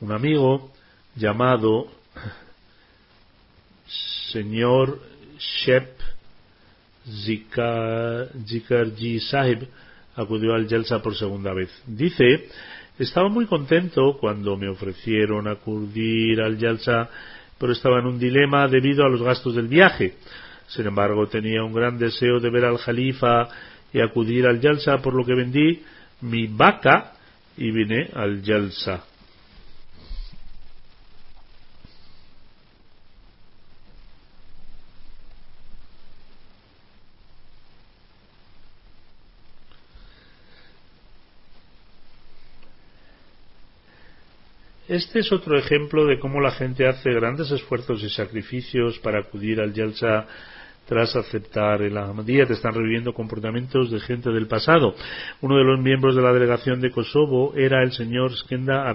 Un 0.00 0.10
amigo 0.10 0.72
llamado 1.14 1.86
señor 4.32 5.00
Shep 5.38 5.99
Zikarji 8.46 9.20
Sahib 9.20 9.68
acudió 10.16 10.54
al 10.54 10.68
Jalsa 10.68 11.02
por 11.02 11.14
segunda 11.16 11.52
vez. 11.52 11.70
Dice, 11.86 12.48
estaba 12.98 13.28
muy 13.28 13.46
contento 13.46 14.16
cuando 14.18 14.56
me 14.56 14.68
ofrecieron 14.68 15.48
acudir 15.48 16.40
al 16.40 16.58
Jalsa, 16.58 17.08
pero 17.58 17.72
estaba 17.72 18.00
en 18.00 18.06
un 18.06 18.18
dilema 18.18 18.68
debido 18.68 19.04
a 19.04 19.08
los 19.08 19.22
gastos 19.22 19.54
del 19.54 19.68
viaje. 19.68 20.14
Sin 20.68 20.86
embargo, 20.86 21.26
tenía 21.26 21.62
un 21.64 21.72
gran 21.72 21.98
deseo 21.98 22.40
de 22.40 22.50
ver 22.50 22.64
al 22.64 22.78
Jalifa 22.78 23.48
y 23.92 24.00
acudir 24.00 24.46
al 24.46 24.60
Jalsa, 24.60 24.98
por 24.98 25.14
lo 25.14 25.24
que 25.24 25.34
vendí 25.34 25.82
mi 26.20 26.46
vaca 26.46 27.12
ibn 27.56 28.08
al-Jalsa. 28.14 29.04
Este 44.90 45.20
es 45.20 45.30
otro 45.30 45.56
ejemplo 45.56 46.04
de 46.04 46.18
cómo 46.18 46.40
la 46.40 46.50
gente 46.50 46.84
hace 46.84 47.12
grandes 47.12 47.48
esfuerzos 47.52 48.02
y 48.02 48.10
sacrificios 48.10 48.98
para 48.98 49.20
acudir 49.20 49.60
al 49.60 49.72
Yalsa 49.72 50.26
tras 50.84 51.14
aceptar 51.14 51.80
el 51.82 51.96
Ahmadiyya. 51.96 52.46
Te 52.46 52.54
están 52.54 52.74
reviviendo 52.74 53.14
comportamientos 53.14 53.92
de 53.92 54.00
gente 54.00 54.30
del 54.30 54.48
pasado. 54.48 54.96
Uno 55.42 55.58
de 55.58 55.62
los 55.62 55.78
miembros 55.78 56.16
de 56.16 56.22
la 56.22 56.32
delegación 56.32 56.80
de 56.80 56.90
Kosovo 56.90 57.54
era 57.54 57.84
el 57.84 57.92
señor 57.92 58.36
Skenda 58.36 58.92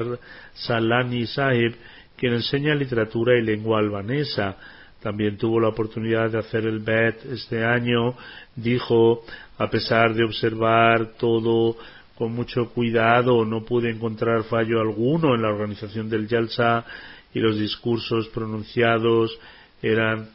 Salani 0.54 1.28
Sahib, 1.28 1.78
quien 2.18 2.34
enseña 2.34 2.76
literatura 2.76 3.40
y 3.40 3.42
lengua 3.42 3.80
albanesa. 3.80 4.58
También 5.02 5.38
tuvo 5.38 5.62
la 5.62 5.70
oportunidad 5.70 6.30
de 6.30 6.40
hacer 6.40 6.66
el 6.66 6.80
BET 6.80 7.24
este 7.32 7.64
año. 7.64 8.18
Dijo, 8.54 9.24
a 9.58 9.70
pesar 9.70 10.14
de 10.14 10.26
observar 10.26 11.14
todo 11.18 11.78
con 12.18 12.34
mucho 12.34 12.70
cuidado, 12.70 13.46
no 13.46 13.66
pude 13.66 13.90
encontrar 13.90 14.44
fallo 14.44 14.80
alguno 14.80 15.36
en 15.36 15.42
la 15.42 15.50
organización 15.50 16.10
del 16.10 16.28
Yalsa 16.28 16.86
y 17.34 17.40
los 17.40 17.60
discursos 17.60 18.30
pronunciados 18.30 19.38
eran 19.82 20.30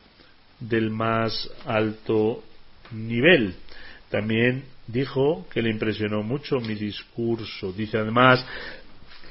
del 0.60 0.90
más 0.90 1.50
alto 1.66 2.44
nivel. 2.92 3.54
También 4.10 4.64
dijo 4.86 5.46
que 5.52 5.62
le 5.62 5.70
impresionó 5.70 6.22
mucho 6.22 6.60
mi 6.60 6.74
discurso. 6.74 7.72
Dice 7.72 7.98
además, 7.98 8.44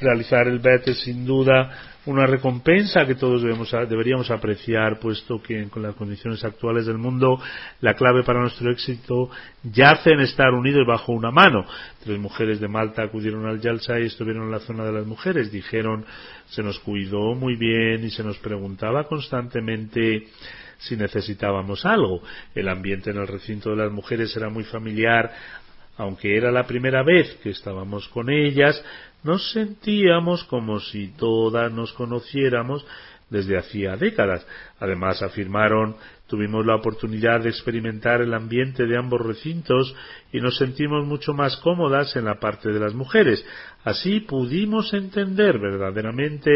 realizar 0.01 0.47
el 0.47 0.59
BET 0.59 0.87
es 0.87 0.99
sin 1.01 1.25
duda 1.25 1.88
una 2.05 2.25
recompensa 2.25 3.05
que 3.05 3.15
todos 3.15 3.41
deberíamos 3.41 4.31
apreciar, 4.31 4.99
puesto 4.99 5.41
que 5.41 5.67
con 5.69 5.83
las 5.83 5.95
condiciones 5.95 6.43
actuales 6.43 6.85
del 6.85 6.97
mundo 6.97 7.39
la 7.81 7.93
clave 7.93 8.23
para 8.23 8.39
nuestro 8.39 8.71
éxito 8.71 9.29
yace 9.63 10.11
en 10.11 10.21
estar 10.21 10.53
unidos 10.53 10.87
bajo 10.87 11.11
una 11.11 11.31
mano. 11.31 11.65
Tres 12.03 12.17
mujeres 12.17 12.59
de 12.59 12.67
Malta 12.67 13.03
acudieron 13.03 13.45
al 13.45 13.59
Yalsa 13.59 13.99
y 13.99 14.05
estuvieron 14.05 14.43
en 14.43 14.51
la 14.51 14.59
zona 14.59 14.85
de 14.85 14.93
las 14.93 15.05
mujeres. 15.05 15.51
Dijeron, 15.51 16.05
se 16.47 16.63
nos 16.63 16.79
cuidó 16.79 17.35
muy 17.35 17.55
bien 17.55 18.03
y 18.03 18.09
se 18.09 18.23
nos 18.23 18.37
preguntaba 18.37 19.03
constantemente 19.03 20.23
si 20.79 20.95
necesitábamos 20.95 21.85
algo. 21.85 22.21
El 22.55 22.69
ambiente 22.69 23.11
en 23.11 23.17
el 23.17 23.27
recinto 23.27 23.71
de 23.71 23.75
las 23.75 23.91
mujeres 23.91 24.35
era 24.35 24.49
muy 24.49 24.63
familiar, 24.63 25.31
aunque 25.97 26.37
era 26.37 26.49
la 26.51 26.65
primera 26.65 27.03
vez 27.03 27.35
que 27.43 27.49
estábamos 27.49 28.07
con 28.07 28.29
ellas, 28.29 28.81
nos 29.23 29.51
sentíamos 29.51 30.43
como 30.45 30.79
si 30.79 31.09
todas 31.09 31.71
nos 31.71 31.93
conociéramos 31.93 32.85
desde 33.29 33.57
hacía 33.57 33.95
décadas. 33.95 34.45
Además, 34.79 35.21
afirmaron, 35.21 35.95
tuvimos 36.29 36.65
la 36.65 36.75
oportunidad 36.75 37.41
de 37.41 37.49
experimentar 37.49 38.21
el 38.21 38.33
ambiente 38.33 38.85
de 38.85 38.97
ambos 38.97 39.19
recintos 39.21 39.95
y 40.31 40.39
nos 40.39 40.57
sentimos 40.57 41.05
mucho 41.05 41.33
más 41.33 41.57
cómodas 41.57 42.15
en 42.15 42.25
la 42.25 42.39
parte 42.39 42.69
de 42.69 42.79
las 42.79 42.93
mujeres. 42.93 43.43
Así 43.83 44.19
pudimos 44.19 44.93
entender 44.93 45.57
verdaderamente 45.57 46.51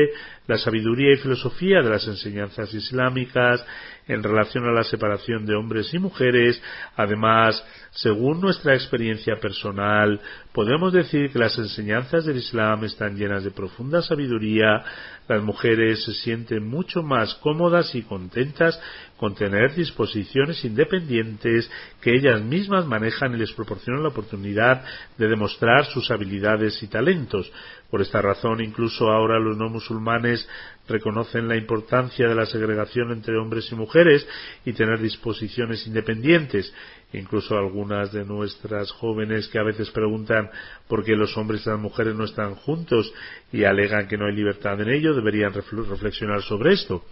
la 0.45 0.57
sabiduría 0.57 1.13
y 1.13 1.17
filosofía 1.17 1.81
de 1.81 1.89
las 1.89 2.05
enseñanzas 2.07 2.73
islámicas 2.73 3.65
en 4.07 4.21
relación 4.21 4.65
a 4.65 4.73
la 4.73 4.83
separación 4.83 5.45
de 5.45 5.55
hombres 5.55 5.93
y 5.93 5.99
mujeres. 5.99 6.61
Además, 6.97 7.65
según 7.91 8.41
nuestra 8.41 8.75
experiencia 8.75 9.37
personal, 9.39 10.19
podemos 10.51 10.91
decir 10.91 11.31
que 11.31 11.39
las 11.39 11.57
enseñanzas 11.57 12.25
del 12.25 12.37
Islam 12.37 12.83
están 12.83 13.15
llenas 13.15 13.43
de 13.45 13.51
profunda 13.51 14.01
sabiduría. 14.01 14.83
Las 15.27 15.41
mujeres 15.41 16.03
se 16.03 16.13
sienten 16.13 16.67
mucho 16.67 17.03
más 17.03 17.35
cómodas 17.35 17.95
y 17.95 18.01
contentas 18.01 18.79
con 19.23 19.35
tener 19.35 19.73
disposiciones 19.73 20.65
independientes 20.65 21.71
que 22.01 22.13
ellas 22.13 22.41
mismas 22.41 22.85
manejan 22.85 23.33
y 23.33 23.37
les 23.37 23.53
proporcionan 23.53 24.03
la 24.03 24.09
oportunidad 24.09 24.83
de 25.17 25.29
demostrar 25.29 25.85
sus 25.85 26.11
habilidades 26.11 26.83
y 26.83 26.87
talentos. 26.87 27.49
Por 27.89 28.01
esta 28.01 28.21
razón, 28.21 28.61
incluso 28.61 29.09
ahora 29.09 29.39
los 29.39 29.55
no 29.55 29.69
musulmanes 29.69 30.45
reconocen 30.89 31.47
la 31.47 31.55
importancia 31.55 32.27
de 32.27 32.35
la 32.35 32.45
segregación 32.45 33.13
entre 33.13 33.37
hombres 33.37 33.71
y 33.71 33.75
mujeres 33.75 34.27
y 34.65 34.73
tener 34.73 34.99
disposiciones 34.99 35.87
independientes. 35.87 36.73
Incluso 37.13 37.57
algunas 37.57 38.11
de 38.11 38.25
nuestras 38.25 38.91
jóvenes 38.91 39.47
que 39.47 39.59
a 39.59 39.63
veces 39.63 39.89
preguntan 39.91 40.49
por 40.89 41.05
qué 41.05 41.15
los 41.15 41.37
hombres 41.37 41.65
y 41.65 41.69
las 41.69 41.79
mujeres 41.79 42.15
no 42.15 42.25
están 42.25 42.55
juntos 42.55 43.13
y 43.53 43.63
alegan 43.63 44.07
que 44.07 44.17
no 44.17 44.25
hay 44.25 44.35
libertad 44.35 44.81
en 44.81 44.89
ello, 44.89 45.13
deberían 45.13 45.53
reflexionar 45.53 46.41
sobre 46.41 46.73
esto. 46.73 47.05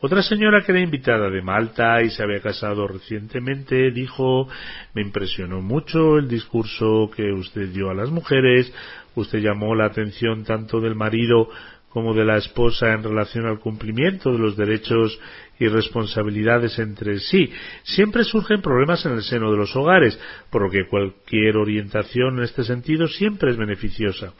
Otra 0.00 0.22
señora 0.22 0.62
que 0.62 0.70
era 0.70 0.80
invitada 0.80 1.28
de 1.28 1.42
Malta 1.42 2.00
y 2.02 2.10
se 2.10 2.22
había 2.22 2.40
casado 2.40 2.86
recientemente 2.86 3.90
dijo 3.90 4.46
me 4.94 5.02
impresionó 5.02 5.60
mucho 5.60 6.18
el 6.18 6.28
discurso 6.28 7.10
que 7.16 7.32
usted 7.32 7.70
dio 7.70 7.90
a 7.90 7.94
las 7.94 8.08
mujeres, 8.08 8.72
usted 9.16 9.40
llamó 9.40 9.74
la 9.74 9.86
atención 9.86 10.44
tanto 10.44 10.80
del 10.80 10.94
marido 10.94 11.48
como 11.88 12.14
de 12.14 12.24
la 12.24 12.36
esposa 12.36 12.92
en 12.92 13.02
relación 13.02 13.46
al 13.46 13.58
cumplimiento 13.58 14.30
de 14.30 14.38
los 14.38 14.56
derechos 14.56 15.18
y 15.58 15.66
responsabilidades 15.66 16.78
entre 16.78 17.18
sí. 17.18 17.50
Siempre 17.82 18.24
surgen 18.24 18.60
problemas 18.62 19.04
en 19.06 19.12
el 19.12 19.22
seno 19.22 19.50
de 19.50 19.56
los 19.56 19.74
hogares, 19.74 20.18
por 20.50 20.62
lo 20.62 20.70
que 20.70 20.86
cualquier 20.86 21.56
orientación 21.56 22.38
en 22.38 22.44
este 22.44 22.62
sentido 22.62 23.08
siempre 23.08 23.50
es 23.50 23.56
beneficiosa. 23.56 24.32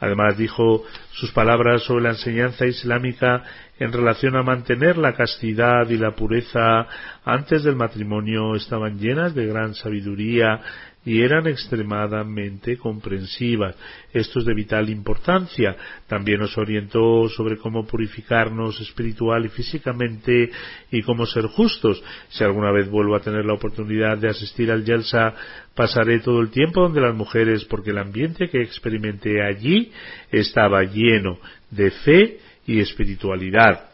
Además 0.00 0.36
dijo 0.36 0.84
sus 1.12 1.32
palabras 1.32 1.82
sobre 1.84 2.04
la 2.04 2.10
enseñanza 2.10 2.66
islámica 2.66 3.42
en 3.78 3.92
relación 3.92 4.36
a 4.36 4.42
mantener 4.42 4.98
la 4.98 5.14
castidad 5.14 5.88
y 5.88 5.96
la 5.96 6.12
pureza 6.12 6.86
antes 7.24 7.62
del 7.62 7.76
matrimonio 7.76 8.54
estaban 8.54 8.98
llenas 8.98 9.34
de 9.34 9.46
gran 9.46 9.74
sabiduría 9.74 10.60
y 11.04 11.22
eran 11.22 11.46
extremadamente 11.46 12.76
comprensivas. 12.76 13.74
Esto 14.12 14.40
es 14.40 14.44
de 14.44 14.52
vital 14.52 14.90
importancia. 14.90 15.74
También 16.06 16.40
nos 16.40 16.58
orientó 16.58 17.28
sobre 17.30 17.56
cómo 17.56 17.86
purificarnos 17.86 18.78
espiritual 18.80 19.46
y 19.46 19.48
físicamente 19.48 20.50
y 20.90 21.02
cómo 21.02 21.24
ser 21.24 21.46
justos. 21.46 22.02
Si 22.28 22.44
alguna 22.44 22.72
vez 22.72 22.90
vuelvo 22.90 23.16
a 23.16 23.20
tener 23.20 23.46
la 23.46 23.54
oportunidad 23.54 24.18
de 24.18 24.28
asistir 24.28 24.70
al 24.70 24.84
Yelsa, 24.84 25.32
pasaré 25.74 26.18
todo 26.20 26.40
el 26.40 26.50
tiempo 26.50 26.82
donde 26.82 27.00
las 27.00 27.14
mujeres 27.14 27.64
porque 27.64 27.90
el 27.90 27.98
ambiente 27.98 28.50
que 28.50 28.60
experimenté 28.60 29.42
allí 29.42 29.90
estaba 30.30 30.82
lleno 30.82 31.38
de 31.70 31.90
fe 31.90 32.38
y 32.68 32.80
espiritualidad. 32.80 33.88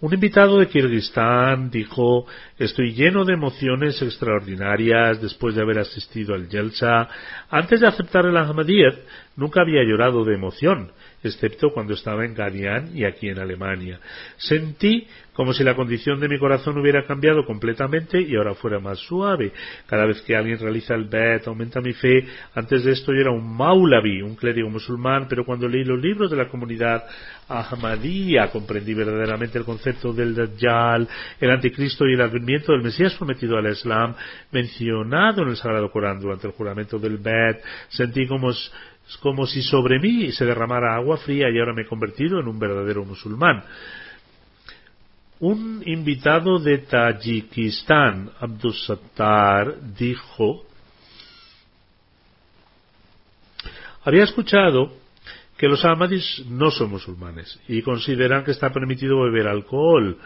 Un 0.00 0.14
invitado 0.14 0.58
de 0.58 0.68
Kirguistán 0.68 1.70
dijo 1.70 2.26
Estoy 2.58 2.92
lleno 2.92 3.24
de 3.24 3.32
emociones 3.32 4.00
extraordinarias 4.02 5.20
después 5.20 5.54
de 5.54 5.62
haber 5.62 5.78
asistido 5.78 6.34
al 6.34 6.48
Yelsa. 6.48 7.08
Antes 7.50 7.80
de 7.80 7.88
aceptar 7.88 8.26
el 8.26 8.36
Ahmadiyyat, 8.36 8.94
nunca 9.36 9.62
había 9.62 9.82
llorado 9.82 10.24
de 10.24 10.34
emoción 10.34 10.92
excepto 11.22 11.72
cuando 11.72 11.94
estaba 11.94 12.24
en 12.24 12.34
Gadian 12.34 12.96
y 12.96 13.04
aquí 13.04 13.28
en 13.28 13.38
Alemania. 13.38 14.00
Sentí 14.36 15.06
como 15.38 15.52
si 15.52 15.62
la 15.62 15.76
condición 15.76 16.18
de 16.18 16.28
mi 16.28 16.36
corazón 16.36 16.78
hubiera 16.78 17.06
cambiado 17.06 17.46
completamente 17.46 18.20
y 18.20 18.34
ahora 18.34 18.56
fuera 18.56 18.80
más 18.80 18.98
suave. 18.98 19.52
Cada 19.86 20.04
vez 20.04 20.20
que 20.22 20.34
alguien 20.34 20.58
realiza 20.58 20.96
el 20.96 21.04
Bet, 21.04 21.46
aumenta 21.46 21.80
mi 21.80 21.92
fe. 21.92 22.26
Antes 22.56 22.82
de 22.82 22.90
esto 22.90 23.12
yo 23.14 23.20
era 23.20 23.30
un 23.30 23.56
maulavi, 23.56 24.20
un 24.20 24.34
clérigo 24.34 24.68
musulmán, 24.68 25.28
pero 25.28 25.44
cuando 25.44 25.68
leí 25.68 25.84
los 25.84 26.02
libros 26.02 26.32
de 26.32 26.36
la 26.36 26.48
comunidad 26.48 27.04
Ahmadiyya 27.48 28.50
comprendí 28.50 28.94
verdaderamente 28.94 29.58
el 29.58 29.64
concepto 29.64 30.12
del 30.12 30.34
Dajjal, 30.34 31.06
el 31.38 31.50
anticristo 31.52 32.04
y 32.08 32.14
el 32.14 32.20
advenimiento 32.20 32.72
del 32.72 32.82
Mesías 32.82 33.14
prometido 33.14 33.58
al 33.58 33.70
Islam, 33.70 34.16
mencionado 34.50 35.42
en 35.42 35.50
el 35.50 35.56
Sagrado 35.56 35.88
Corán 35.92 36.18
durante 36.18 36.48
el 36.48 36.52
juramento 36.52 36.98
del 36.98 37.18
Bet. 37.18 37.62
Sentí 37.90 38.26
como 38.26 38.50
como 39.22 39.46
si 39.46 39.62
sobre 39.62 40.00
mí 40.00 40.32
se 40.32 40.44
derramara 40.44 40.96
agua 40.96 41.16
fría 41.16 41.48
y 41.48 41.60
ahora 41.60 41.72
me 41.72 41.82
he 41.82 41.86
convertido 41.86 42.40
en 42.40 42.48
un 42.48 42.58
verdadero 42.58 43.04
musulmán. 43.04 43.62
Un 45.40 45.82
invitado 45.86 46.58
de 46.58 46.78
Tayikistán, 46.78 48.30
Abdus 48.40 48.86
Sattar, 48.86 49.76
dijo, 49.96 50.64
había 54.02 54.24
escuchado 54.24 54.92
que 55.56 55.68
los 55.68 55.84
Ahmadis 55.84 56.44
no 56.46 56.70
son 56.70 56.90
musulmanes 56.90 57.58
y 57.68 57.82
consideran 57.82 58.44
que 58.44 58.50
está 58.50 58.72
permitido 58.72 59.22
beber 59.22 59.46
alcohol 59.46 60.18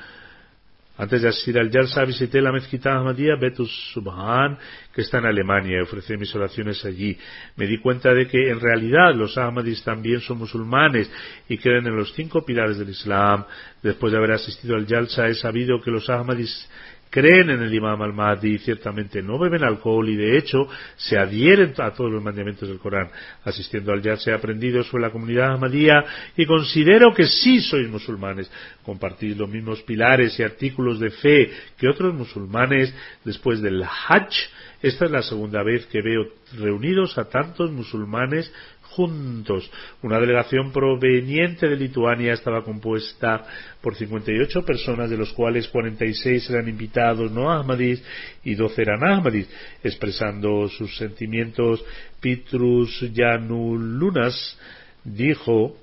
antes 0.98 1.22
de 1.22 1.28
asistir 1.28 1.58
al 1.58 1.70
Jalsa 1.70 2.04
visité 2.04 2.40
la 2.42 2.52
mezquita 2.52 2.92
Ahmadiyya 2.92 3.36
Betus 3.36 3.70
Subhan, 3.92 4.58
que 4.94 5.00
está 5.00 5.18
en 5.18 5.26
Alemania, 5.26 5.78
y 5.78 5.80
ofrecí 5.80 6.18
mis 6.18 6.34
oraciones 6.34 6.84
allí. 6.84 7.16
Me 7.56 7.66
di 7.66 7.78
cuenta 7.78 8.12
de 8.12 8.26
que 8.26 8.50
en 8.50 8.60
realidad 8.60 9.14
los 9.14 9.38
Ahmadis 9.38 9.82
también 9.82 10.20
son 10.20 10.38
musulmanes 10.38 11.10
y 11.48 11.56
creen 11.56 11.86
en 11.86 11.96
los 11.96 12.12
cinco 12.12 12.44
pilares 12.44 12.78
del 12.78 12.90
Islam. 12.90 13.44
Después 13.82 14.12
de 14.12 14.18
haber 14.18 14.32
asistido 14.32 14.76
al 14.76 14.86
Jalsa 14.86 15.28
he 15.28 15.34
sabido 15.34 15.80
que 15.80 15.90
los 15.90 16.10
Ahmadis 16.10 16.68
creen 17.12 17.50
en 17.50 17.62
el 17.62 17.74
Imam 17.74 18.00
al-Mahdi, 18.00 18.56
ciertamente 18.58 19.20
no 19.20 19.38
beben 19.38 19.62
alcohol 19.62 20.08
y 20.08 20.16
de 20.16 20.38
hecho 20.38 20.66
se 20.96 21.18
adhieren 21.18 21.74
a 21.76 21.90
todos 21.90 22.10
los 22.10 22.22
mandamientos 22.22 22.66
del 22.66 22.78
Corán. 22.78 23.10
Asistiendo 23.44 23.92
al 23.92 24.02
se 24.18 24.30
he 24.30 24.34
aprendido 24.34 24.82
sobre 24.82 25.02
la 25.02 25.10
comunidad 25.10 25.52
Ahmadía 25.52 26.02
y 26.34 26.46
considero 26.46 27.12
que 27.12 27.26
sí 27.26 27.60
sois 27.60 27.86
musulmanes. 27.90 28.50
Compartís 28.82 29.36
los 29.36 29.48
mismos 29.50 29.82
pilares 29.82 30.40
y 30.40 30.42
artículos 30.42 30.98
de 31.00 31.10
fe 31.10 31.52
que 31.76 31.86
otros 31.86 32.14
musulmanes 32.14 32.94
después 33.24 33.60
del 33.60 33.82
Hajj. 33.82 34.32
Esta 34.80 35.04
es 35.04 35.10
la 35.10 35.22
segunda 35.22 35.62
vez 35.62 35.84
que 35.86 36.00
veo 36.00 36.24
reunidos 36.58 37.18
a 37.18 37.28
tantos 37.28 37.70
musulmanes 37.70 38.50
juntos. 38.94 39.70
Una 40.02 40.18
delegación 40.18 40.72
proveniente 40.72 41.68
de 41.68 41.76
Lituania 41.76 42.32
estaba 42.32 42.64
compuesta 42.64 43.44
por 43.80 43.94
58 43.94 44.64
personas, 44.64 45.10
de 45.10 45.16
los 45.16 45.32
cuales 45.32 45.68
46 45.68 46.50
eran 46.50 46.68
invitados 46.68 47.30
no 47.32 47.50
ahmadis 47.50 48.02
y 48.44 48.54
12 48.54 48.82
eran 48.82 49.04
ahmadis, 49.04 49.48
expresando 49.82 50.68
sus 50.68 50.96
sentimientos. 50.96 51.84
Petrus 52.20 53.04
Janulunas 53.14 54.58
dijo 55.04 55.76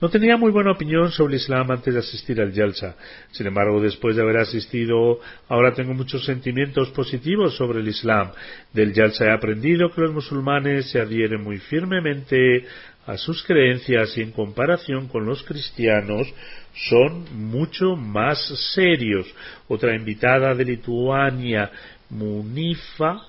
no 0.00 0.08
tenía 0.10 0.36
muy 0.36 0.50
buena 0.50 0.72
opinión 0.72 1.10
sobre 1.10 1.34
el 1.34 1.40
Islam 1.40 1.70
antes 1.70 1.94
de 1.94 2.00
asistir 2.00 2.40
al 2.40 2.52
Yalsa. 2.52 2.96
Sin 3.32 3.46
embargo, 3.46 3.80
después 3.80 4.14
de 4.14 4.22
haber 4.22 4.38
asistido, 4.38 5.20
ahora 5.48 5.72
tengo 5.72 5.94
muchos 5.94 6.24
sentimientos 6.24 6.90
positivos 6.90 7.56
sobre 7.56 7.80
el 7.80 7.88
Islam. 7.88 8.30
Del 8.72 8.92
Yalsa 8.92 9.24
he 9.26 9.32
aprendido 9.32 9.90
que 9.90 10.02
los 10.02 10.12
musulmanes 10.12 10.90
se 10.90 11.00
adhieren 11.00 11.42
muy 11.42 11.58
firmemente 11.58 12.66
a 13.06 13.16
sus 13.16 13.42
creencias 13.44 14.18
y 14.18 14.22
en 14.22 14.32
comparación 14.32 15.08
con 15.08 15.24
los 15.24 15.42
cristianos 15.44 16.26
son 16.74 17.24
mucho 17.50 17.96
más 17.96 18.38
serios. 18.74 19.26
Otra 19.68 19.96
invitada 19.96 20.54
de 20.54 20.64
Lituania, 20.64 21.70
Munifa 22.10 23.22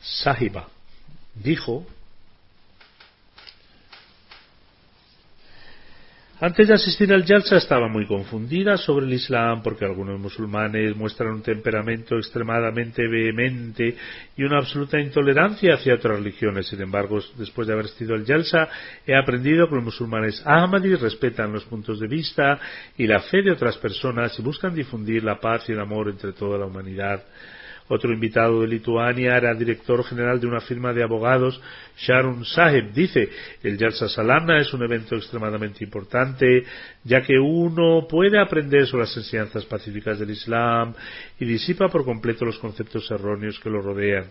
Sahiba, 0.00 0.68
dijo 1.34 1.84
Antes 6.42 6.68
de 6.68 6.72
asistir 6.72 7.12
al 7.12 7.26
Yalsa 7.26 7.58
estaba 7.58 7.86
muy 7.86 8.06
confundida 8.06 8.78
sobre 8.78 9.04
el 9.04 9.12
Islam 9.12 9.62
porque 9.62 9.84
algunos 9.84 10.18
musulmanes 10.18 10.96
muestran 10.96 11.34
un 11.34 11.42
temperamento 11.42 12.16
extremadamente 12.16 13.06
vehemente 13.06 13.94
y 14.34 14.44
una 14.44 14.56
absoluta 14.56 14.98
intolerancia 14.98 15.74
hacia 15.74 15.96
otras 15.96 16.16
religiones. 16.16 16.66
Sin 16.66 16.80
embargo, 16.80 17.18
después 17.36 17.68
de 17.68 17.74
haber 17.74 17.84
asistido 17.84 18.14
al 18.14 18.24
Yalsa, 18.24 18.70
he 19.06 19.14
aprendido 19.14 19.68
que 19.68 19.74
los 19.74 19.84
musulmanes 19.84 20.42
ahmadis 20.46 20.98
respetan 20.98 21.52
los 21.52 21.66
puntos 21.66 22.00
de 22.00 22.08
vista 22.08 22.58
y 22.96 23.06
la 23.06 23.20
fe 23.20 23.42
de 23.42 23.50
otras 23.50 23.76
personas 23.76 24.38
y 24.38 24.42
buscan 24.42 24.74
difundir 24.74 25.22
la 25.22 25.38
paz 25.38 25.68
y 25.68 25.72
el 25.72 25.80
amor 25.80 26.08
entre 26.08 26.32
toda 26.32 26.56
la 26.56 26.64
humanidad. 26.64 27.22
Otro 27.92 28.12
invitado 28.12 28.60
de 28.60 28.68
Lituania 28.68 29.36
era 29.36 29.52
director 29.52 30.04
general 30.04 30.38
de 30.38 30.46
una 30.46 30.60
firma 30.60 30.92
de 30.92 31.02
abogados, 31.02 31.60
Sharon 31.98 32.44
Saheb. 32.44 32.92
Dice, 32.92 33.28
el 33.64 33.76
Yalsa 33.76 34.08
Salana 34.08 34.60
es 34.60 34.72
un 34.72 34.84
evento 34.84 35.16
extremadamente 35.16 35.82
importante, 35.82 36.62
ya 37.02 37.20
que 37.20 37.36
uno 37.36 38.06
puede 38.08 38.38
aprender 38.38 38.86
sobre 38.86 39.06
las 39.06 39.16
enseñanzas 39.16 39.64
pacíficas 39.64 40.20
del 40.20 40.30
Islam 40.30 40.94
y 41.40 41.44
disipa 41.44 41.88
por 41.88 42.04
completo 42.04 42.44
los 42.44 42.60
conceptos 42.60 43.10
erróneos 43.10 43.58
que 43.58 43.70
lo 43.70 43.82
rodean. 43.82 44.26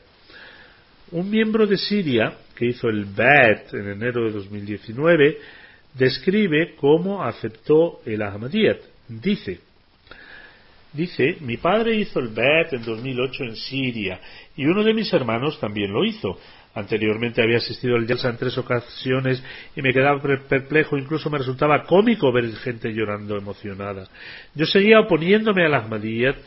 Un 1.11 1.29
miembro 1.29 1.67
de 1.67 1.75
Siria, 1.75 2.31
que 2.55 2.67
hizo 2.67 2.87
el 2.87 3.03
BAT 3.03 3.73
en 3.73 3.89
enero 3.89 4.23
de 4.23 4.31
2019, 4.31 5.37
describe 5.95 6.75
cómo 6.77 7.25
aceptó 7.25 7.99
el 8.05 8.21
Ahmadiyyat. 8.21 8.79
Dice, 9.09 9.59
Dice, 10.91 11.37
mi 11.41 11.57
padre 11.57 11.95
hizo 11.95 12.19
el 12.19 12.29
BET 12.29 12.73
en 12.73 12.83
2008 12.83 13.43
en 13.43 13.55
Siria 13.55 14.19
y 14.55 14.65
uno 14.65 14.83
de 14.83 14.93
mis 14.93 15.13
hermanos 15.13 15.59
también 15.59 15.91
lo 15.91 16.03
hizo. 16.03 16.39
Anteriormente 16.73 17.41
había 17.41 17.57
asistido 17.57 17.95
al 17.95 18.07
Yalsa 18.07 18.29
en 18.29 18.37
tres 18.37 18.57
ocasiones 18.57 19.43
y 19.75 19.81
me 19.81 19.93
quedaba 19.93 20.21
perplejo, 20.21 20.97
incluso 20.97 21.29
me 21.29 21.37
resultaba 21.37 21.83
cómico 21.83 22.31
ver 22.31 22.51
gente 22.57 22.91
llorando 22.93 23.37
emocionada. 23.37 24.07
Yo 24.55 24.65
seguía 24.65 24.99
oponiéndome 24.99 25.65
a 25.65 25.69
las 25.69 25.85
Ahmadiyyat 25.85 26.37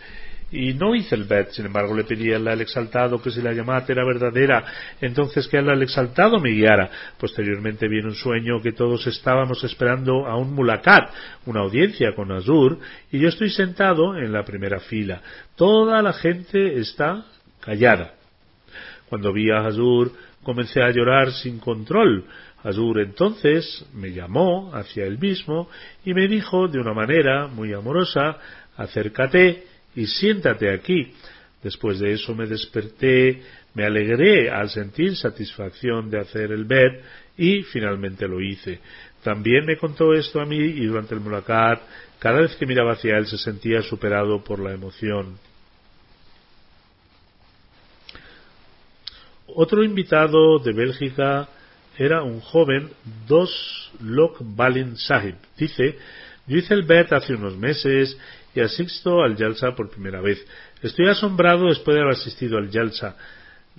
y 0.53 0.75
no 0.75 0.95
hice 0.95 1.15
el 1.15 1.25
bet, 1.25 1.51
sin 1.51 1.65
embargo 1.65 1.97
le 1.97 2.05
pedí 2.05 2.31
al 2.31 2.61
exaltado 2.61 3.21
que 3.21 3.31
si 3.31 3.41
la 3.41 3.55
llamada 3.55 3.87
era 3.89 4.05
verdadera, 4.05 4.63
entonces 5.01 5.49
que 5.49 5.57
al 5.57 5.83
exaltado 5.83 6.39
me 6.39 6.51
guiara. 6.51 6.91
Posteriormente 7.19 7.89
vi 7.89 8.01
un 8.01 8.15
sueño 8.15 8.61
que 8.61 8.73
todos 8.73 9.07
estábamos 9.07 9.65
esperando 9.65 10.27
a 10.27 10.37
un 10.37 10.53
mulakat, 10.53 11.11
una 11.47 11.61
audiencia 11.61 12.15
con 12.15 12.31
Azur, 12.31 12.79
y 13.11 13.19
yo 13.19 13.29
estoy 13.29 13.49
sentado 13.49 14.15
en 14.17 14.31
la 14.31 14.45
primera 14.45 14.79
fila. 14.79 15.23
Toda 15.57 16.03
la 16.03 16.13
gente 16.13 16.79
está 16.79 17.25
callada. 17.61 18.13
Cuando 19.09 19.33
vi 19.33 19.51
a 19.51 19.67
Azur, 19.67 20.13
comencé 20.43 20.83
a 20.83 20.91
llorar 20.91 21.33
sin 21.33 21.61
control. 21.61 22.27
Azur 22.63 23.01
entonces 23.01 23.87
me 23.95 24.13
llamó 24.13 24.71
hacia 24.75 25.07
él 25.07 25.19
mismo 25.19 25.71
y 26.05 26.13
me 26.13 26.29
dijo 26.29 26.69
de 26.69 26.79
una 26.79 26.93
manera 26.93 27.47
muy 27.47 27.73
amorosa, 27.73 28.37
acércate 28.77 29.72
y 29.95 30.07
siéntate 30.07 30.73
aquí. 30.73 31.13
Después 31.63 32.01
de 32.01 32.13
eso 32.13 32.35
me 32.35 32.47
desperté, 32.47 33.43
me 33.75 33.85
alegré 33.85 34.51
al 34.51 34.69
sentir 34.69 35.17
satisfacción 35.17 36.11
de 36.11 36.21
hacer 36.21 36.51
el 36.51 36.65
bed 36.65 37.01
y 37.37 37.63
finalmente 37.63 38.27
lo 38.27 38.41
hice. 38.41 38.81
También 39.23 39.65
me 39.65 39.77
contó 39.77 40.13
esto 40.13 40.41
a 40.41 40.45
mí 40.45 40.59
y 40.59 40.87
durante 40.87 41.15
el 41.15 41.21
mulakat, 41.21 41.81
cada 42.19 42.41
vez 42.41 42.57
que 42.57 42.67
miraba 42.67 42.93
hacia 42.93 43.17
él 43.17 43.27
se 43.27 43.39
sentía 43.39 43.83
superado 43.83 44.43
por 44.43 44.59
la 44.59 44.73
emoción. 44.73 45.39
Otro 49.47 49.85
invitado 49.85 50.59
de 50.59 50.73
Bélgica 50.73 51.49
era 51.97 52.23
un 52.23 52.41
joven, 52.41 52.91
Dos 53.29 53.93
Lok 54.01 54.39
Balin 54.41 54.97
Sahib. 54.97 55.37
Dice, 55.57 55.99
yo 56.47 56.57
hice 56.57 56.75
el 56.75 56.85
bet 56.85 57.13
hace 57.13 57.35
unos 57.35 57.57
meses 57.57 58.17
y 58.55 58.61
asisto 58.61 59.23
al 59.23 59.37
Yalsa 59.37 59.75
por 59.75 59.91
primera 59.91 60.21
vez. 60.21 60.45
Estoy 60.83 61.09
asombrado 61.09 61.69
después 61.69 61.95
de 61.95 62.03
haber 62.03 62.15
asistido 62.15 62.59
al 62.59 62.71
Yalsa. 62.71 63.17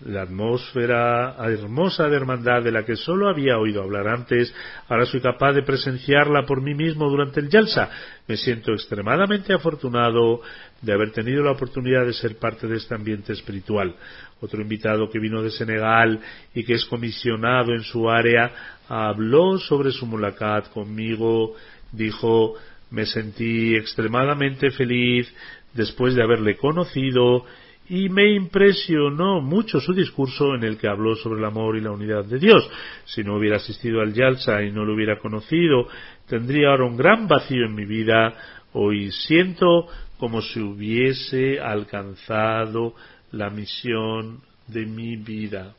La 0.05 0.23
atmósfera 0.23 1.35
hermosa 1.45 2.09
de 2.09 2.15
hermandad 2.15 2.63
de 2.63 2.71
la 2.71 2.83
que 2.83 2.95
solo 2.95 3.29
había 3.29 3.59
oído 3.59 3.83
hablar 3.83 4.07
antes, 4.07 4.53
ahora 4.89 5.05
soy 5.05 5.21
capaz 5.21 5.53
de 5.53 5.61
presenciarla 5.61 6.47
por 6.47 6.61
mí 6.61 6.73
mismo 6.73 7.07
durante 7.09 7.39
el 7.39 7.49
Yalsa. 7.49 7.91
Me 8.27 8.35
siento 8.35 8.73
extremadamente 8.73 9.53
afortunado 9.53 10.41
de 10.81 10.93
haber 10.93 11.11
tenido 11.11 11.43
la 11.43 11.51
oportunidad 11.51 12.07
de 12.07 12.13
ser 12.13 12.37
parte 12.37 12.65
de 12.65 12.77
este 12.77 12.95
ambiente 12.95 13.33
espiritual. 13.33 13.95
Otro 14.41 14.61
invitado 14.63 15.09
que 15.11 15.19
vino 15.19 15.43
de 15.43 15.51
Senegal 15.51 16.19
y 16.55 16.63
que 16.63 16.73
es 16.73 16.85
comisionado 16.85 17.71
en 17.73 17.83
su 17.83 18.09
área 18.09 18.51
habló 18.89 19.59
sobre 19.59 19.91
su 19.91 20.07
mulakat 20.07 20.69
conmigo, 20.69 21.55
dijo 21.91 22.55
me 22.93 23.07
sentí 23.07 23.75
extremadamente 23.75 24.69
feliz 24.69 25.33
después 25.73 26.13
de 26.13 26.21
haberle 26.21 26.57
conocido 26.57 27.43
y 27.89 28.07
me 28.07 28.31
impresionó 28.33 29.41
mucho 29.41 29.79
su 29.79 29.93
discurso 29.93 30.53
en 30.53 30.63
el 30.63 30.77
que 30.77 30.87
habló 30.87 31.15
sobre 31.15 31.39
el 31.39 31.45
amor 31.45 31.75
y 31.75 31.81
la 31.81 31.91
unidad 31.91 32.23
de 32.23 32.37
Dios. 32.37 32.69
Si 33.05 33.23
no 33.23 33.35
hubiera 33.35 33.57
asistido 33.57 33.99
al 33.99 34.13
Yalsa 34.13 34.61
y 34.61 34.71
no 34.71 34.85
lo 34.85 34.93
hubiera 34.93 35.17
conocido, 35.19 35.87
tendría 36.27 36.69
ahora 36.69 36.85
un 36.85 36.95
gran 36.95 37.27
vacío 37.27 37.65
en 37.65 37.73
mi 37.73 37.85
vida. 37.85 38.35
Hoy 38.73 39.11
siento 39.11 39.87
como 40.19 40.41
si 40.41 40.59
hubiese 40.61 41.59
alcanzado 41.59 42.93
la 43.31 43.49
misión 43.49 44.41
de 44.67 44.85
mi 44.85 45.17
vida. 45.17 45.73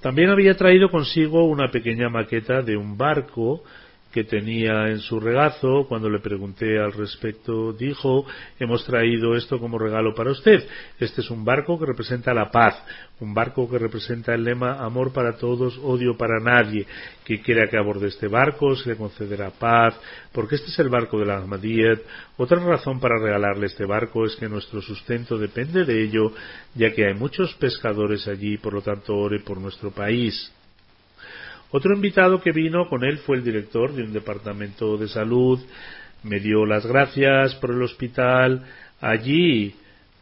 También 0.00 0.30
había 0.30 0.56
traído 0.56 0.90
consigo 0.90 1.44
una 1.44 1.70
pequeña 1.70 2.08
maqueta 2.08 2.62
de 2.62 2.76
un 2.76 2.96
barco 2.96 3.62
que 4.12 4.24
tenía 4.24 4.88
en 4.88 4.98
su 4.98 5.20
regazo. 5.20 5.86
Cuando 5.88 6.08
le 6.08 6.18
pregunté 6.18 6.78
al 6.78 6.92
respecto, 6.92 7.72
dijo, 7.72 8.26
hemos 8.58 8.84
traído 8.84 9.36
esto 9.36 9.58
como 9.58 9.78
regalo 9.78 10.14
para 10.14 10.32
usted. 10.32 10.66
Este 10.98 11.20
es 11.20 11.30
un 11.30 11.44
barco 11.44 11.78
que 11.78 11.86
representa 11.86 12.34
la 12.34 12.50
paz, 12.50 12.82
un 13.20 13.34
barco 13.34 13.70
que 13.70 13.78
representa 13.78 14.34
el 14.34 14.44
lema 14.44 14.84
amor 14.84 15.12
para 15.12 15.36
todos, 15.36 15.78
odio 15.78 16.16
para 16.16 16.40
nadie. 16.40 16.86
Que 17.24 17.40
quiera 17.40 17.68
que 17.68 17.76
aborde 17.76 18.08
este 18.08 18.28
barco 18.28 18.74
se 18.76 18.90
le 18.90 18.96
concederá 18.96 19.50
paz, 19.50 19.98
porque 20.32 20.56
este 20.56 20.68
es 20.68 20.78
el 20.78 20.88
barco 20.88 21.18
de 21.18 21.26
la 21.26 21.38
Ahmadiyyat. 21.38 22.00
Otra 22.36 22.58
razón 22.58 22.98
para 23.00 23.18
regalarle 23.18 23.66
este 23.66 23.84
barco 23.84 24.24
es 24.24 24.36
que 24.36 24.48
nuestro 24.48 24.82
sustento 24.82 25.38
depende 25.38 25.84
de 25.84 26.02
ello, 26.02 26.32
ya 26.74 26.92
que 26.92 27.06
hay 27.06 27.14
muchos 27.14 27.54
pescadores 27.54 28.26
allí, 28.26 28.58
por 28.58 28.74
lo 28.74 28.82
tanto 28.82 29.14
ore 29.16 29.40
por 29.40 29.60
nuestro 29.60 29.90
país. 29.90 30.52
Otro 31.72 31.94
invitado 31.94 32.40
que 32.40 32.52
vino 32.52 32.88
con 32.88 33.04
él 33.04 33.18
fue 33.18 33.36
el 33.36 33.44
director 33.44 33.92
de 33.92 34.02
un 34.02 34.12
departamento 34.12 34.96
de 34.96 35.08
salud. 35.08 35.60
Me 36.24 36.40
dio 36.40 36.66
las 36.66 36.84
gracias 36.84 37.54
por 37.56 37.70
el 37.70 37.82
hospital. 37.82 38.64
Allí 39.00 39.74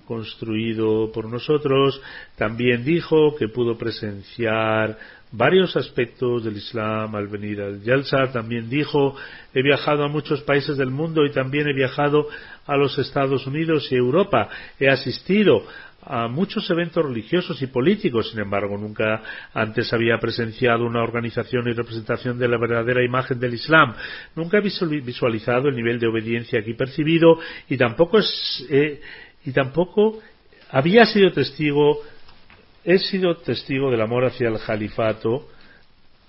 construido 0.09 1.12
por 1.12 1.26
nosotros, 1.26 2.01
también 2.36 2.82
dijo 2.82 3.36
que 3.36 3.49
pudo 3.49 3.76
presenciar 3.76 4.96
varios 5.30 5.76
aspectos 5.76 6.44
del 6.44 6.57
Islam 6.57 7.14
al 7.14 7.28
venir 7.28 7.61
al 7.61 7.82
Yalsa. 7.82 8.32
También 8.32 8.70
dijo, 8.70 9.14
he 9.53 9.62
viajado 9.62 10.05
a 10.05 10.09
muchos 10.09 10.42
países 10.42 10.78
del 10.78 10.90
mundo 10.90 11.26
y 11.26 11.30
también 11.30 11.68
he 11.68 11.74
viajado 11.74 12.26
a 12.66 12.76
los 12.76 12.99
Estados 12.99 13.46
Unidos 13.46 13.88
y 13.90 13.96
Europa. 13.96 14.49
He 14.80 14.88
asistido 14.88 15.64
a 16.11 16.26
muchos 16.26 16.68
eventos 16.70 17.04
religiosos 17.04 17.61
y 17.61 17.66
políticos, 17.66 18.30
sin 18.30 18.40
embargo, 18.40 18.78
nunca 18.78 19.22
antes 19.52 19.92
había 19.92 20.16
presenciado 20.16 20.86
una 20.86 21.02
organización 21.02 21.68
y 21.68 21.74
representación 21.74 22.38
de 22.38 22.48
la 22.48 22.56
verdadera 22.56 23.04
imagen 23.04 23.38
del 23.38 23.52
Islam. 23.52 23.94
Nunca 24.34 24.56
he 24.56 24.62
visualizado 24.62 25.68
el 25.68 25.76
nivel 25.76 26.00
de 26.00 26.06
obediencia 26.06 26.61
aquí 26.61 26.72
percibido 26.72 27.38
y 27.68 27.76
tampoco 27.76 28.20
es, 28.20 28.66
eh, 28.70 29.02
y 29.44 29.52
tampoco 29.52 30.18
había 30.70 31.04
sido 31.04 31.30
testigo, 31.30 32.00
he 32.84 32.98
sido 32.98 33.36
testigo 33.36 33.90
del 33.90 34.00
amor 34.00 34.24
hacia 34.24 34.48
el 34.48 34.59
califato 34.61 35.46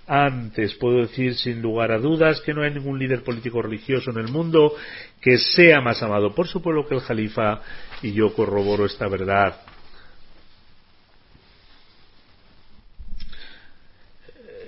antes. 0.05 0.75
Puedo 0.75 0.97
decir 1.03 1.35
sin 1.35 1.61
lugar 1.61 1.93
a 1.93 1.99
dudas 1.99 2.41
que 2.41 2.53
no 2.53 2.63
hay 2.63 2.73
ningún 2.73 2.99
líder 2.99 3.23
político 3.23 3.61
religioso 3.61 4.11
en 4.11 4.17
el 4.17 4.27
mundo 4.27 4.73
que 5.21 5.37
sea 5.37 5.79
más 5.79 6.03
amado 6.03 6.35
por 6.35 6.47
su 6.47 6.61
pueblo 6.61 6.85
que 6.85 6.95
el 6.95 7.03
califa 7.03 7.61
y 8.01 8.11
yo 8.11 8.33
corroboro 8.33 8.85
esta 8.85 9.07
verdad. 9.07 9.68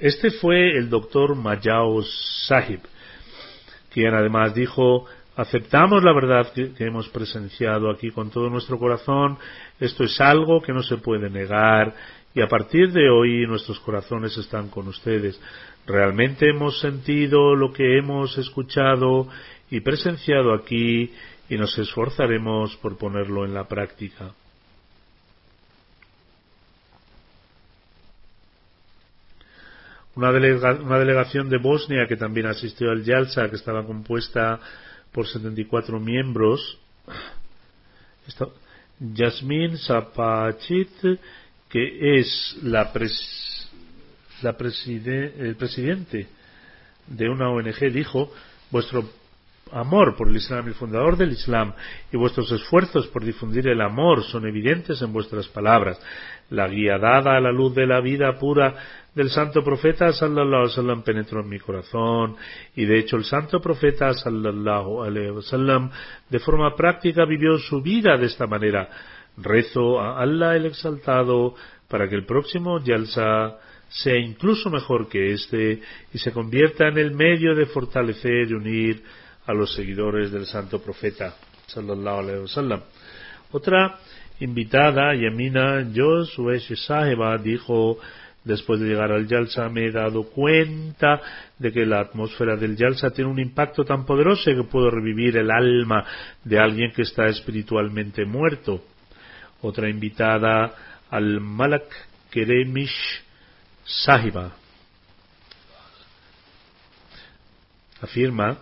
Este 0.01 0.31
fue 0.31 0.75
el 0.75 0.89
doctor 0.89 1.35
Mayao 1.35 2.01
Sahib, 2.47 2.79
quien 3.93 4.15
además 4.15 4.55
dijo 4.55 5.05
aceptamos 5.35 6.03
la 6.03 6.11
verdad 6.11 6.51
que, 6.53 6.73
hemos 6.79 7.07
presenciado 7.09 7.91
aquí 7.91 8.09
con 8.09 8.31
todo 8.31 8.49
nuestro 8.49 8.79
corazón, 8.79 9.37
esto 9.79 10.03
es 10.03 10.19
algo 10.19 10.59
que 10.59 10.73
no 10.73 10.81
se 10.81 10.97
puede 10.97 11.29
negar 11.29 11.93
y 12.33 12.41
a 12.41 12.47
partir 12.47 12.91
de 12.91 13.11
hoy 13.11 13.45
nuestros 13.45 13.79
corazones 13.79 14.35
están 14.37 14.69
con 14.69 14.87
ustedes. 14.87 15.39
Realmente 15.85 16.49
hemos 16.49 16.79
sentido 16.79 17.53
lo 17.55 17.71
que 17.71 17.99
hemos 17.99 18.35
escuchado 18.39 19.27
y 19.69 19.81
presenciado 19.81 20.55
aquí 20.55 21.13
y 21.47 21.57
nos 21.57 21.77
esforzaremos 21.77 22.75
por 22.77 22.97
ponerlo 22.97 23.45
en 23.45 23.53
la 23.53 23.67
práctica. 23.67 24.33
Una, 30.15 30.31
delegación 30.31 31.49
de 31.49 31.57
Bosnia 31.57 32.05
que 32.07 32.17
también 32.17 32.47
asistió 32.47 32.91
al 32.91 33.03
Yalsa, 33.03 33.49
que 33.49 33.55
estaba 33.55 33.85
compuesta 33.85 34.59
por 35.11 35.27
74 35.27 35.99
miembros. 35.99 36.79
Yasmin 38.99 39.77
Zapachit, 39.77 40.89
que 41.69 42.19
es 42.19 42.57
la, 42.61 42.91
la 44.41 44.55
el 44.59 45.55
presidente 45.55 46.27
de 47.07 47.29
una 47.29 47.49
ONG, 47.49 47.91
dijo, 47.91 48.31
vuestro 48.69 49.09
amor 49.73 50.15
por 50.15 50.27
el 50.27 50.35
Islam, 50.35 50.67
el 50.67 50.73
fundador 50.73 51.17
del 51.17 51.31
Islam, 51.31 51.73
y 52.11 52.17
vuestros 52.17 52.51
esfuerzos 52.51 53.07
por 53.07 53.23
difundir 53.23 53.67
el 53.67 53.81
amor 53.81 54.23
son 54.23 54.47
evidentes 54.47 55.01
en 55.01 55.13
vuestras 55.13 55.47
palabras. 55.47 55.99
La 56.49 56.67
guía 56.67 56.97
dada 56.97 57.37
a 57.37 57.39
la 57.39 57.51
luz 57.51 57.73
de 57.73 57.87
la 57.87 58.01
vida 58.01 58.37
pura 58.37 58.75
del 59.15 59.29
santo 59.29 59.63
profeta 59.63 60.13
sallallahu 60.13 60.67
alaihi 60.67 61.01
penetró 61.03 61.41
en 61.41 61.49
mi 61.49 61.59
corazón 61.59 62.35
y 62.75 62.85
de 62.85 62.99
hecho 62.99 63.17
el 63.17 63.25
santo 63.25 63.59
profeta 63.59 64.13
sallallahu 64.13 65.03
alaihi 65.03 65.89
de 66.29 66.39
forma 66.39 66.75
práctica 66.75 67.25
vivió 67.25 67.57
su 67.57 67.81
vida 67.81 68.17
de 68.17 68.27
esta 68.27 68.47
manera. 68.47 68.89
Rezo 69.37 69.99
a 69.99 70.21
Allah 70.21 70.55
el 70.55 70.65
exaltado 70.65 71.55
para 71.89 72.07
que 72.07 72.15
el 72.15 72.25
próximo 72.25 72.79
Yalsa 72.79 73.57
sea 73.89 74.17
incluso 74.17 74.69
mejor 74.69 75.09
que 75.09 75.33
este 75.33 75.81
y 76.13 76.17
se 76.17 76.31
convierta 76.31 76.87
en 76.87 76.97
el 76.97 77.11
medio 77.11 77.53
de 77.55 77.65
fortalecer 77.65 78.49
y 78.49 78.53
unir 78.53 79.03
a 79.45 79.53
los 79.53 79.73
seguidores 79.73 80.31
del 80.31 80.45
santo 80.45 80.81
profeta 80.81 81.35
sallallahu 81.67 82.19
alaihi 82.19 82.41
wasallam. 82.41 82.81
Otra 83.51 83.99
invitada, 84.39 85.13
Yamina 85.15 85.85
Josué 85.93 86.59
Saheba, 86.59 87.37
dijo 87.37 87.99
Después 88.43 88.79
de 88.79 88.87
llegar 88.87 89.11
al 89.11 89.27
Yalsa 89.27 89.69
me 89.69 89.85
he 89.85 89.91
dado 89.91 90.23
cuenta 90.23 91.21
de 91.59 91.71
que 91.71 91.85
la 91.85 91.99
atmósfera 91.99 92.55
del 92.55 92.75
Yalsa 92.75 93.11
tiene 93.11 93.29
un 93.29 93.39
impacto 93.39 93.85
tan 93.85 94.03
poderoso 94.03 94.45
que 94.45 94.63
puedo 94.63 94.89
revivir 94.89 95.37
el 95.37 95.51
alma 95.51 96.03
de 96.43 96.57
alguien 96.57 96.91
que 96.91 97.03
está 97.03 97.27
espiritualmente 97.27 98.25
muerto. 98.25 98.83
Otra 99.61 99.89
invitada 99.89 100.73
al 101.11 101.39
Malak 101.39 101.83
Keremish 102.31 103.21
Sahiba 103.85 104.51
afirma 108.01 108.57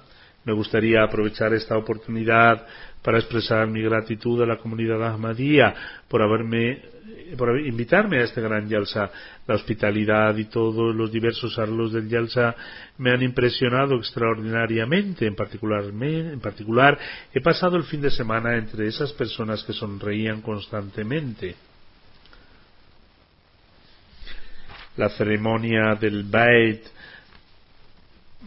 me 0.45 0.53
gustaría 0.53 1.03
aprovechar 1.03 1.53
esta 1.53 1.77
oportunidad 1.77 2.65
para 3.03 3.19
expresar 3.19 3.67
mi 3.67 3.81
gratitud 3.81 4.41
a 4.41 4.45
la 4.45 4.57
comunidad 4.57 5.03
Ahmadía 5.03 5.73
por 6.07 6.21
haberme 6.21 6.81
por 7.37 7.59
invitarme 7.59 8.19
a 8.19 8.23
este 8.23 8.41
gran 8.41 8.67
Yalsa. 8.67 9.09
La 9.47 9.55
hospitalidad 9.55 10.35
y 10.37 10.45
todos 10.45 10.95
los 10.95 11.11
diversos 11.11 11.57
arlos 11.59 11.93
del 11.93 12.07
Yalsa 12.07 12.55
me 12.97 13.11
han 13.11 13.21
impresionado 13.21 13.95
extraordinariamente. 13.95 15.25
En 15.25 15.35
particular, 15.35 15.85
en 15.85 16.39
particular, 16.39 16.97
he 17.33 17.41
pasado 17.41 17.77
el 17.77 17.83
fin 17.83 18.01
de 18.01 18.11
semana 18.11 18.57
entre 18.57 18.87
esas 18.87 19.13
personas 19.13 19.63
que 19.63 19.73
sonreían 19.73 20.41
constantemente. 20.41 21.55
La 24.97 25.09
ceremonia 25.09 25.95
del 25.99 26.23
Bait 26.23 26.81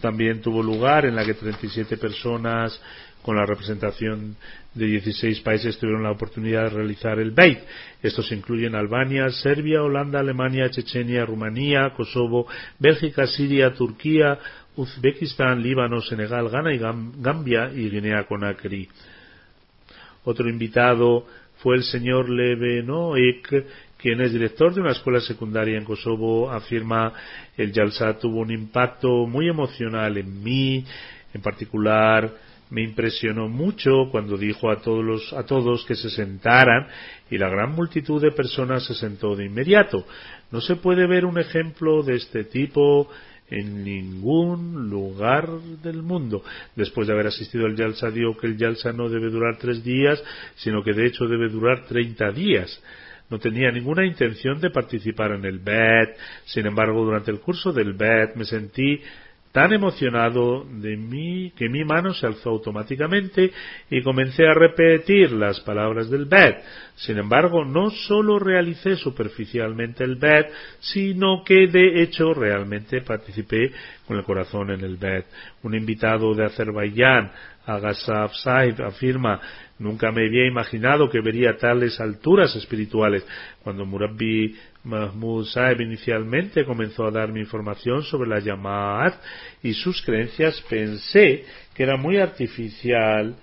también 0.00 0.40
tuvo 0.40 0.62
lugar 0.62 1.04
en 1.04 1.14
la 1.14 1.24
que 1.24 1.34
37 1.34 1.96
personas 1.96 2.80
con 3.22 3.36
la 3.36 3.46
representación 3.46 4.36
de 4.74 4.86
16 4.86 5.40
países 5.40 5.78
tuvieron 5.78 6.02
la 6.02 6.10
oportunidad 6.10 6.64
de 6.64 6.70
realizar 6.70 7.18
el 7.20 7.30
BEIT. 7.30 7.58
Estos 8.02 8.32
incluyen 8.32 8.74
Albania, 8.74 9.30
Serbia, 9.30 9.82
Holanda, 9.82 10.20
Alemania, 10.20 10.70
Chechenia, 10.70 11.24
Rumanía, 11.24 11.92
Kosovo, 11.96 12.46
Bélgica, 12.78 13.26
Siria, 13.26 13.72
Turquía, 13.74 14.38
Uzbekistán, 14.74 15.62
Líbano, 15.62 16.00
Senegal, 16.00 16.48
Ghana 16.48 16.74
y 16.74 16.78
Gambia 16.78 17.70
y 17.72 17.90
Guinea-Conakry. 17.90 18.88
Otro 20.24 20.48
invitado 20.48 21.26
fue 21.58 21.76
el 21.76 21.84
señor 21.84 22.28
Levenoek, 22.28 23.66
quien 24.02 24.20
es 24.20 24.32
director 24.32 24.74
de 24.74 24.80
una 24.80 24.90
escuela 24.90 25.20
secundaria 25.20 25.78
en 25.78 25.84
Kosovo, 25.84 26.50
afirma 26.50 27.12
el 27.56 27.72
Yalsa 27.72 28.18
tuvo 28.18 28.40
un 28.40 28.50
impacto 28.50 29.26
muy 29.26 29.48
emocional 29.48 30.18
en 30.18 30.42
mí, 30.42 30.84
en 31.32 31.40
particular 31.40 32.30
me 32.70 32.82
impresionó 32.82 33.48
mucho 33.48 34.08
cuando 34.10 34.36
dijo 34.36 34.70
a 34.70 34.80
todos, 34.80 35.32
a 35.34 35.44
todos 35.44 35.84
que 35.84 35.94
se 35.94 36.08
sentaran 36.08 36.88
y 37.30 37.36
la 37.36 37.48
gran 37.48 37.72
multitud 37.72 38.20
de 38.20 38.32
personas 38.32 38.84
se 38.86 38.94
sentó 38.94 39.36
de 39.36 39.44
inmediato. 39.44 40.06
No 40.50 40.60
se 40.60 40.76
puede 40.76 41.06
ver 41.06 41.26
un 41.26 41.38
ejemplo 41.38 42.02
de 42.02 42.16
este 42.16 42.44
tipo 42.44 43.08
en 43.50 43.84
ningún 43.84 44.88
lugar 44.88 45.48
del 45.82 46.02
mundo. 46.02 46.42
Después 46.74 47.06
de 47.06 47.12
haber 47.12 47.26
asistido 47.26 47.66
al 47.66 47.76
Yalsa, 47.76 48.10
dijo 48.10 48.36
que 48.38 48.46
el 48.46 48.56
Yalsa 48.56 48.92
no 48.92 49.10
debe 49.10 49.28
durar 49.28 49.58
tres 49.58 49.84
días, 49.84 50.22
sino 50.56 50.82
que 50.82 50.94
de 50.94 51.06
hecho 51.06 51.26
debe 51.26 51.50
durar 51.50 51.84
treinta 51.86 52.32
días. 52.32 52.82
No 53.30 53.38
tenía 53.38 53.70
ninguna 53.70 54.04
intención 54.04 54.60
de 54.60 54.70
participar 54.70 55.32
en 55.32 55.44
el 55.44 55.58
BET. 55.58 56.16
Sin 56.44 56.66
embargo, 56.66 57.04
durante 57.04 57.30
el 57.30 57.40
curso 57.40 57.72
del 57.72 57.94
BET 57.94 58.36
me 58.36 58.44
sentí 58.44 59.00
tan 59.52 59.72
emocionado 59.74 60.64
de 60.64 60.96
mí 60.96 61.52
que 61.54 61.68
mi 61.68 61.84
mano 61.84 62.14
se 62.14 62.26
alzó 62.26 62.50
automáticamente 62.50 63.52
y 63.90 64.02
comencé 64.02 64.46
a 64.46 64.54
repetir 64.54 65.30
las 65.32 65.60
palabras 65.60 66.10
del 66.10 66.24
bed. 66.24 66.56
Sin 66.96 67.18
embargo, 67.18 67.64
no 67.64 67.90
solo 67.90 68.38
realicé 68.38 68.96
superficialmente 68.96 70.04
el 70.04 70.16
bed, 70.16 70.46
sino 70.80 71.44
que 71.44 71.66
de 71.66 72.02
hecho 72.02 72.32
realmente 72.32 73.02
participé 73.02 73.72
con 74.06 74.16
el 74.16 74.24
corazón 74.24 74.70
en 74.70 74.80
el 74.80 74.96
bed. 74.96 75.24
Un 75.62 75.74
invitado 75.74 76.34
de 76.34 76.46
Azerbaiyán, 76.46 77.30
Agasaf 77.66 78.34
Saib, 78.34 78.82
afirma 78.82 79.40
Nunca 79.82 80.12
me 80.12 80.26
había 80.26 80.46
imaginado 80.46 81.10
que 81.10 81.20
vería 81.20 81.56
tales 81.56 82.00
alturas 82.00 82.54
espirituales. 82.54 83.26
Cuando 83.64 83.84
Murabbi 83.84 84.56
Mahmud 84.84 85.44
Saeb 85.44 85.80
inicialmente 85.80 86.64
comenzó 86.64 87.06
a 87.06 87.10
darme 87.10 87.40
información 87.40 88.04
sobre 88.04 88.30
la 88.30 88.38
Yamaat 88.38 89.14
y 89.60 89.74
sus 89.74 90.00
creencias, 90.02 90.60
pensé 90.70 91.44
que 91.74 91.82
era 91.82 91.96
muy 91.96 92.18
artificial 92.18 93.34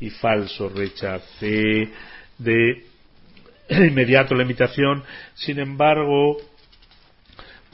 y 0.00 0.10
falso. 0.10 0.68
Rechacé 0.68 1.90
de 2.38 2.84
inmediato 3.68 4.34
la 4.34 4.42
invitación. 4.42 5.04
Sin 5.34 5.60
embargo, 5.60 6.38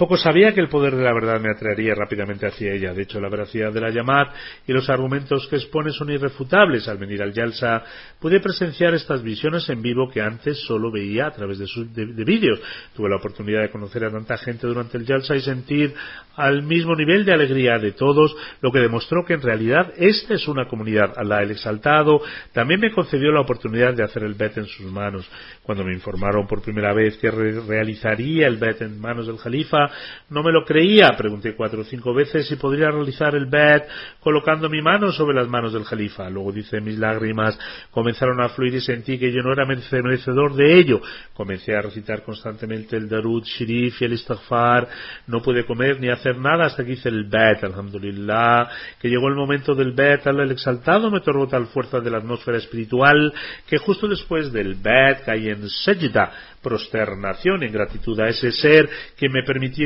Poco 0.01 0.17
sabía 0.17 0.55
que 0.55 0.63
el 0.63 0.71
poder 0.71 0.97
de 0.97 1.05
la 1.05 1.13
verdad 1.13 1.39
me 1.43 1.51
atraería 1.51 1.95
rápidamente 1.95 2.47
hacia 2.47 2.73
ella. 2.73 2.95
De 2.95 3.03
hecho, 3.03 3.21
la 3.21 3.29
veracidad 3.29 3.71
de 3.71 3.83
la 3.83 3.91
llamada 3.91 4.33
y 4.67 4.73
los 4.73 4.89
argumentos 4.89 5.47
que 5.49 5.57
expone 5.57 5.93
son 5.93 6.09
irrefutables. 6.09 6.89
Al 6.89 6.97
venir 6.97 7.23
al 7.23 7.35
Yalsa 7.35 7.85
pude 8.19 8.41
presenciar 8.41 8.95
estas 8.95 9.23
visiones 9.23 9.69
en 9.69 9.83
vivo 9.83 10.09
que 10.09 10.23
antes 10.23 10.59
solo 10.65 10.91
veía 10.91 11.27
a 11.27 11.33
través 11.33 11.59
de, 11.59 11.67
sus, 11.67 11.95
de, 11.95 12.07
vídeos. 12.25 12.59
Tuve 12.97 13.11
la 13.11 13.17
oportunidad 13.17 13.61
de 13.61 13.71
conocer 13.71 14.07
a 14.07 14.11
tanta 14.11 14.39
gente 14.39 14.67
durante 14.67 14.97
el 14.97 15.05
Yalsa 15.05 15.37
y 15.37 15.43
sentir 15.43 15.93
al 16.35 16.63
mismo 16.63 16.95
nivel 16.95 17.27
de 17.27 17.35
alegría 17.35 17.79
de 17.79 17.93
todos, 17.93 18.35
lo 18.63 18.73
que 18.73 18.79
demostró 18.79 19.27
que 19.27 19.35
en 19.35 19.43
realidad 19.43 19.93
esta 19.99 20.33
es 20.33 20.49
una 20.49 20.67
comunidad. 20.67 21.13
Allah 21.19 21.43
el 21.43 21.51
Exaltado 21.51 22.23
también 22.55 22.81
me 22.81 22.91
concedió 22.91 23.33
la 23.33 23.43
oportunidad 23.43 23.93
de 23.93 24.05
hacer 24.05 24.23
el 24.23 24.33
bet 24.33 24.57
en 24.57 24.65
sus 24.65 24.91
manos. 24.91 25.29
Cuando 25.63 25.85
me 25.85 25.93
informaron 25.93 26.47
por 26.47 26.63
primera 26.63 26.95
vez 26.95 27.19
que 27.19 27.31
realizaría 27.31 28.47
el 28.47 28.57
bet 28.57 28.81
en 28.81 28.99
manos 28.99 29.27
del 29.27 29.37
Jalifa, 29.37 29.90
no 30.29 30.43
me 30.43 30.53
lo 30.53 30.65
creía. 30.65 31.11
Pregunté 31.17 31.55
cuatro 31.55 31.83
o 31.83 31.85
cinco 31.85 32.15
veces 32.15 32.47
si 32.47 32.57
podría 32.57 32.91
realizar 32.91 33.35
el 33.35 33.47
bet 33.47 33.85
colocando 34.21 34.69
mi 34.69 34.83
mano 34.83 35.13
sobre 35.13 35.35
las 35.35 35.49
manos 35.49 35.73
del 35.73 35.85
Jalifa. 35.85 36.29
Luego 36.31 36.53
dice 36.53 36.81
mis 36.81 36.99
lágrimas 36.99 37.59
comenzaron 37.91 38.41
a 38.41 38.49
fluir 38.49 38.75
y 38.75 38.81
sentí 38.81 39.19
que 39.19 39.33
yo 39.33 39.43
no 39.43 39.53
era 39.53 39.67
merecedor 39.67 40.55
de 40.55 40.79
ello. 40.79 41.01
Comencé 41.35 41.75
a 41.75 41.83
recitar 41.83 42.23
constantemente 42.23 42.97
el 42.97 43.09
Darud 43.09 43.43
Shirif 43.45 44.01
y 44.01 44.05
el 44.05 44.13
Istighfar. 44.15 44.89
No 45.27 45.41
pude 45.41 45.65
comer 45.65 46.01
ni 46.01 46.09
hacer 46.09 46.37
nada 46.37 46.67
hasta 46.67 46.85
que 46.85 46.93
hice 46.93 47.09
el 47.09 47.25
bet, 47.25 47.65
alhamdulillah. 47.65 48.69
Que 49.01 49.09
llegó 49.09 49.29
el 49.29 49.35
momento 49.35 49.75
del 49.75 49.93
bet, 49.93 50.27
el 50.27 50.51
exaltado 50.51 51.11
me 51.11 51.19
otorgó 51.19 51.49
tal 51.49 51.67
fuerza 51.67 52.01
de 52.01 52.11
la 52.11 52.19
atmósfera 52.19 52.59
espiritual 52.59 53.33
que 53.67 53.79
justo 53.79 54.07
después 54.07 54.53
del 54.53 54.75
bet 54.75 55.25
caí 55.25 55.49
en 55.49 55.69
Sejda 55.69 56.31
prosternación 56.63 57.63
en 57.63 57.73
gratitud 57.73 58.19
a 58.21 58.29
ese 58.29 58.53
ser 58.53 58.89
que 59.17 59.29
me 59.29 59.43
permitió, 59.43 59.80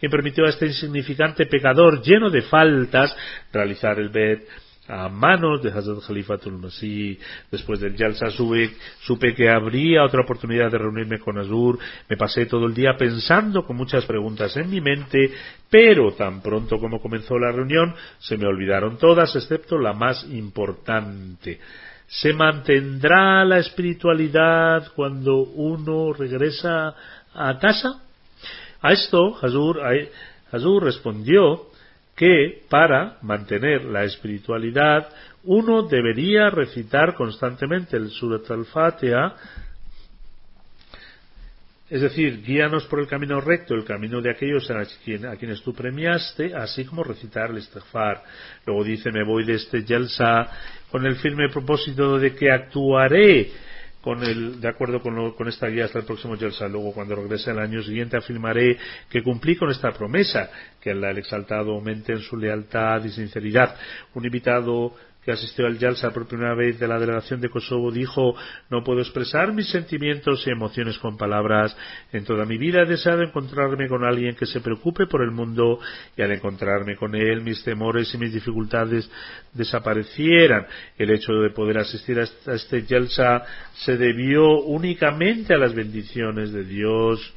que 0.00 0.08
permitió 0.08 0.44
a 0.44 0.50
este 0.50 0.66
insignificante 0.66 1.46
pecador 1.46 2.02
lleno 2.02 2.30
de 2.30 2.42
faltas 2.42 3.14
realizar 3.52 3.98
el 3.98 4.08
Bet 4.08 4.46
a 4.88 5.08
manos 5.08 5.62
de 5.62 5.70
Hazrat 5.70 6.00
Khalifatul 6.06 6.58
Masih. 6.58 7.18
Después 7.50 7.78
del 7.80 7.94
Yalsa 7.94 8.30
supe, 8.30 8.70
supe 9.00 9.34
que 9.34 9.48
habría 9.50 10.04
otra 10.04 10.22
oportunidad 10.22 10.70
de 10.70 10.78
reunirme 10.78 11.18
con 11.18 11.38
Azur. 11.38 11.78
Me 12.08 12.16
pasé 12.16 12.46
todo 12.46 12.66
el 12.66 12.74
día 12.74 12.96
pensando 12.96 13.64
con 13.64 13.76
muchas 13.76 14.06
preguntas 14.06 14.56
en 14.56 14.70
mi 14.70 14.80
mente, 14.80 15.30
pero 15.70 16.12
tan 16.12 16.40
pronto 16.40 16.78
como 16.78 17.00
comenzó 17.00 17.38
la 17.38 17.52
reunión 17.52 17.94
se 18.18 18.36
me 18.38 18.46
olvidaron 18.46 18.96
todas 18.98 19.36
excepto 19.36 19.78
la 19.78 19.92
más 19.92 20.24
importante. 20.30 21.60
¿Se 22.06 22.32
mantendrá 22.32 23.44
la 23.44 23.58
espiritualidad 23.58 24.92
cuando 24.96 25.36
uno 25.36 26.14
regresa 26.14 26.94
a 27.34 27.58
casa? 27.58 28.07
A 28.80 28.92
esto 28.92 29.36
Hazur, 29.40 30.84
respondió 30.84 31.66
que 32.14 32.62
para 32.68 33.18
mantener 33.22 33.84
la 33.84 34.04
espiritualidad 34.04 35.08
uno 35.44 35.82
debería 35.82 36.50
recitar 36.50 37.14
constantemente 37.14 37.96
el 37.96 38.10
Surat 38.10 38.50
al-Fatiha 38.50 39.34
es 41.90 42.02
decir, 42.02 42.42
guíanos 42.42 42.84
por 42.84 43.00
el 43.00 43.06
camino 43.06 43.40
recto, 43.40 43.74
el 43.74 43.84
camino 43.84 44.20
de 44.20 44.30
aquellos 44.30 44.70
a, 44.70 44.84
quienes 45.36 45.62
tú 45.62 45.72
premiaste, 45.72 46.54
así 46.54 46.84
como 46.84 47.02
recitar 47.02 47.50
el 47.50 47.58
istighfar. 47.58 48.22
Luego 48.66 48.84
dice, 48.84 49.10
me 49.10 49.24
voy 49.24 49.44
de 49.44 49.54
este 49.54 49.84
yelsa 49.84 50.50
con 50.90 51.06
el 51.06 51.16
firme 51.16 51.48
propósito 51.48 52.18
de 52.18 52.34
que 52.34 52.50
actuaré 52.50 53.50
con 54.00 54.22
el, 54.22 54.60
de 54.60 54.68
acuerdo 54.68 55.00
con, 55.00 55.32
con, 55.32 55.48
esta 55.48 55.66
guía 55.66 55.86
hasta 55.86 55.98
el 55.98 56.04
próximo 56.04 56.36
Yelsa. 56.36 56.68
Luego, 56.68 56.92
cuando 56.92 57.16
regrese 57.16 57.50
el 57.50 57.58
año 57.58 57.82
siguiente, 57.82 58.16
afirmaré 58.16 58.78
que 59.10 59.22
cumplí 59.22 59.56
con 59.56 59.70
esta 59.70 59.90
promesa, 59.92 60.50
que 60.80 60.90
el 60.90 61.04
exaltado 61.18 61.72
aumente 61.72 62.12
en 62.12 62.20
su 62.20 62.36
lealtad 62.36 63.04
y 63.04 63.10
sinceridad. 63.10 63.76
Un 64.14 64.24
invitado 64.24 64.94
que 65.28 65.32
asistió 65.32 65.66
al 65.66 65.76
Yalsa 65.76 66.10
por 66.10 66.26
primera 66.26 66.54
vez 66.54 66.78
de 66.78 66.88
la 66.88 66.98
delegación 66.98 67.38
de 67.38 67.50
Kosovo, 67.50 67.92
dijo 67.92 68.34
No 68.70 68.82
puedo 68.82 69.00
expresar 69.00 69.52
mis 69.52 69.68
sentimientos 69.68 70.42
y 70.46 70.50
emociones 70.50 70.96
con 70.96 71.18
palabras. 71.18 71.76
En 72.14 72.24
toda 72.24 72.46
mi 72.46 72.56
vida 72.56 72.80
he 72.80 72.86
deseado 72.86 73.20
encontrarme 73.20 73.88
con 73.88 74.04
alguien 74.04 74.34
que 74.36 74.46
se 74.46 74.62
preocupe 74.62 75.06
por 75.06 75.20
el 75.20 75.30
mundo 75.30 75.80
y 76.16 76.22
al 76.22 76.32
encontrarme 76.32 76.96
con 76.96 77.14
él 77.14 77.42
mis 77.42 77.62
temores 77.62 78.14
y 78.14 78.16
mis 78.16 78.32
dificultades 78.32 79.10
desaparecieran. 79.52 80.66
El 80.96 81.10
hecho 81.10 81.34
de 81.34 81.50
poder 81.50 81.76
asistir 81.76 82.18
a 82.18 82.54
este 82.54 82.86
Yalsa 82.86 83.42
se 83.84 83.98
debió 83.98 84.62
únicamente 84.62 85.52
a 85.52 85.58
las 85.58 85.74
bendiciones 85.74 86.54
de 86.54 86.64
Dios 86.64 87.34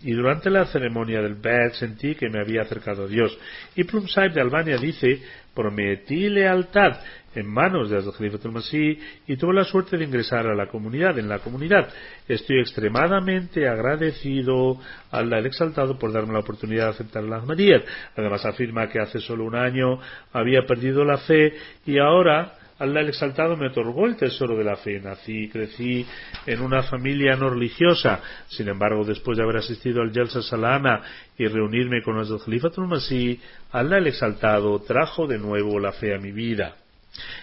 y 0.00 0.12
durante 0.12 0.48
la 0.50 0.66
ceremonia 0.66 1.20
del 1.20 1.34
Bed 1.34 1.72
sentí 1.72 2.14
que 2.14 2.28
me 2.28 2.40
había 2.40 2.62
acercado 2.62 3.04
a 3.04 3.08
Dios. 3.08 3.36
Y 3.74 3.84
Plum 3.84 4.06
de 4.06 4.40
Albania 4.40 4.76
dice, 4.78 5.20
prometí 5.54 6.28
lealtad 6.28 6.98
en 7.34 7.46
manos 7.46 7.90
de 7.90 7.98
Hazrat 7.98 8.44
Masih 8.46 8.98
y 9.26 9.36
tuve 9.36 9.54
la 9.54 9.64
suerte 9.64 9.96
de 9.96 10.04
ingresar 10.04 10.46
a 10.46 10.54
la 10.54 10.66
comunidad, 10.66 11.18
en 11.18 11.28
la 11.28 11.40
comunidad. 11.40 11.88
Estoy 12.26 12.60
extremadamente 12.60 13.68
agradecido 13.68 14.78
al 15.10 15.32
exaltado 15.46 15.98
por 15.98 16.12
darme 16.12 16.32
la 16.32 16.40
oportunidad 16.40 16.84
de 16.84 16.90
aceptar 16.90 17.24
la 17.24 17.36
Ahmadiyyat. 17.36 17.84
Además 18.16 18.44
afirma 18.46 18.88
que 18.88 19.00
hace 19.00 19.20
solo 19.20 19.44
un 19.44 19.56
año 19.56 19.98
había 20.32 20.62
perdido 20.62 21.04
la 21.04 21.18
fe 21.18 21.54
y 21.86 21.98
ahora 21.98 22.57
Allah 22.78 23.00
el 23.00 23.08
Exaltado 23.08 23.56
me 23.56 23.68
otorgó 23.68 24.06
el 24.06 24.16
tesoro 24.16 24.56
de 24.56 24.64
la 24.64 24.76
fe. 24.76 25.00
Nací 25.00 25.44
y 25.44 25.48
crecí 25.48 26.06
en 26.46 26.60
una 26.60 26.82
familia 26.82 27.34
no 27.36 27.50
religiosa. 27.50 28.20
Sin 28.48 28.68
embargo, 28.68 29.04
después 29.04 29.36
de 29.36 29.44
haber 29.44 29.56
asistido 29.56 30.00
al 30.00 30.12
Yalsa 30.12 30.42
Salana 30.42 31.02
y 31.36 31.46
reunirme 31.46 32.02
con 32.02 32.16
los 32.16 32.28
del 32.28 32.40
Khalifatul 32.40 32.86
Masih, 32.86 33.40
Allah 33.72 33.98
el 33.98 34.06
Exaltado 34.06 34.78
trajo 34.80 35.26
de 35.26 35.38
nuevo 35.38 35.80
la 35.80 35.92
fe 35.92 36.14
a 36.14 36.18
mi 36.18 36.30
vida. 36.30 36.76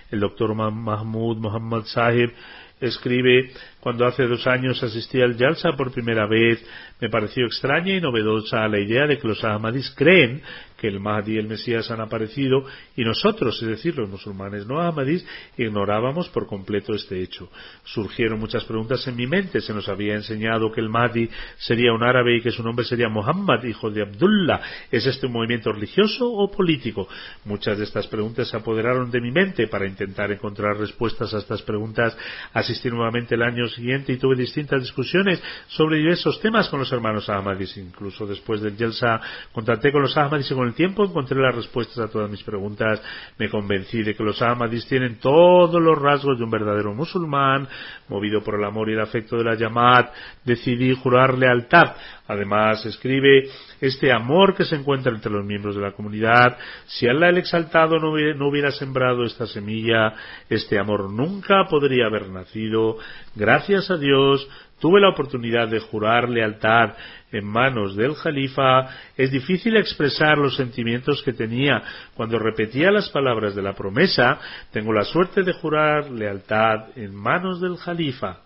El 0.09 0.21
doctor 0.21 0.55
Mahmoud 0.55 1.38
Muhammad 1.38 1.83
Sahib 1.86 2.31
escribe 2.79 3.51
cuando 3.86 4.07
hace 4.07 4.25
dos 4.25 4.47
años 4.47 4.81
asistí 4.81 5.21
al 5.21 5.38
Yalsa 5.38 5.73
por 5.73 5.91
primera 5.91 6.25
vez, 6.25 6.59
me 6.99 7.07
pareció 7.07 7.45
extraña 7.45 7.93
y 7.93 8.01
novedosa 8.01 8.67
la 8.67 8.79
idea 8.79 9.05
de 9.05 9.19
que 9.19 9.27
los 9.27 9.43
Ahmadis 9.43 9.93
creen 9.95 10.41
que 10.77 10.88
el 10.88 10.99
Mahdi 10.99 11.36
y 11.36 11.38
el 11.38 11.47
Mesías 11.47 11.89
han 11.91 12.01
aparecido 12.01 12.65
y 12.95 13.03
nosotros, 13.03 13.61
es 13.61 13.67
decir, 13.67 13.95
los 13.95 14.09
musulmanes 14.09 14.65
no 14.65 14.81
Ahmadis, 14.81 15.25
ignorábamos 15.57 16.29
por 16.29 16.47
completo 16.47 16.93
este 16.93 17.21
hecho. 17.21 17.49
Surgieron 17.83 18.39
muchas 18.39 18.65
preguntas 18.65 19.05
en 19.07 19.15
mi 19.15 19.27
mente. 19.27 19.61
Se 19.61 19.73
nos 19.73 19.88
había 19.88 20.15
enseñado 20.15 20.71
que 20.71 20.81
el 20.81 20.89
Mahdi 20.89 21.29
sería 21.57 21.93
un 21.93 22.03
árabe 22.03 22.38
y 22.38 22.41
que 22.41 22.51
su 22.51 22.63
nombre 22.63 22.86
sería 22.86 23.07
Muhammad, 23.07 23.63
hijo 23.63 23.89
de 23.89 24.01
Abdullah. 24.01 24.61
¿Es 24.91 25.05
este 25.05 25.27
un 25.27 25.33
movimiento 25.33 25.71
religioso 25.71 26.29
o 26.29 26.51
político? 26.51 27.07
Muchas 27.45 27.77
de 27.77 27.86
estas 27.86 28.07
preguntas 28.07 28.49
se 28.49 28.57
apoderaron 28.57 29.11
de 29.11 29.21
mi 29.21 29.31
mente. 29.31 29.67
Para 29.67 29.88
intentar 29.88 30.31
encontrar 30.31 30.77
respuestas 30.77 31.33
a 31.33 31.39
estas 31.39 31.61
preguntas, 31.61 32.17
asistí 32.53 32.89
nuevamente 32.89 33.36
el 33.36 33.43
año 33.43 33.67
siguiente 33.76 34.13
y 34.13 34.17
tuve 34.17 34.36
distintas 34.36 34.82
discusiones 34.82 35.41
sobre 35.67 35.97
diversos 35.97 36.39
temas 36.39 36.69
con 36.69 36.80
los 36.80 36.91
hermanos 36.91 37.30
Ahmadis. 37.30 37.78
Incluso 37.78 38.26
después 38.26 38.61
del 38.61 38.76
Yelsa 38.76 39.19
contacté 39.51 39.91
con 39.91 40.01
los 40.01 40.15
Ahmadis 40.17 40.49
y 40.49 40.55
con 40.55 40.67
el 40.67 40.73
tiempo 40.73 41.05
encontré 41.05 41.39
las 41.39 41.55
respuestas 41.55 41.99
a 41.99 42.07
todas 42.07 42.30
mis 42.30 42.43
preguntas. 42.43 43.01
Me 43.38 43.49
convencí 43.49 44.03
de 44.03 44.15
que 44.15 44.23
los 44.23 44.41
Ahmadis 44.41 44.88
tienen 44.88 45.19
todos 45.19 45.82
los 45.82 45.97
rasgos 45.97 46.38
de 46.38 46.43
un 46.43 46.49
verdadero 46.49 46.93
musulmán. 46.93 47.67
Movido 48.07 48.41
por 48.41 48.55
el 48.55 48.63
amor 48.63 48.89
y 48.89 48.93
el 48.93 49.01
afecto 49.01 49.38
de 49.38 49.43
la 49.43 49.55
Yamad, 49.55 50.05
decidí 50.43 50.93
jurar 50.95 51.38
lealtad. 51.38 51.95
Además, 52.28 52.86
escribe 52.86 53.49
este 53.82 54.11
amor 54.11 54.55
que 54.55 54.65
se 54.65 54.76
encuentra 54.76 55.11
entre 55.11 55.32
los 55.32 55.45
miembros 55.45 55.76
de 55.76 55.82
la 55.82 55.91
comunidad. 55.91 56.57
Si 56.86 57.07
Allah 57.07 57.30
el 57.30 57.38
Exaltado 57.38 57.97
no 57.99 58.11
hubiera, 58.11 58.71
sembrado 58.71 59.23
esta 59.23 59.47
semilla, 59.47 60.13
este 60.49 60.80
amor 60.80 61.09
nunca 61.09 61.65
podría 61.69 62.07
haber 62.07 62.30
nacido. 62.30 62.97
Gracias 63.36 63.89
a 63.91 63.97
Dios, 63.97 64.47
tuve 64.80 64.99
la 64.99 65.09
oportunidad 65.09 65.67
de 65.67 65.80
jurar 65.80 66.30
lealtad 66.30 66.93
en 67.32 67.45
manos 67.45 67.95
del 67.95 68.15
Jalifa, 68.15 68.89
es 69.17 69.30
difícil 69.30 69.76
expresar 69.76 70.38
los 70.38 70.55
sentimientos 70.55 71.21
que 71.23 71.34
tenía 71.34 71.82
cuando 72.13 72.39
repetía 72.39 72.91
las 72.91 73.09
palabras 73.09 73.55
de 73.55 73.61
la 73.61 73.73
promesa, 73.73 74.39
tengo 74.71 74.93
la 74.93 75.03
suerte 75.03 75.43
de 75.43 75.53
jurar 75.53 76.09
lealtad 76.11 76.89
en 76.95 77.13
manos 77.13 77.59
del 77.59 77.76
Jalifa. 77.76 78.39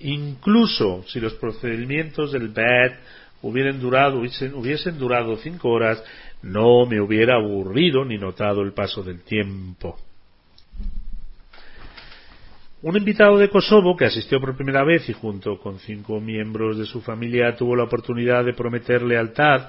Incluso 0.00 1.04
si 1.06 1.20
los 1.20 1.34
procedimientos 1.34 2.32
del 2.32 2.48
BED 2.48 2.92
hubieran 3.42 3.80
durado, 3.80 4.18
hubiesen 4.18 4.98
durado 4.98 5.36
cinco 5.36 5.70
horas, 5.70 6.02
no 6.42 6.86
me 6.86 7.00
hubiera 7.00 7.36
aburrido 7.36 8.04
ni 8.04 8.18
notado 8.18 8.62
el 8.62 8.72
paso 8.72 9.02
del 9.02 9.22
tiempo. 9.22 9.98
Un 12.82 12.96
invitado 12.96 13.38
de 13.38 13.48
Kosovo 13.48 13.96
que 13.96 14.06
asistió 14.06 14.40
por 14.40 14.56
primera 14.56 14.82
vez 14.82 15.08
y 15.08 15.12
junto 15.12 15.56
con 15.58 15.78
cinco 15.78 16.20
miembros 16.20 16.78
de 16.78 16.84
su 16.84 17.00
familia 17.00 17.54
tuvo 17.54 17.76
la 17.76 17.84
oportunidad 17.84 18.44
de 18.44 18.54
prometer 18.54 19.02
lealtad, 19.02 19.68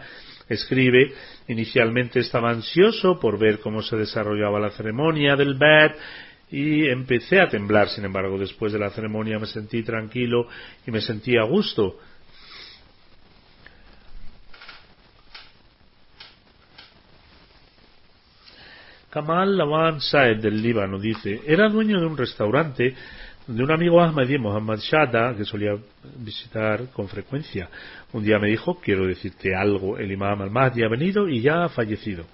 escribe, 0.49 1.13
inicialmente 1.47 2.21
estaba 2.21 2.49
ansioso 2.49 3.19
por 3.19 3.38
ver 3.38 3.59
cómo 3.59 3.84
se 3.84 3.97
desarrollaba 3.97 4.59
la 4.59 4.71
ceremonia 4.71 5.36
del 5.36 5.53
BED 5.53 5.91
y 6.49 6.88
empecé 6.88 7.39
a 7.39 7.49
temblar, 7.49 7.89
sin 7.89 8.05
embargo, 8.05 8.38
después 8.38 8.74
de 8.74 8.80
la 8.80 8.89
ceremonia 8.89 9.38
me 9.38 9.45
sentí 9.45 9.84
tranquilo 9.84 10.47
y 10.86 10.91
me 10.91 11.01
sentí 11.01 11.38
a 11.38 11.43
gusto. 11.43 11.97
Kamal 19.14 19.55
Lawan 19.55 20.01
Saeb 20.01 20.41
del 20.41 20.59
Líbano 20.59 20.97
dice, 20.97 21.41
era 21.45 21.70
dueño 21.70 21.99
de 21.99 22.07
un 22.07 22.18
restaurante 22.18 22.95
de 23.45 23.64
un 23.64 23.72
amigo 23.72 24.01
Ahmadi, 24.01 24.39
Mohammad 24.39 24.80
Shada, 24.80 25.36
que 25.36 25.45
solía 25.45 25.78
visitar 26.18 26.88
con 26.91 27.07
frecuencia. 27.07 27.70
Un 28.11 28.24
día 28.24 28.39
me 28.39 28.47
dijo, 28.49 28.80
quiero 28.82 29.05
decirte 29.05 29.53
algo, 29.53 29.99
el 29.99 30.11
imam 30.11 30.41
al-Mahdi 30.41 30.84
ha 30.84 30.89
venido 30.89 31.30
y 31.30 31.41
ya 31.41 31.64
ha 31.64 31.70
fallecido. 31.70 32.26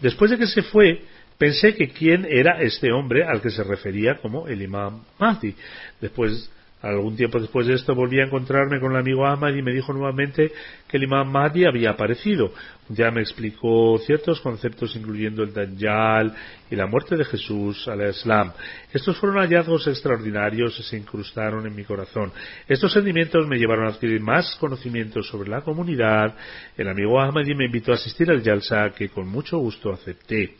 Después 0.00 0.30
de 0.30 0.38
que 0.38 0.46
se 0.46 0.62
fue, 0.62 1.02
pensé 1.36 1.74
que 1.74 1.88
quién 1.88 2.24
era 2.30 2.62
este 2.62 2.92
hombre 2.92 3.24
al 3.24 3.40
que 3.40 3.50
se 3.50 3.64
refería 3.64 4.18
como 4.18 4.46
el 4.46 4.62
imam 4.62 5.02
Mahdi. 5.18 5.52
Después 6.00 6.48
Algún 6.84 7.16
tiempo 7.16 7.40
después 7.40 7.66
de 7.66 7.74
esto 7.74 7.94
volví 7.94 8.20
a 8.20 8.24
encontrarme 8.24 8.78
con 8.78 8.92
el 8.92 8.98
amigo 8.98 9.26
Ahmad 9.26 9.54
y 9.54 9.62
me 9.62 9.72
dijo 9.72 9.94
nuevamente 9.94 10.52
que 10.86 10.98
el 10.98 11.04
imam 11.04 11.32
Mahdi 11.32 11.64
había 11.64 11.90
aparecido. 11.90 12.52
Ya 12.90 13.10
me 13.10 13.22
explicó 13.22 13.96
ciertos 14.04 14.38
conceptos 14.42 14.94
incluyendo 14.94 15.42
el 15.42 15.54
Dajjal 15.54 16.34
y 16.70 16.76
la 16.76 16.86
muerte 16.86 17.16
de 17.16 17.24
Jesús 17.24 17.88
al 17.88 18.06
Islam. 18.06 18.52
Estos 18.92 19.16
fueron 19.16 19.38
hallazgos 19.38 19.86
extraordinarios 19.86 20.78
y 20.78 20.82
se 20.82 20.98
incrustaron 20.98 21.66
en 21.66 21.74
mi 21.74 21.84
corazón. 21.84 22.30
Estos 22.68 22.92
sentimientos 22.92 23.48
me 23.48 23.56
llevaron 23.56 23.86
a 23.86 23.92
adquirir 23.92 24.20
más 24.20 24.54
conocimientos 24.56 25.26
sobre 25.26 25.48
la 25.48 25.62
comunidad. 25.62 26.34
El 26.76 26.88
amigo 26.88 27.18
Ahmadi 27.18 27.54
me 27.54 27.64
invitó 27.64 27.92
a 27.92 27.94
asistir 27.94 28.30
al 28.30 28.42
Yalsa 28.42 28.90
que 28.90 29.08
con 29.08 29.26
mucho 29.26 29.56
gusto 29.56 29.90
acepté. 29.90 30.56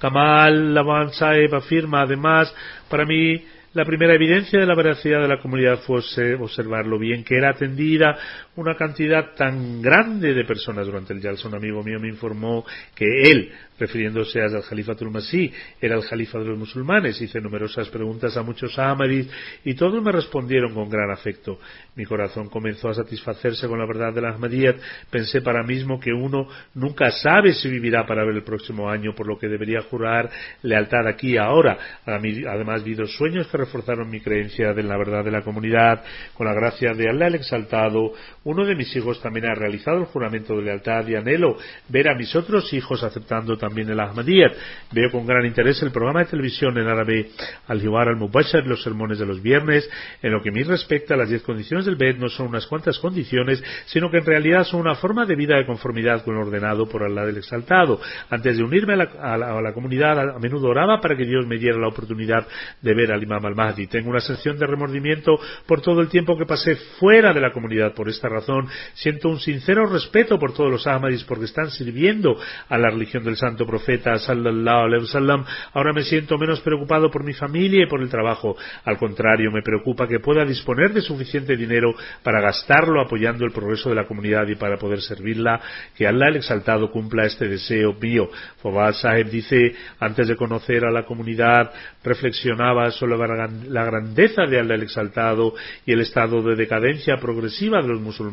Kamal 0.00 0.74
Laban 0.74 1.12
Saeb 1.12 1.54
afirma 1.54 2.02
además, 2.02 2.52
para 2.88 3.06
mí 3.06 3.44
la 3.74 3.84
primera 3.84 4.14
evidencia 4.14 4.60
de 4.60 4.66
la 4.66 4.74
veracidad 4.74 5.20
de 5.20 5.28
la 5.28 5.40
comunidad 5.40 5.80
fue 5.80 6.00
observar 6.40 6.86
lo 6.86 6.98
bien 6.98 7.24
que 7.24 7.36
era 7.36 7.50
atendida 7.50 8.16
una 8.56 8.74
cantidad 8.74 9.34
tan 9.34 9.82
grande 9.82 10.32
de 10.32 10.44
personas 10.44 10.86
durante 10.86 11.12
el 11.12 11.20
Yalsa. 11.20 11.48
Un 11.48 11.56
amigo 11.56 11.82
mío 11.82 11.98
me 12.00 12.08
informó 12.08 12.64
que 12.94 13.04
él, 13.30 13.52
refiriéndose 13.78 14.40
al 14.40 14.62
Jalifa 14.62 14.94
Masih, 15.10 15.52
era 15.80 15.96
el 15.96 16.02
Jalifa 16.02 16.38
de 16.38 16.46
los 16.46 16.58
musulmanes. 16.58 17.20
Hice 17.20 17.40
numerosas 17.40 17.88
preguntas 17.90 18.36
a 18.36 18.42
muchos 18.42 18.78
ahmadis 18.78 19.28
y 19.64 19.74
todos 19.74 20.02
me 20.02 20.12
respondieron 20.12 20.72
con 20.72 20.88
gran 20.88 21.10
afecto. 21.10 21.58
Mi 21.94 22.06
corazón 22.06 22.48
comenzó 22.48 22.88
a 22.88 22.94
satisfacerse 22.94 23.68
con 23.68 23.78
la 23.78 23.86
verdad 23.86 24.14
de 24.14 24.22
la 24.22 24.30
Ahmadiyyat. 24.30 24.76
Pensé 25.10 25.42
para 25.42 25.62
mí 25.62 25.74
mismo 25.74 25.98
que 25.98 26.12
uno 26.12 26.46
nunca 26.74 27.10
sabe 27.10 27.52
si 27.52 27.68
vivirá 27.68 28.06
para 28.06 28.24
ver 28.24 28.36
el 28.36 28.44
próximo 28.44 28.88
año, 28.88 29.14
por 29.14 29.26
lo 29.26 29.38
que 29.38 29.48
debería 29.48 29.82
jurar 29.82 30.30
lealtad 30.62 31.06
aquí 31.08 31.32
y 31.32 31.36
ahora. 31.36 31.76
Además 32.06 32.84
vi 32.84 32.94
dos 32.94 33.14
sueños 33.16 33.48
que 33.48 33.58
reforzaron 33.58 34.08
mi 34.08 34.20
creencia 34.20 34.70
en 34.70 34.88
la 34.88 34.96
verdad 34.96 35.24
de 35.24 35.32
la 35.32 35.42
comunidad. 35.42 36.04
Con 36.34 36.46
la 36.46 36.54
gracia 36.54 36.92
de 36.94 37.08
Allah 37.08 37.26
el 37.26 37.34
Exaltado, 37.34 38.12
uno 38.44 38.64
de 38.64 38.74
mis 38.74 38.94
hijos 38.94 39.20
también 39.20 39.46
ha 39.46 39.54
realizado 39.54 39.98
el 39.98 40.04
juramento 40.04 40.54
de 40.56 40.62
lealtad 40.62 41.06
y 41.08 41.14
anhelo 41.14 41.56
ver 41.88 42.08
a 42.08 42.14
mis 42.14 42.34
otros 42.36 42.72
hijos 42.72 43.02
aceptando 43.02 43.56
también 43.56 43.88
el 43.88 43.98
Ahmadiyyat. 43.98 44.52
Veo 44.92 45.10
con 45.10 45.26
gran 45.26 45.46
interés 45.46 45.82
el 45.82 45.90
programa 45.90 46.20
de 46.20 46.26
televisión 46.26 46.76
en 46.78 46.86
árabe 46.86 47.30
Al-Hiwar 47.66 48.08
al-Mubashar, 48.08 48.66
los 48.66 48.82
sermones 48.82 49.18
de 49.18 49.26
los 49.26 49.42
viernes. 49.42 49.88
En 50.22 50.32
lo 50.32 50.42
que 50.42 50.50
a 50.50 50.52
mí 50.52 50.62
respecta, 50.62 51.16
las 51.16 51.30
diez 51.30 51.42
condiciones 51.42 51.86
del 51.86 51.96
BED 51.96 52.18
no 52.18 52.28
son 52.28 52.48
unas 52.48 52.66
cuantas 52.66 52.98
condiciones, 52.98 53.62
sino 53.86 54.10
que 54.10 54.18
en 54.18 54.26
realidad 54.26 54.64
son 54.64 54.80
una 54.80 54.94
forma 54.94 55.24
de 55.24 55.36
vida 55.36 55.56
de 55.56 55.66
conformidad 55.66 56.22
con 56.24 56.34
lo 56.34 56.42
ordenado 56.42 56.86
por 56.86 57.02
Allah 57.02 57.24
del 57.24 57.38
Exaltado. 57.38 58.00
Antes 58.28 58.58
de 58.58 58.62
unirme 58.62 58.92
a 58.94 59.36
la, 59.36 59.72
comunidad, 59.72 60.18
a, 60.18 60.38
menudo 60.38 60.68
oraba 60.68 61.00
para 61.00 61.16
que 61.16 61.24
Dios 61.24 61.46
me 61.46 61.58
diera 61.58 61.78
la 61.78 61.88
oportunidad 61.88 62.46
de 62.82 62.94
ver 62.94 63.10
al 63.10 63.22
Imam 63.22 63.44
al-Mahdi. 63.44 63.86
Tengo 63.86 64.10
una 64.10 64.20
sensación 64.20 64.58
de 64.58 64.66
remordimiento 64.66 65.38
por 65.66 65.80
todo 65.80 66.00
el 66.00 66.08
tiempo 66.08 66.36
que 66.36 66.44
pasé 66.44 66.76
fuera 66.98 67.32
de 67.32 67.40
la 67.40 67.50
comunidad 67.50 67.94
por 67.94 68.08
esta 68.08 68.28
razón, 68.34 68.68
siento 68.94 69.28
un 69.28 69.40
sincero 69.40 69.86
respeto 69.86 70.38
por 70.38 70.52
todos 70.52 70.70
los 70.70 70.86
Ahmadis 70.86 71.24
porque 71.24 71.46
están 71.46 71.70
sirviendo 71.70 72.36
a 72.68 72.78
la 72.78 72.90
religión 72.90 73.24
del 73.24 73.36
santo 73.36 73.66
profeta 73.66 74.18
sallallahu 74.18 74.84
alaihi 74.86 75.04
wasallam. 75.04 75.44
Ahora 75.72 75.92
me 75.92 76.02
siento 76.02 76.38
menos 76.38 76.60
preocupado 76.60 77.10
por 77.10 77.24
mi 77.24 77.32
familia 77.32 77.84
y 77.84 77.88
por 77.88 78.00
el 78.00 78.08
trabajo. 78.08 78.56
Al 78.84 78.98
contrario, 78.98 79.50
me 79.50 79.62
preocupa 79.62 80.06
que 80.06 80.20
pueda 80.20 80.44
disponer 80.44 80.92
de 80.92 81.00
suficiente 81.00 81.56
dinero 81.56 81.94
para 82.22 82.40
gastarlo 82.40 83.00
apoyando 83.00 83.44
el 83.44 83.52
progreso 83.52 83.88
de 83.88 83.94
la 83.94 84.06
comunidad 84.06 84.46
y 84.48 84.56
para 84.56 84.76
poder 84.76 85.00
servirla. 85.00 85.60
Que 85.96 86.06
Allah 86.06 86.28
el 86.28 86.36
exaltado 86.36 86.90
cumpla 86.90 87.26
este 87.26 87.48
deseo 87.48 87.94
mío. 87.94 88.28
Fawad 88.62 88.94
Saheb 88.94 89.30
dice, 89.30 89.74
antes 90.00 90.28
de 90.28 90.36
conocer 90.36 90.84
a 90.84 90.90
la 90.90 91.04
comunidad, 91.04 91.72
reflexionaba 92.02 92.90
sobre 92.90 93.16
la 93.16 93.84
grandeza 93.84 94.46
de 94.46 94.60
Allah 94.60 94.74
el 94.74 94.82
exaltado 94.82 95.54
y 95.86 95.92
el 95.92 96.00
estado 96.00 96.42
de 96.42 96.56
decadencia 96.56 97.16
progresiva 97.16 97.80
de 97.80 97.88
los 97.88 98.00
musulmanes 98.00 98.23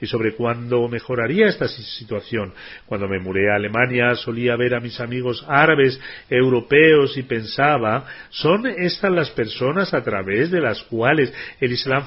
y 0.00 0.06
sobre 0.06 0.34
cuándo 0.34 0.88
mejoraría 0.88 1.46
esta 1.46 1.68
situación. 1.68 2.52
Cuando 2.86 3.08
me 3.08 3.18
mudé 3.18 3.50
a 3.50 3.56
Alemania 3.56 4.14
solía 4.14 4.56
ver 4.56 4.74
a 4.74 4.80
mis 4.80 5.00
amigos 5.00 5.44
árabes, 5.48 6.00
europeos 6.28 7.16
y 7.16 7.22
pensaba, 7.22 8.04
¿son 8.30 8.66
estas 8.66 9.12
las 9.12 9.30
personas 9.30 9.94
a 9.94 10.02
través 10.02 10.50
de 10.50 10.60
las 10.60 10.82
cuales 10.84 11.32
el 11.60 11.72
Islam 11.72 12.04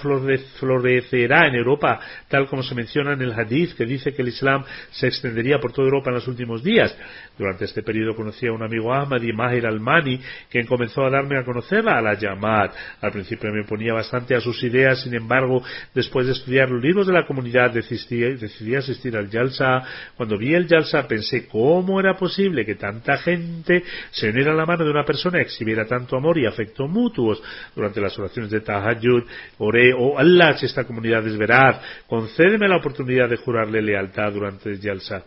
florecerá 0.59 1.47
en 1.47 1.55
Europa, 1.55 1.99
tal 2.27 2.47
como 2.47 2.63
se 2.63 2.75
menciona 2.75 3.13
en 3.13 3.21
el 3.21 3.33
hadith 3.33 3.75
que 3.75 3.85
dice 3.85 4.13
que 4.13 4.21
el 4.21 4.29
Islam 4.29 4.63
se 4.91 5.07
extendería 5.07 5.59
por 5.59 5.71
toda 5.71 5.87
Europa 5.87 6.09
en 6.09 6.15
los 6.15 6.27
últimos 6.27 6.63
días? 6.63 6.95
Durante 7.37 7.65
este 7.65 7.83
periodo 7.83 8.15
conocí 8.15 8.47
a 8.47 8.51
un 8.51 8.63
amigo 8.63 8.93
Ahmadi, 8.93 9.31
Mahir 9.31 9.67
Almani, 9.67 10.19
quien 10.49 10.65
comenzó 10.65 11.05
a 11.05 11.09
darme 11.09 11.37
a 11.37 11.43
conocerla 11.43 11.97
a 11.97 12.01
la 12.01 12.13
Yamad. 12.15 12.71
Al 13.01 13.11
principio 13.11 13.51
me 13.53 13.63
ponía 13.63 13.93
bastante 13.93 14.35
a 14.35 14.41
sus 14.41 14.61
ideas, 14.63 15.01
sin 15.03 15.13
embargo, 15.13 15.63
después 15.93 16.25
de 16.25 16.33
estudiar 16.33 16.69
los 16.69 16.81
libros 16.81 17.06
de 17.07 17.13
la 17.13 17.25
comunidad 17.25 17.71
decidí, 17.71 18.75
asistir 18.75 19.17
al 19.17 19.29
Yalsa. 19.29 19.83
Cuando 20.15 20.37
vi 20.37 20.53
el 20.53 20.67
Yalsa 20.67 21.07
pensé 21.07 21.47
cómo 21.47 21.99
era 21.99 22.15
posible 22.15 22.65
que 22.65 22.75
tanta 22.75 23.17
gente 23.17 23.83
se 24.11 24.29
uniera 24.29 24.51
a 24.51 24.55
la 24.55 24.65
mano 24.65 24.83
de 24.83 24.91
una 24.91 25.03
persona 25.03 25.41
exhibiera 25.41 25.85
tanto 25.85 26.17
amor 26.17 26.37
y 26.37 26.45
afecto 26.45 26.87
mutuos. 26.87 27.41
Durante 27.75 28.01
las 28.01 28.17
oraciones 28.19 28.51
de 28.51 28.61
Tahajjud 28.61 29.23
oré, 29.57 29.93
oh 29.97 30.17
Allah, 30.17 30.57
si 30.57 30.65
esta 30.65 30.83
comunidad 30.83 31.25
es 31.25 31.37
veraz, 31.37 31.81
concédeme 32.07 32.67
la 32.67 32.77
oportunidad 32.77 33.29
de 33.29 33.37
jurarle 33.37 33.81
lealtad 33.81 34.31
durante 34.31 34.69
el 34.69 34.79
Yalsa. 34.79 35.23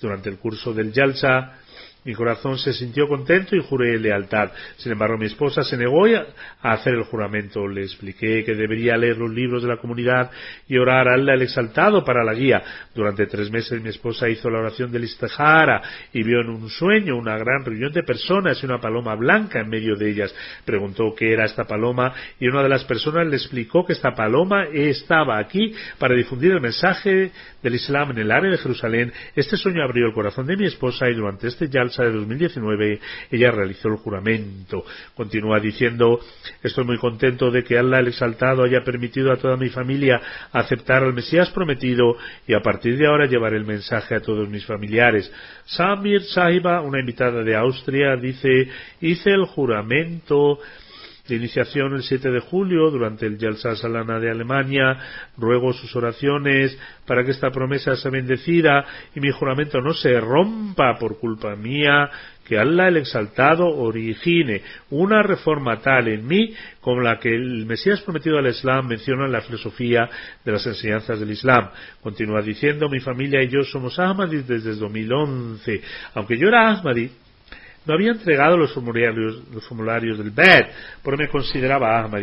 Durante 0.00 0.30
el 0.30 0.38
curso 0.38 0.72
del 0.72 0.92
Yalsa 0.92 1.58
mi 2.04 2.14
corazón 2.14 2.58
se 2.58 2.72
sintió 2.72 3.06
contento 3.06 3.54
y 3.54 3.62
juré 3.62 3.98
lealtad. 3.98 4.50
Sin 4.76 4.92
embargo, 4.92 5.18
mi 5.18 5.26
esposa 5.26 5.62
se 5.62 5.76
negó 5.76 6.00
a 6.06 6.72
hacer 6.72 6.94
el 6.94 7.02
juramento. 7.04 7.68
Le 7.68 7.82
expliqué 7.82 8.42
que 8.42 8.54
debería 8.54 8.96
leer 8.96 9.18
los 9.18 9.30
libros 9.30 9.62
de 9.62 9.68
la 9.68 9.76
comunidad 9.76 10.30
y 10.66 10.78
orar 10.78 11.08
a 11.08 11.14
Allah 11.14 11.34
el 11.34 11.42
exaltado 11.42 12.02
para 12.02 12.24
la 12.24 12.32
guía. 12.32 12.62
Durante 12.94 13.26
tres 13.26 13.50
meses 13.50 13.82
mi 13.82 13.90
esposa 13.90 14.28
hizo 14.28 14.48
la 14.48 14.60
oración 14.60 14.90
del 14.90 15.04
Istihara 15.04 15.82
y 16.12 16.22
vio 16.22 16.40
en 16.40 16.48
un 16.48 16.70
sueño 16.70 17.16
una 17.16 17.36
gran 17.36 17.64
reunión 17.64 17.92
de 17.92 18.02
personas 18.02 18.62
y 18.62 18.66
una 18.66 18.80
paloma 18.80 19.14
blanca 19.14 19.60
en 19.60 19.68
medio 19.68 19.94
de 19.96 20.10
ellas. 20.10 20.34
Preguntó 20.64 21.14
qué 21.14 21.32
era 21.32 21.44
esta 21.44 21.64
paloma 21.64 22.14
y 22.38 22.48
una 22.48 22.62
de 22.62 22.70
las 22.70 22.84
personas 22.84 23.26
le 23.26 23.36
explicó 23.36 23.84
que 23.84 23.92
esta 23.92 24.12
paloma 24.14 24.64
estaba 24.72 25.38
aquí 25.38 25.74
para 25.98 26.14
difundir 26.14 26.52
el 26.52 26.60
mensaje 26.60 27.30
del 27.62 27.74
Islam 27.74 28.12
en 28.12 28.18
el 28.18 28.30
área 28.30 28.50
de 28.50 28.58
Jerusalén. 28.58 29.12
Este 29.36 29.56
sueño 29.56 29.82
abrió 29.84 30.06
el 30.06 30.14
corazón 30.14 30.46
de 30.46 30.56
mi 30.56 30.66
esposa 30.66 31.08
y 31.10 31.14
durante 31.14 31.48
este 31.48 31.68
ya 31.96 32.04
de 32.04 32.12
2019 32.12 33.00
ella 33.30 33.50
realizó 33.50 33.88
el 33.88 33.96
juramento. 33.96 34.84
Continúa 35.14 35.60
diciendo, 35.60 36.20
estoy 36.62 36.84
muy 36.84 36.98
contento 36.98 37.50
de 37.50 37.64
que 37.64 37.78
Allah 37.78 38.00
el 38.00 38.08
Exaltado 38.08 38.64
haya 38.64 38.82
permitido 38.82 39.32
a 39.32 39.36
toda 39.36 39.56
mi 39.56 39.68
familia 39.68 40.20
aceptar 40.52 41.02
al 41.02 41.14
Mesías 41.14 41.50
prometido 41.50 42.16
y 42.46 42.54
a 42.54 42.60
partir 42.60 42.96
de 42.96 43.06
ahora 43.06 43.26
llevar 43.26 43.54
el 43.54 43.64
mensaje 43.64 44.14
a 44.14 44.20
todos 44.20 44.48
mis 44.48 44.64
familiares. 44.64 45.32
Samir 45.66 46.22
Sahiba, 46.22 46.80
una 46.80 47.00
invitada 47.00 47.42
de 47.42 47.56
Austria, 47.56 48.16
dice, 48.16 48.68
hice 49.00 49.30
el 49.30 49.44
juramento 49.44 50.58
de 51.30 51.36
iniciación 51.36 51.94
el 51.94 52.02
7 52.02 52.28
de 52.28 52.40
julio 52.40 52.90
durante 52.90 53.24
el 53.24 53.38
Yalsa 53.38 53.76
Salana 53.76 54.18
de 54.18 54.30
Alemania. 54.30 54.98
Ruego 55.38 55.72
sus 55.72 55.94
oraciones 55.94 56.76
para 57.06 57.24
que 57.24 57.30
esta 57.30 57.50
promesa 57.50 57.94
sea 57.96 58.10
bendecida 58.10 58.84
y 59.14 59.20
mi 59.20 59.30
juramento 59.30 59.80
no 59.80 59.94
se 59.94 60.20
rompa 60.20 60.98
por 60.98 61.18
culpa 61.18 61.54
mía. 61.54 62.10
Que 62.46 62.58
Allah 62.58 62.88
el 62.88 62.96
Exaltado 62.96 63.68
origine 63.68 64.62
una 64.90 65.22
reforma 65.22 65.80
tal 65.80 66.08
en 66.08 66.26
mí 66.26 66.52
como 66.80 67.00
la 67.00 67.20
que 67.20 67.32
el 67.32 67.64
Mesías 67.64 68.00
prometido 68.00 68.38
al 68.38 68.48
Islam 68.48 68.88
menciona 68.88 69.26
en 69.26 69.32
la 69.32 69.40
filosofía 69.40 70.10
de 70.44 70.50
las 70.50 70.66
enseñanzas 70.66 71.20
del 71.20 71.30
Islam. 71.30 71.70
Continúa 72.02 72.42
diciendo, 72.42 72.88
mi 72.88 72.98
familia 72.98 73.40
y 73.40 73.48
yo 73.48 73.62
somos 73.62 73.96
Ahmadis 74.00 74.48
desde 74.48 74.74
2011. 74.74 75.80
Aunque 76.14 76.36
yo 76.36 76.48
era 76.48 76.70
Ahmadi, 76.70 77.08
no 77.90 77.96
había 77.96 78.12
entregado 78.12 78.56
los 78.56 78.72
formularios, 78.72 79.42
los 79.52 79.66
formularios 79.66 80.16
del 80.16 80.30
BED, 80.30 80.66
porque 81.02 81.24
me 81.24 81.28
consideraba 81.28 81.98
Ahmad. 81.98 82.20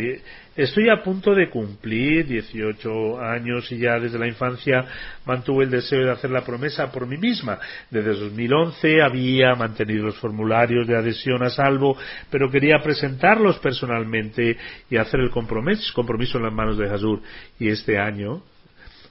Estoy 0.55 0.87
a 0.87 1.03
punto 1.03 1.35
de 1.35 1.49
cumplir 1.49 2.25
18 2.25 3.19
años 3.19 3.69
y 3.69 3.79
ya 3.79 3.99
desde 3.99 4.17
la 4.17 4.27
infancia 4.27 4.85
mantuve 5.25 5.65
el 5.65 5.69
deseo 5.69 6.05
de 6.05 6.11
hacer 6.11 6.31
la 6.31 6.45
promesa 6.45 6.89
por 6.89 7.05
mí 7.05 7.17
misma. 7.17 7.59
Desde 7.91 8.13
2011 8.13 9.01
había 9.01 9.55
mantenido 9.55 10.05
los 10.05 10.17
formularios 10.19 10.87
de 10.87 10.95
adhesión 10.95 11.43
a 11.43 11.49
salvo, 11.49 11.97
pero 12.31 12.49
quería 12.49 12.79
presentarlos 12.81 13.59
personalmente 13.59 14.55
y 14.89 14.95
hacer 14.95 15.19
el 15.19 15.31
compromiso, 15.31 15.91
compromiso 15.93 16.37
en 16.37 16.45
las 16.45 16.53
manos 16.53 16.77
de 16.77 16.89
Hazur. 16.89 17.21
Y 17.59 17.67
este 17.67 17.99
año, 17.99 18.41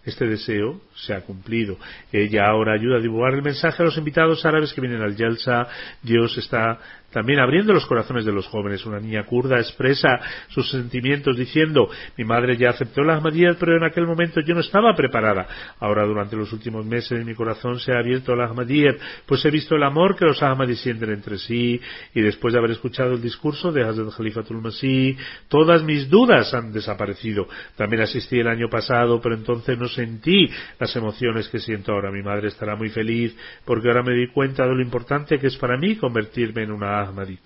Este 0.06 0.24
deseo 0.24 0.80
se 0.94 1.12
ha 1.12 1.20
cumplido. 1.22 1.76
Ella 2.12 2.46
ahora 2.46 2.74
ayuda 2.74 2.98
a 2.98 3.00
divulgar 3.00 3.34
el 3.34 3.42
mensaje 3.42 3.82
a 3.82 3.86
los 3.86 3.98
invitados 3.98 4.46
árabes 4.46 4.72
que 4.72 4.80
vienen 4.80 5.02
al 5.02 5.16
Yalsa. 5.16 5.66
Dios 6.00 6.38
está 6.38 6.78
también 7.10 7.40
abriendo 7.40 7.72
los 7.72 7.86
corazones 7.86 8.24
de 8.24 8.32
los 8.32 8.46
jóvenes. 8.46 8.84
Una 8.86 9.00
niña 9.00 9.24
kurda 9.24 9.58
expresa 9.58 10.08
sus 10.48 10.70
sentimientos 10.70 11.36
diciendo, 11.36 11.88
mi 12.16 12.24
madre 12.24 12.56
ya 12.56 12.70
aceptó 12.70 13.02
la 13.02 13.16
Ahmadiyya, 13.16 13.56
pero 13.58 13.76
en 13.76 13.84
aquel 13.84 14.06
momento 14.06 14.40
yo 14.40 14.54
no 14.54 14.60
estaba 14.60 14.94
preparada. 14.94 15.46
Ahora, 15.80 16.04
durante 16.04 16.36
los 16.36 16.52
últimos 16.52 16.84
meses, 16.84 17.24
mi 17.24 17.34
corazón 17.34 17.78
se 17.78 17.92
ha 17.92 17.98
abierto 17.98 18.32
a 18.32 18.36
la 18.36 18.46
Ahmadiyya, 18.46 18.94
pues 19.26 19.44
he 19.44 19.50
visto 19.50 19.76
el 19.76 19.82
amor 19.82 20.16
que 20.16 20.26
los 20.26 20.42
Ahmadis 20.42 20.80
sienten 20.80 21.10
entre 21.10 21.38
sí, 21.38 21.80
y 22.14 22.20
después 22.20 22.52
de 22.52 22.58
haber 22.58 22.72
escuchado 22.72 23.12
el 23.12 23.22
discurso 23.22 23.72
de 23.72 23.84
Hazrat 23.84 24.14
Khalifatul 24.16 24.60
Masih, 24.60 25.16
todas 25.48 25.82
mis 25.82 26.08
dudas 26.10 26.52
han 26.54 26.72
desaparecido. 26.72 27.48
También 27.76 28.02
asistí 28.02 28.38
el 28.38 28.48
año 28.48 28.68
pasado, 28.68 29.20
pero 29.20 29.34
entonces 29.34 29.78
no 29.78 29.88
sentí 29.88 30.50
las 30.78 30.94
emociones 30.96 31.48
que 31.48 31.58
siento 31.58 31.92
ahora. 31.92 32.10
Mi 32.10 32.22
madre 32.22 32.48
estará 32.48 32.76
muy 32.76 32.90
feliz, 32.90 33.36
porque 33.64 33.88
ahora 33.88 34.02
me 34.02 34.14
di 34.14 34.28
cuenta 34.28 34.64
de 34.66 34.74
lo 34.74 34.82
importante 34.82 35.38
que 35.38 35.46
es 35.46 35.56
para 35.56 35.76
mí 35.76 35.96
convertirme 35.96 36.62
en 36.62 36.72
una 36.72 36.95
Ahmadi. 37.01 37.39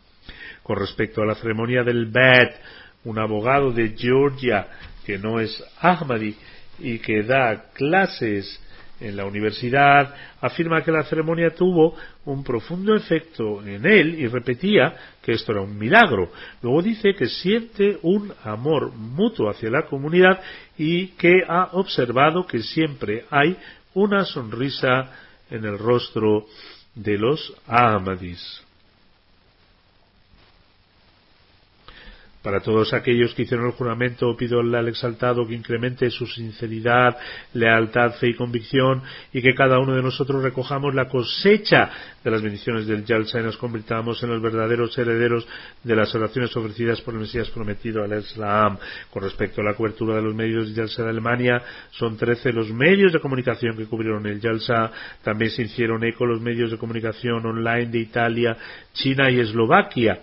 Con 0.63 0.79
respecto 0.79 1.23
a 1.23 1.27
la 1.27 1.35
ceremonia 1.35 1.83
del 1.83 2.07
Bet, 2.07 2.55
un 3.05 3.19
abogado 3.19 3.73
de 3.73 3.95
Georgia 3.97 4.69
que 5.05 5.19
no 5.19 5.41
es 5.41 5.63
Ahmadi 5.81 6.37
y 6.79 6.99
que 6.99 7.23
da 7.23 7.71
clases 7.73 8.61
en 9.01 9.17
la 9.17 9.25
universidad, 9.25 10.15
afirma 10.41 10.83
que 10.83 10.93
la 10.93 11.05
ceremonia 11.05 11.51
tuvo 11.51 11.97
un 12.27 12.45
profundo 12.45 12.95
efecto 12.95 13.67
en 13.67 13.87
él 13.87 14.15
y 14.21 14.27
repetía 14.27 14.95
que 15.23 15.33
esto 15.33 15.53
era 15.53 15.63
un 15.63 15.79
milagro. 15.79 16.31
Luego 16.63 16.83
dice 16.83 17.15
que 17.15 17.27
siente 17.27 17.99
un 18.03 18.33
amor 18.45 18.93
mutuo 18.93 19.49
hacia 19.49 19.71
la 19.71 19.87
comunidad 19.87 20.41
y 20.77 21.09
que 21.09 21.43
ha 21.49 21.71
observado 21.73 22.47
que 22.47 22.59
siempre 22.61 23.25
hay 23.31 23.57
una 23.95 24.25
sonrisa 24.25 25.11
en 25.51 25.65
el 25.65 25.79
rostro 25.79 26.47
de 26.95 27.17
los 27.19 27.55
Ahmadis. 27.67 28.70
Para 32.43 32.61
todos 32.61 32.95
aquellos 32.95 33.35
que 33.35 33.43
hicieron 33.43 33.67
el 33.67 33.73
juramento, 33.73 34.35
pido 34.35 34.61
al 34.61 34.89
exaltado 34.89 35.47
que 35.47 35.55
incremente 35.55 36.09
su 36.11 36.27
sinceridad, 36.27 37.19
lealtad, 37.53 38.15
fe 38.15 38.29
y 38.29 38.35
convicción 38.35 39.03
y 39.31 39.43
que 39.43 39.53
cada 39.53 39.79
uno 39.79 39.95
de 39.95 40.03
nosotros 40.03 40.43
recojamos 40.43 40.95
la 40.95 41.07
cosecha 41.07 41.91
de 42.25 42.31
las 42.31 42.41
bendiciones 42.41 42.87
del 42.87 43.05
Yalsa 43.05 43.41
y 43.41 43.43
nos 43.43 43.59
convirtamos 43.59 44.23
en 44.23 44.31
los 44.31 44.41
verdaderos 44.41 44.97
herederos 44.97 45.47
de 45.85 45.95
las 45.95 46.15
oraciones 46.15 46.57
ofrecidas 46.57 47.03
por 47.03 47.13
el 47.13 47.21
Mesías 47.21 47.51
prometido 47.51 48.03
al 48.03 48.19
Islam. 48.19 48.79
Con 49.11 49.23
respecto 49.23 49.61
a 49.61 49.65
la 49.65 49.75
cobertura 49.75 50.17
de 50.17 50.23
los 50.23 50.35
medios 50.35 50.65
del 50.65 50.77
Yalsa 50.77 51.03
de 51.03 51.11
Alemania, 51.11 51.63
son 51.91 52.17
trece 52.17 52.55
los 52.55 52.71
medios 52.73 53.13
de 53.13 53.21
comunicación 53.21 53.77
que 53.77 53.85
cubrieron 53.85 54.27
el 54.27 54.41
Yalsa. 54.41 54.91
También 55.23 55.51
se 55.51 55.65
hicieron 55.65 56.03
eco 56.05 56.25
los 56.25 56.41
medios 56.41 56.71
de 56.71 56.79
comunicación 56.79 57.45
online 57.45 57.89
de 57.89 57.99
Italia, 57.99 58.57
China 58.95 59.31
y 59.31 59.41
Eslovaquia 59.41 60.21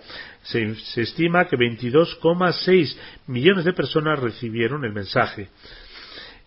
se, 0.50 1.02
estima 1.02 1.46
que 1.46 1.56
22,6 1.56 2.96
millones 3.26 3.64
de 3.64 3.72
personas 3.72 4.18
recibieron 4.18 4.84
el 4.84 4.92
mensaje. 4.92 5.48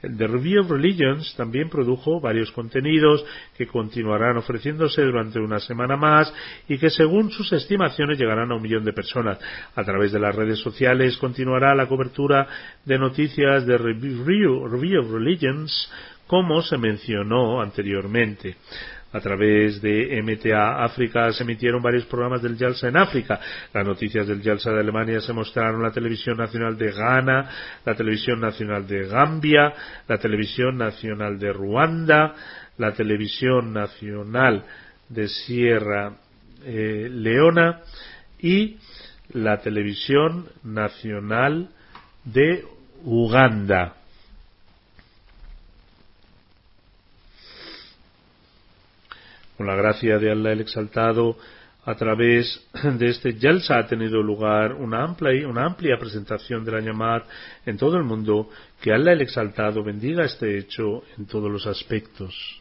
The 0.01 0.25
Review 0.25 0.61
of 0.61 0.71
Religions 0.71 1.35
también 1.37 1.69
produjo 1.69 2.19
varios 2.19 2.51
contenidos 2.51 3.23
que 3.55 3.67
continuarán 3.67 4.35
ofreciéndose 4.35 5.03
durante 5.03 5.39
una 5.39 5.59
semana 5.59 5.95
más 5.95 6.33
y 6.67 6.79
que 6.79 6.89
según 6.89 7.29
sus 7.29 7.53
estimaciones 7.53 8.17
llegarán 8.17 8.51
a 8.51 8.55
un 8.55 8.63
millón 8.63 8.83
de 8.83 8.93
personas. 8.93 9.37
A 9.75 9.83
través 9.83 10.11
de 10.11 10.19
las 10.19 10.35
redes 10.35 10.57
sociales 10.57 11.17
continuará 11.17 11.75
la 11.75 11.87
cobertura 11.87 12.47
de 12.83 12.97
noticias 12.97 13.67
de 13.67 13.77
Review 13.77 14.63
of 14.63 15.11
Religions 15.11 15.91
como 16.25 16.63
se 16.63 16.79
mencionó 16.79 17.61
anteriormente 17.61 18.55
a 19.13 19.19
través 19.19 19.81
de 19.81 20.21
MTA 20.21 20.83
África 20.83 21.31
se 21.31 21.43
emitieron 21.43 21.81
varios 21.81 22.05
programas 22.05 22.41
del 22.41 22.57
Yalsa 22.57 22.87
en 22.87 22.97
África. 22.97 23.39
Las 23.73 23.85
noticias 23.85 24.27
del 24.27 24.41
Yalsa 24.41 24.71
de 24.71 24.79
Alemania 24.79 25.19
se 25.19 25.33
mostraron 25.33 25.77
en 25.77 25.83
la 25.83 25.91
televisión 25.91 26.37
nacional 26.37 26.77
de 26.77 26.91
Ghana, 26.91 27.49
la 27.85 27.95
televisión 27.95 28.39
nacional 28.39 28.87
de 28.87 29.07
Gambia, 29.07 29.73
la 30.07 30.17
televisión 30.17 30.77
nacional 30.77 31.37
de 31.37 31.51
Ruanda, 31.51 32.35
la 32.77 32.93
televisión 32.93 33.73
nacional 33.73 34.63
de 35.09 35.27
Sierra 35.27 36.13
eh, 36.63 37.09
Leona 37.11 37.81
y 38.39 38.77
la 39.33 39.57
televisión 39.61 40.47
nacional 40.63 41.69
de 42.23 42.63
Uganda. 43.03 44.00
Con 49.60 49.66
la 49.66 49.74
gracia 49.74 50.18
de 50.18 50.30
Allah 50.30 50.52
el 50.52 50.60
Exaltado, 50.60 51.36
a 51.84 51.94
través 51.94 52.60
de 52.98 53.06
este 53.06 53.34
Yalsa 53.34 53.78
ha 53.78 53.86
tenido 53.86 54.22
lugar 54.22 54.74
una 54.74 55.04
amplia, 55.04 55.48
una 55.48 55.64
amplia 55.64 55.96
presentación 55.98 56.64
de 56.64 56.72
la 56.72 56.80
llamada 56.80 57.24
en 57.64 57.76
todo 57.76 57.96
el 57.96 58.04
mundo. 58.04 58.50
Que 58.80 58.92
Allah 58.92 59.12
el 59.12 59.22
Exaltado 59.22 59.82
bendiga 59.82 60.24
este 60.24 60.58
hecho 60.58 61.04
en 61.16 61.26
todos 61.26 61.50
los 61.50 61.66
aspectos. 61.66 62.60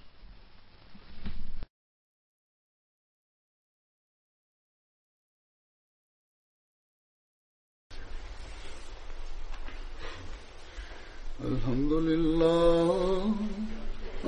الحمد 11.46 11.94
لله 11.94 13.19